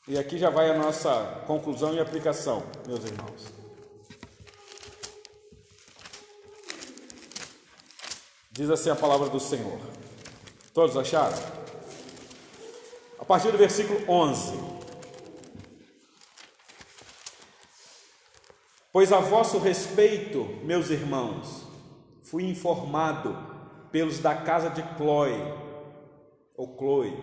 E 0.08 0.18
aqui 0.18 0.38
já 0.38 0.50
vai 0.50 0.70
a 0.70 0.78
nossa 0.78 1.44
conclusão 1.46 1.94
e 1.94 2.00
aplicação, 2.00 2.64
meus 2.88 3.04
irmãos. 3.04 3.48
Diz 8.52 8.70
assim 8.70 8.90
a 8.90 8.96
palavra 8.96 9.30
do 9.30 9.40
Senhor. 9.40 9.80
Todos 10.74 10.98
acharam? 10.98 11.60
partir 13.30 13.52
do 13.52 13.60
versículo 13.60 14.00
11. 14.10 14.69
Pois 19.00 19.14
a 19.14 19.20
vosso 19.22 19.60
respeito, 19.60 20.46
meus 20.66 20.90
irmãos, 20.90 21.66
fui 22.22 22.44
informado 22.44 23.34
pelos 23.94 24.20
da 24.20 24.36
casa 24.36 24.70
de 24.70 24.84
Chloe, 24.98 25.42
ou 26.54 26.76
Chloe, 26.78 27.18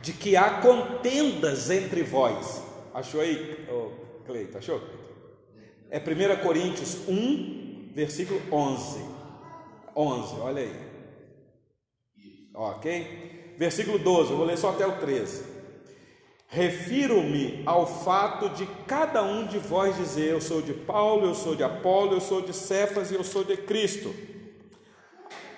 de 0.00 0.12
que 0.12 0.36
há 0.36 0.60
contendas 0.60 1.68
entre 1.68 2.04
vós. 2.04 2.62
Achou 2.94 3.20
aí, 3.20 3.66
oh, 3.68 3.90
Cleito? 4.24 4.56
Achou? 4.56 4.80
É 5.90 5.98
1 5.98 6.44
Coríntios 6.44 6.98
1, 7.08 7.90
versículo 7.92 8.40
11. 8.52 9.04
11, 9.96 10.40
olha 10.42 10.62
aí. 10.62 10.76
Ok? 12.54 13.56
Versículo 13.58 13.98
12, 13.98 14.30
eu 14.30 14.36
vou 14.36 14.46
ler 14.46 14.56
só 14.56 14.70
até 14.70 14.86
o 14.86 15.00
13. 15.00 15.49
Refiro-me 16.52 17.62
ao 17.64 17.86
fato 17.86 18.48
de 18.48 18.66
cada 18.84 19.22
um 19.22 19.46
de 19.46 19.56
vós 19.60 19.96
dizer: 19.96 20.32
Eu 20.32 20.40
sou 20.40 20.60
de 20.60 20.74
Paulo, 20.74 21.26
eu 21.26 21.34
sou 21.34 21.54
de 21.54 21.62
Apolo, 21.62 22.14
eu 22.14 22.20
sou 22.20 22.42
de 22.42 22.52
Cefas 22.52 23.12
e 23.12 23.14
eu 23.14 23.22
sou 23.22 23.44
de 23.44 23.56
Cristo. 23.56 24.12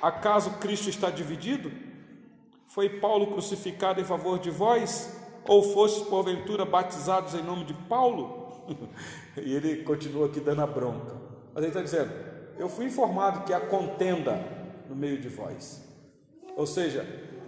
Acaso 0.02 0.58
Cristo 0.58 0.90
está 0.90 1.08
dividido? 1.08 1.72
Foi 2.66 2.90
Paulo 2.90 3.28
crucificado 3.28 4.02
em 4.02 4.04
favor 4.04 4.38
de 4.38 4.50
vós? 4.50 5.18
Ou 5.48 5.62
fostes 5.62 6.06
porventura 6.08 6.66
batizados 6.66 7.34
em 7.34 7.42
nome 7.42 7.64
de 7.64 7.74
Paulo? 7.74 8.62
e 9.42 9.54
ele 9.54 9.82
continua 9.84 10.26
aqui 10.26 10.40
dando 10.40 10.60
a 10.60 10.66
bronca. 10.66 11.16
Mas 11.54 11.64
ele 11.64 11.68
está 11.68 11.80
dizendo: 11.80 12.12
Eu 12.58 12.68
fui 12.68 12.84
informado 12.84 13.44
que 13.44 13.54
há 13.54 13.60
contenda 13.60 14.44
no 14.90 14.94
meio 14.94 15.18
de 15.18 15.28
vós. 15.28 15.82
Ou 16.54 16.66
seja, 16.66 17.06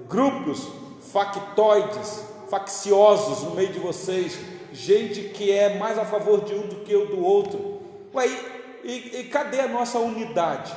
grupos 0.09 0.67
factoides, 1.13 2.25
facciosos 2.49 3.43
no 3.45 3.55
meio 3.55 3.73
de 3.73 3.79
vocês, 3.79 4.39
gente 4.73 5.31
que 5.31 5.51
é 5.51 5.79
mais 5.79 5.99
a 5.99 6.05
favor 6.05 6.45
de 6.45 6.55
um 6.55 6.67
do 6.67 6.77
que 6.77 6.95
o 6.95 7.07
do 7.07 7.25
outro. 7.25 7.81
Ué, 8.15 8.27
e, 8.27 8.91
e, 8.91 9.21
e 9.21 9.25
cadê 9.25 9.61
a 9.61 9.69
nossa 9.69 9.99
unidade? 9.99 10.75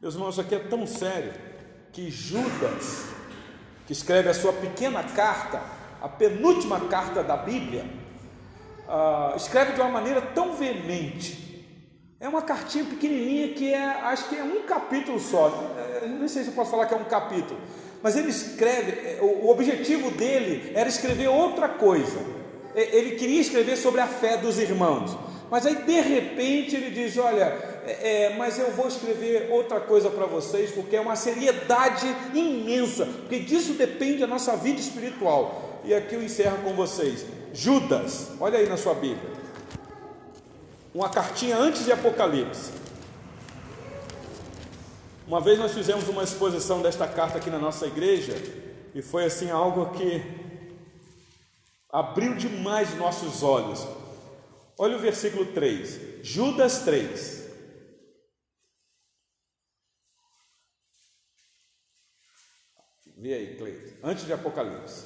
Meus 0.00 0.14
irmãos, 0.14 0.30
isso 0.30 0.40
aqui 0.40 0.54
é 0.54 0.58
tão 0.58 0.86
sério 0.86 1.32
que 1.92 2.10
Judas, 2.10 3.08
que 3.86 3.92
escreve 3.92 4.28
a 4.28 4.34
sua 4.34 4.52
pequena 4.52 5.02
carta, 5.04 5.60
a 6.00 6.08
penúltima 6.08 6.80
carta 6.88 7.22
da 7.22 7.36
Bíblia, 7.36 7.84
uh, 8.88 9.36
escreve 9.36 9.72
de 9.72 9.80
uma 9.80 9.90
maneira 9.90 10.22
tão 10.22 10.54
veemente. 10.54 11.50
É 12.18 12.28
uma 12.28 12.42
cartinha 12.42 12.84
pequenininha 12.84 13.54
que 13.54 13.72
é, 13.72 13.82
acho 13.82 14.28
que 14.28 14.36
é 14.36 14.42
um 14.42 14.62
capítulo 14.62 15.18
só. 15.18 15.50
Não 16.06 16.28
sei 16.28 16.44
se 16.44 16.50
eu 16.50 16.54
posso 16.54 16.70
falar 16.70 16.86
que 16.86 16.94
é 16.94 16.96
um 16.96 17.04
capítulo, 17.04 17.58
mas 18.02 18.16
ele 18.16 18.30
escreve. 18.30 18.92
É, 18.92 19.18
o 19.20 19.48
objetivo 19.48 20.10
dele 20.10 20.72
era 20.74 20.88
escrever 20.88 21.28
outra 21.28 21.68
coisa. 21.68 22.18
Ele 22.74 23.16
queria 23.16 23.40
escrever 23.40 23.76
sobre 23.76 24.00
a 24.00 24.06
fé 24.06 24.36
dos 24.36 24.58
irmãos. 24.58 25.16
Mas 25.50 25.66
aí 25.66 25.74
de 25.74 26.00
repente 26.00 26.76
ele 26.76 26.90
diz: 26.90 27.16
Olha, 27.18 27.44
é, 27.84 28.26
é, 28.26 28.36
mas 28.36 28.58
eu 28.58 28.70
vou 28.70 28.86
escrever 28.86 29.48
outra 29.50 29.80
coisa 29.80 30.08
para 30.08 30.26
vocês, 30.26 30.70
porque 30.70 30.96
é 30.96 31.00
uma 31.00 31.16
seriedade 31.16 32.06
imensa, 32.32 33.06
porque 33.06 33.40
disso 33.40 33.72
depende 33.72 34.22
a 34.22 34.26
nossa 34.26 34.56
vida 34.56 34.80
espiritual. 34.80 35.80
E 35.84 35.94
aqui 35.94 36.14
eu 36.14 36.22
encerro 36.22 36.58
com 36.58 36.74
vocês. 36.74 37.24
Judas, 37.52 38.28
olha 38.38 38.58
aí 38.58 38.68
na 38.68 38.76
sua 38.76 38.94
Bíblia, 38.94 39.30
uma 40.94 41.08
cartinha 41.08 41.56
antes 41.56 41.84
de 41.84 41.90
Apocalipse. 41.90 42.79
Uma 45.30 45.40
vez 45.40 45.60
nós 45.60 45.72
fizemos 45.72 46.08
uma 46.08 46.24
exposição 46.24 46.82
desta 46.82 47.06
carta 47.06 47.38
aqui 47.38 47.50
na 47.50 47.58
nossa 47.60 47.86
igreja, 47.86 48.34
e 48.92 49.00
foi 49.00 49.26
assim 49.26 49.48
algo 49.48 49.92
que 49.92 50.20
abriu 51.88 52.34
demais 52.34 52.96
nossos 52.96 53.40
olhos. 53.40 53.86
Olha 54.76 54.96
o 54.96 54.98
versículo 54.98 55.46
3, 55.52 56.26
Judas 56.26 56.80
3. 56.80 57.48
Vê 63.16 63.34
aí, 63.34 63.56
Cleito. 63.56 63.98
Antes 64.02 64.26
de 64.26 64.32
Apocalipse. 64.32 65.04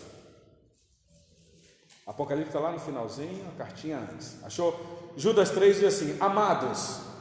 Apocalipse 2.06 2.48
está 2.48 2.60
lá 2.60 2.72
no 2.72 2.80
finalzinho, 2.80 3.46
a 3.46 3.58
cartinha 3.58 3.98
antes. 3.98 4.42
Achou? 4.42 5.12
Judas 5.18 5.50
3 5.50 5.80
diz 5.80 5.84
assim: 5.84 6.16
Amados, 6.18 7.12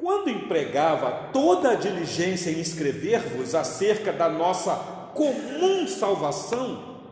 quando 0.00 0.30
empregava 0.30 1.28
toda 1.30 1.72
a 1.72 1.74
diligência 1.74 2.50
em 2.50 2.58
escrever-vos 2.58 3.54
acerca 3.54 4.10
da 4.10 4.30
nossa 4.30 4.74
comum 5.14 5.86
salvação, 5.86 7.02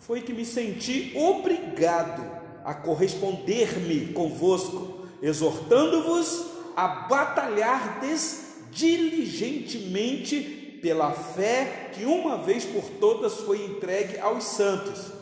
foi 0.00 0.22
que 0.22 0.32
me 0.32 0.44
senti 0.44 1.12
obrigado 1.16 2.28
a 2.64 2.74
corresponder-me 2.74 4.12
convosco, 4.12 5.06
exortando-vos 5.22 6.46
a 6.74 6.88
batalhardes 7.08 8.56
diligentemente 8.72 10.78
pela 10.82 11.12
fé 11.12 11.90
que 11.94 12.04
uma 12.04 12.38
vez 12.38 12.64
por 12.64 12.84
todas 13.00 13.40
foi 13.40 13.64
entregue 13.64 14.18
aos 14.18 14.44
santos. 14.44 15.15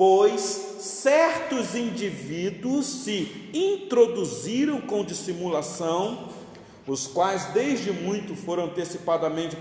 Pois 0.00 0.78
certos 0.78 1.74
indivíduos 1.74 2.86
se 2.86 3.50
introduziram 3.52 4.80
com 4.80 5.04
dissimulação, 5.04 6.30
os 6.86 7.06
quais 7.06 7.44
desde 7.52 7.92
muito 7.92 8.34
foram 8.34 8.64
antecipadamente 8.64 9.58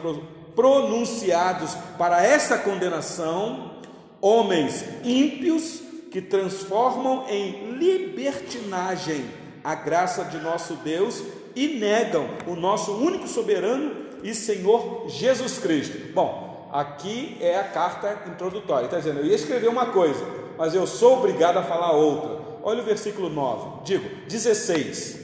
pronunciados 0.56 1.76
para 1.98 2.26
essa 2.26 2.58
condenação, 2.58 3.82
homens 4.22 4.86
ímpios 5.04 5.82
que 6.10 6.22
transformam 6.22 7.26
em 7.28 7.72
libertinagem 7.72 9.26
a 9.62 9.76
graça 9.76 10.24
de 10.24 10.38
nosso 10.38 10.76
Deus 10.76 11.22
e 11.54 11.68
negam 11.68 12.26
o 12.48 12.56
nosso 12.56 12.94
único 12.94 13.28
soberano 13.28 13.94
e 14.24 14.34
Senhor 14.34 15.10
Jesus 15.10 15.58
Cristo. 15.58 16.14
Bom, 16.14 16.49
aqui 16.72 17.38
é 17.39 17.57
a 17.57 17.63
carta 17.63 18.30
introdutória. 18.30 18.86
Está 18.86 18.97
dizendo, 18.97 19.20
eu 19.20 19.26
ia 19.26 19.36
escrever 19.36 19.67
uma 19.67 19.88
coisa, 19.88 20.24
mas 20.57 20.74
eu 20.74 20.86
sou 20.86 21.17
obrigado 21.17 21.57
a 21.57 21.63
falar 21.63 21.91
outra. 21.91 22.59
Olha 22.61 22.82
o 22.82 22.86
versículo 22.86 23.30
9, 23.30 23.84
digo, 23.84 24.28
16, 24.28 25.17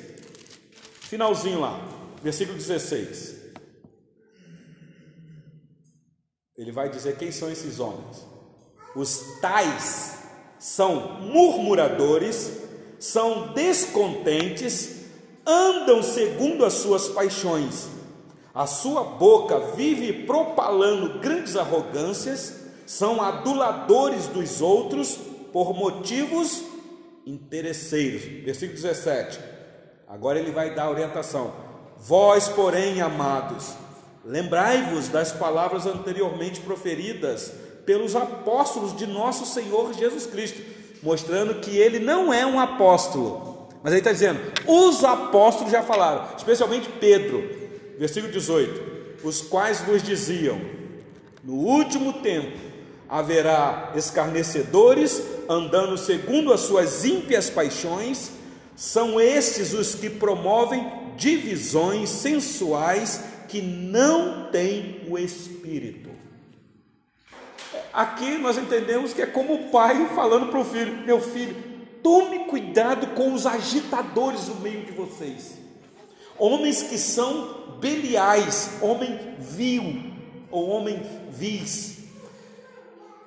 finalzinho 1.01 1.59
lá, 1.59 1.79
versículo 2.21 2.57
16. 2.57 3.35
Ele 6.57 6.71
vai 6.71 6.89
dizer 6.89 7.17
quem 7.17 7.31
são 7.31 7.51
esses 7.51 7.79
homens. 7.79 8.25
Os 8.95 9.39
tais 9.41 10.19
são 10.57 11.19
murmuradores, 11.19 12.61
são 12.97 13.51
descontentes, 13.53 15.03
andam 15.45 16.01
segundo 16.01 16.63
as 16.63 16.73
suas 16.73 17.09
paixões 17.09 17.94
a 18.56 18.66
sua 18.66 19.03
boca 19.03 19.60
vive 19.76 20.26
propalando 20.26 21.20
grandes 21.20 21.58
arrogâncias, 21.58 22.62
são 22.86 23.22
aduladores 23.22 24.28
dos 24.28 24.62
outros 24.62 25.20
por 25.51 25.74
motivos 25.74 26.64
interesseiros. 27.26 28.24
Versículo 28.45 28.82
17. 28.82 29.39
Agora 30.08 30.39
ele 30.39 30.51
vai 30.51 30.74
dar 30.74 30.89
orientação. 30.89 31.53
Vós, 31.97 32.47
porém, 32.47 33.01
amados, 33.01 33.74
lembrai-vos 34.24 35.10
das 35.10 35.34
palavras 35.34 35.86
anteriormente 35.86 36.62
proferidas 36.62 37.51
pelos 37.86 38.16
apóstolos 38.16 38.95
de 38.95 39.06
nosso 39.06 39.45
Senhor 39.45 39.93
Jesus 39.93 40.26
Cristo, 40.26 40.62
mostrando 41.03 41.56
que 41.56 41.76
ele 41.76 41.99
não 41.99 42.34
é 42.34 42.45
um 42.45 42.58
apóstolo. 42.58 43.68
Mas 43.84 43.91
ele 43.91 43.99
está 43.99 44.14
dizendo, 44.14 44.39
os 44.66 45.03
apóstolos 45.03 45.72
já 45.72 45.84
falaram, 45.84 46.36
especialmente 46.38 46.89
Pedro, 46.99 47.64
versículo 47.97 48.31
18: 48.31 49.23
Os 49.23 49.41
quais 49.41 49.81
vos 49.81 50.03
diziam: 50.03 50.59
No 51.43 51.53
último 51.53 52.13
tempo 52.13 52.57
haverá 53.07 53.93
escarnecedores 53.95 55.21
andando 55.47 55.97
segundo 55.97 56.51
as 56.51 56.61
suas 56.61 57.05
ímpias 57.05 57.49
paixões, 57.49 58.31
são 58.75 59.19
estes 59.19 59.73
os 59.73 59.95
que 59.95 60.09
promovem 60.09 60.91
divisões 61.15 62.09
sensuais 62.09 63.23
que 63.47 63.61
não 63.61 64.49
têm 64.51 65.01
o 65.07 65.17
espírito. 65.17 66.09
Aqui 67.93 68.37
nós 68.37 68.57
entendemos 68.57 69.13
que 69.13 69.21
é 69.21 69.25
como 69.25 69.53
o 69.53 69.69
pai 69.69 70.09
falando 70.13 70.47
para 70.47 70.59
o 70.59 70.65
filho: 70.65 70.97
Meu 71.05 71.21
filho, 71.21 71.55
tome 72.03 72.39
cuidado 72.45 73.07
com 73.15 73.33
os 73.33 73.45
agitadores 73.45 74.47
no 74.47 74.55
meio 74.55 74.81
de 74.81 74.91
vocês, 74.91 75.53
homens 76.37 76.83
que 76.83 76.97
são 76.97 77.64
Beliais, 77.86 78.79
homem 78.81 79.36
vil 79.38 80.11
ou 80.49 80.69
homem 80.69 80.99
vis. 81.29 81.99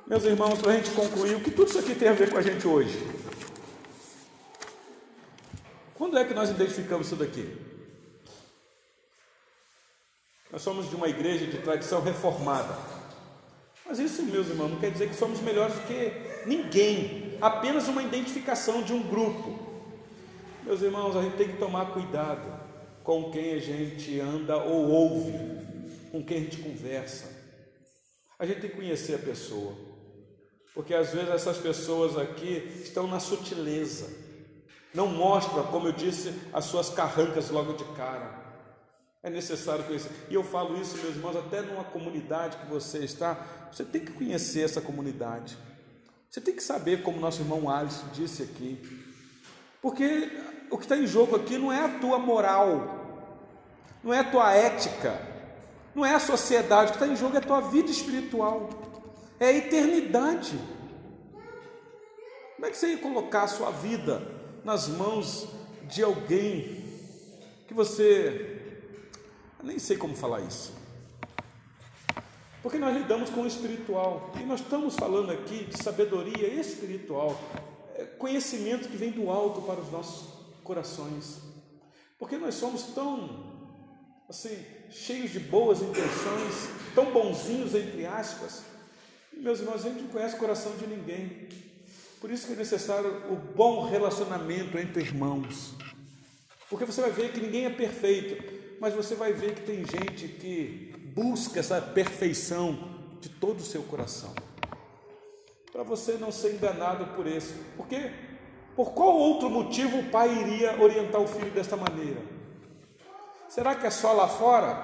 Meus 0.04 0.24
irmãos, 0.24 0.60
para 0.60 0.72
a 0.72 0.74
gente 0.74 0.90
concluir, 0.90 1.36
o 1.36 1.40
que 1.40 1.52
tudo 1.52 1.68
isso 1.68 1.78
aqui 1.78 1.94
tem 1.94 2.08
a 2.08 2.12
ver 2.12 2.28
com 2.28 2.38
a 2.38 2.42
gente 2.42 2.66
hoje? 2.66 2.98
Quando 5.94 6.18
é 6.18 6.24
que 6.24 6.34
nós 6.34 6.50
identificamos 6.50 7.06
isso 7.06 7.14
daqui? 7.14 7.56
Nós 10.50 10.60
somos 10.60 10.90
de 10.90 10.96
uma 10.96 11.08
igreja 11.08 11.46
de 11.46 11.58
tradição 11.58 12.02
reformada. 12.02 12.76
Mas 13.86 14.00
isso, 14.00 14.24
meus 14.24 14.48
irmãos, 14.48 14.70
não 14.70 14.80
quer 14.80 14.90
dizer 14.90 15.08
que 15.08 15.14
somos 15.14 15.40
melhores 15.40 15.74
do 15.76 15.82
que 15.82 16.12
ninguém, 16.48 17.38
apenas 17.40 17.86
uma 17.86 18.02
identificação 18.02 18.82
de 18.82 18.92
um 18.92 19.04
grupo. 19.04 19.56
Meus 20.64 20.82
irmãos, 20.82 21.14
a 21.14 21.22
gente 21.22 21.36
tem 21.36 21.46
que 21.46 21.58
tomar 21.58 21.92
cuidado 21.92 22.67
com 23.08 23.30
quem 23.30 23.54
a 23.54 23.58
gente 23.58 24.20
anda 24.20 24.58
ou 24.58 24.86
ouve, 24.86 25.32
com 26.12 26.22
quem 26.22 26.36
a 26.36 26.40
gente 26.42 26.58
conversa. 26.58 27.24
A 28.38 28.44
gente 28.44 28.60
tem 28.60 28.68
que 28.68 28.76
conhecer 28.76 29.14
a 29.14 29.18
pessoa, 29.18 29.74
porque 30.74 30.92
às 30.92 31.14
vezes 31.14 31.30
essas 31.30 31.56
pessoas 31.56 32.18
aqui 32.18 32.70
estão 32.82 33.06
na 33.06 33.18
sutileza, 33.18 34.14
não 34.92 35.06
mostram, 35.06 35.66
como 35.68 35.88
eu 35.88 35.92
disse, 35.92 36.34
as 36.52 36.66
suas 36.66 36.90
carrancas 36.90 37.48
logo 37.48 37.72
de 37.72 37.84
cara. 37.96 38.30
É 39.22 39.30
necessário 39.30 39.84
conhecer. 39.84 40.10
E 40.28 40.34
eu 40.34 40.44
falo 40.44 40.78
isso, 40.78 40.98
meus 40.98 41.16
irmãos, 41.16 41.34
até 41.34 41.62
numa 41.62 41.84
comunidade 41.84 42.58
que 42.58 42.66
você 42.66 42.98
está, 42.98 43.42
você 43.72 43.86
tem 43.86 44.04
que 44.04 44.12
conhecer 44.12 44.64
essa 44.64 44.82
comunidade. 44.82 45.56
Você 46.28 46.42
tem 46.42 46.54
que 46.54 46.62
saber, 46.62 47.02
como 47.02 47.18
nosso 47.18 47.40
irmão 47.40 47.70
Alisson 47.70 48.08
disse 48.12 48.42
aqui. 48.42 48.78
Porque 49.80 50.30
o 50.70 50.76
que 50.76 50.84
está 50.84 50.96
em 50.96 51.06
jogo 51.06 51.36
aqui 51.36 51.56
não 51.56 51.72
é 51.72 51.80
a 51.80 51.98
tua 51.98 52.18
moral, 52.18 52.97
não 54.02 54.12
é 54.12 54.20
a 54.20 54.24
tua 54.24 54.52
ética, 54.52 55.20
não 55.94 56.04
é 56.04 56.14
a 56.14 56.20
sociedade. 56.20 56.92
Que 56.92 56.96
está 56.96 57.06
em 57.06 57.16
jogo 57.16 57.34
é 57.36 57.38
a 57.38 57.42
tua 57.42 57.60
vida 57.60 57.90
espiritual, 57.90 58.70
é 59.38 59.46
a 59.46 59.52
eternidade. 59.52 60.58
Como 62.54 62.66
é 62.66 62.70
que 62.70 62.76
você 62.76 62.88
ia 62.88 62.98
colocar 62.98 63.44
a 63.44 63.48
sua 63.48 63.70
vida 63.70 64.22
nas 64.64 64.88
mãos 64.88 65.48
de 65.84 66.02
alguém 66.02 66.84
que 67.66 67.74
você 67.74 68.58
eu 69.60 69.66
nem 69.66 69.78
sei 69.78 69.96
como 69.96 70.14
falar 70.14 70.40
isso. 70.42 70.72
Porque 72.62 72.78
nós 72.78 72.96
lidamos 72.96 73.28
com 73.30 73.42
o 73.42 73.46
espiritual. 73.46 74.30
E 74.40 74.44
nós 74.44 74.60
estamos 74.60 74.94
falando 74.94 75.32
aqui 75.32 75.64
de 75.64 75.82
sabedoria 75.82 76.48
espiritual, 76.48 77.38
é 77.96 78.04
conhecimento 78.04 78.88
que 78.88 78.96
vem 78.96 79.10
do 79.10 79.28
alto 79.30 79.62
para 79.62 79.80
os 79.80 79.90
nossos 79.90 80.28
corações. 80.62 81.40
Porque 82.18 82.36
nós 82.36 82.54
somos 82.54 82.82
tão 82.94 83.47
assim, 84.28 84.58
cheios 84.90 85.30
de 85.30 85.40
boas 85.40 85.80
intenções, 85.80 86.68
tão 86.94 87.12
bonzinhos 87.12 87.74
entre 87.74 88.06
aspas. 88.06 88.62
E, 89.32 89.40
meus 89.40 89.60
irmãos, 89.60 89.84
a 89.84 89.88
gente 89.88 90.02
não 90.02 90.08
conhece 90.08 90.36
o 90.36 90.38
coração 90.38 90.76
de 90.76 90.86
ninguém. 90.86 91.48
Por 92.20 92.30
isso 92.30 92.46
que 92.46 92.52
é 92.52 92.56
necessário 92.56 93.32
o 93.32 93.36
bom 93.36 93.88
relacionamento 93.88 94.76
entre 94.78 95.02
irmãos. 95.02 95.74
Porque 96.68 96.84
você 96.84 97.00
vai 97.00 97.10
ver 97.10 97.32
que 97.32 97.40
ninguém 97.40 97.66
é 97.66 97.70
perfeito 97.70 98.58
mas 98.80 98.94
você 98.94 99.14
vai 99.14 99.32
ver 99.32 99.54
que 99.54 99.62
tem 99.62 99.84
gente 99.84 100.28
que 100.28 100.92
busca 101.14 101.60
essa 101.60 101.80
perfeição 101.80 102.78
de 103.20 103.28
todo 103.28 103.58
o 103.58 103.64
seu 103.64 103.82
coração. 103.82 104.32
Para 105.72 105.82
você 105.82 106.12
não 106.12 106.30
ser 106.30 106.54
enganado 106.54 107.06
por 107.14 107.26
isso. 107.26 107.54
Porque 107.76 108.10
por 108.76 108.92
qual 108.92 109.16
outro 109.16 109.50
motivo 109.50 109.98
o 109.98 110.10
pai 110.10 110.32
iria 110.32 110.80
orientar 110.80 111.20
o 111.20 111.26
filho 111.26 111.50
desta 111.50 111.76
maneira? 111.76 112.22
Será 113.48 113.74
que 113.74 113.86
é 113.86 113.90
só 113.90 114.12
lá 114.12 114.28
fora? 114.28 114.76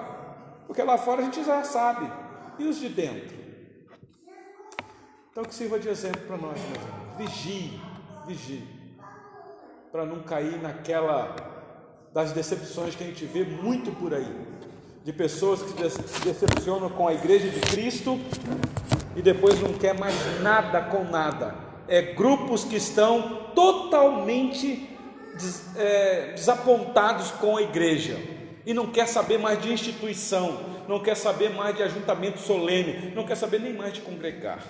Porque 0.65 0.81
lá 0.81 0.97
fora 0.97 1.21
a 1.21 1.25
gente 1.25 1.43
já 1.43 1.63
sabe. 1.63 2.11
E 2.57 2.65
os 2.65 2.79
de 2.79 2.89
dentro? 2.89 3.37
Então 5.31 5.43
que 5.43 5.53
sirva 5.53 5.79
de 5.79 5.87
exemplo 5.87 6.21
para 6.21 6.37
nós, 6.37 6.57
meus 6.59 6.83
irmãos. 6.83 7.17
Vigie, 7.17 7.81
vigie. 8.25 8.67
Para 9.91 10.05
não 10.05 10.23
cair 10.23 10.59
naquela 10.61 11.35
das 12.11 12.31
decepções 12.31 12.95
que 12.95 13.03
a 13.03 13.07
gente 13.07 13.25
vê 13.25 13.43
muito 13.43 13.91
por 13.91 14.13
aí, 14.13 14.33
de 15.03 15.11
pessoas 15.11 15.61
que 15.61 15.89
se 15.89 16.21
decepcionam 16.21 16.89
com 16.89 17.09
a 17.09 17.13
igreja 17.13 17.49
de 17.49 17.59
Cristo 17.59 18.17
e 19.17 19.21
depois 19.21 19.61
não 19.61 19.73
quer 19.73 19.93
mais 19.99 20.15
nada 20.41 20.81
com 20.81 21.03
nada. 21.03 21.53
É 21.87 22.01
grupos 22.13 22.63
que 22.63 22.77
estão 22.77 23.51
totalmente 23.53 24.89
des, 25.35 25.75
é, 25.75 26.31
desapontados 26.33 27.31
com 27.31 27.57
a 27.57 27.61
igreja 27.61 28.34
e 28.65 28.73
não 28.73 28.91
quer 28.91 29.07
saber 29.07 29.37
mais 29.37 29.61
de 29.61 29.71
instituição, 29.71 30.83
não 30.87 31.01
quer 31.01 31.15
saber 31.15 31.49
mais 31.49 31.75
de 31.75 31.83
ajuntamento 31.83 32.39
solene, 32.39 33.13
não 33.13 33.25
quer 33.25 33.35
saber 33.35 33.59
nem 33.59 33.73
mais 33.73 33.93
de 33.93 34.01
congregar. 34.01 34.65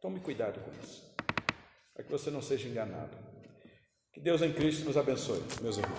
Tome 0.00 0.20
cuidado 0.20 0.60
com 0.60 0.70
isso, 0.82 1.02
para 1.94 2.04
que 2.04 2.10
você 2.10 2.30
não 2.30 2.42
seja 2.42 2.68
enganado. 2.68 3.16
Que 4.12 4.20
Deus 4.20 4.42
em 4.42 4.52
Cristo 4.52 4.84
nos 4.84 4.96
abençoe, 4.96 5.42
meus 5.60 5.78
irmãos. 5.78 5.90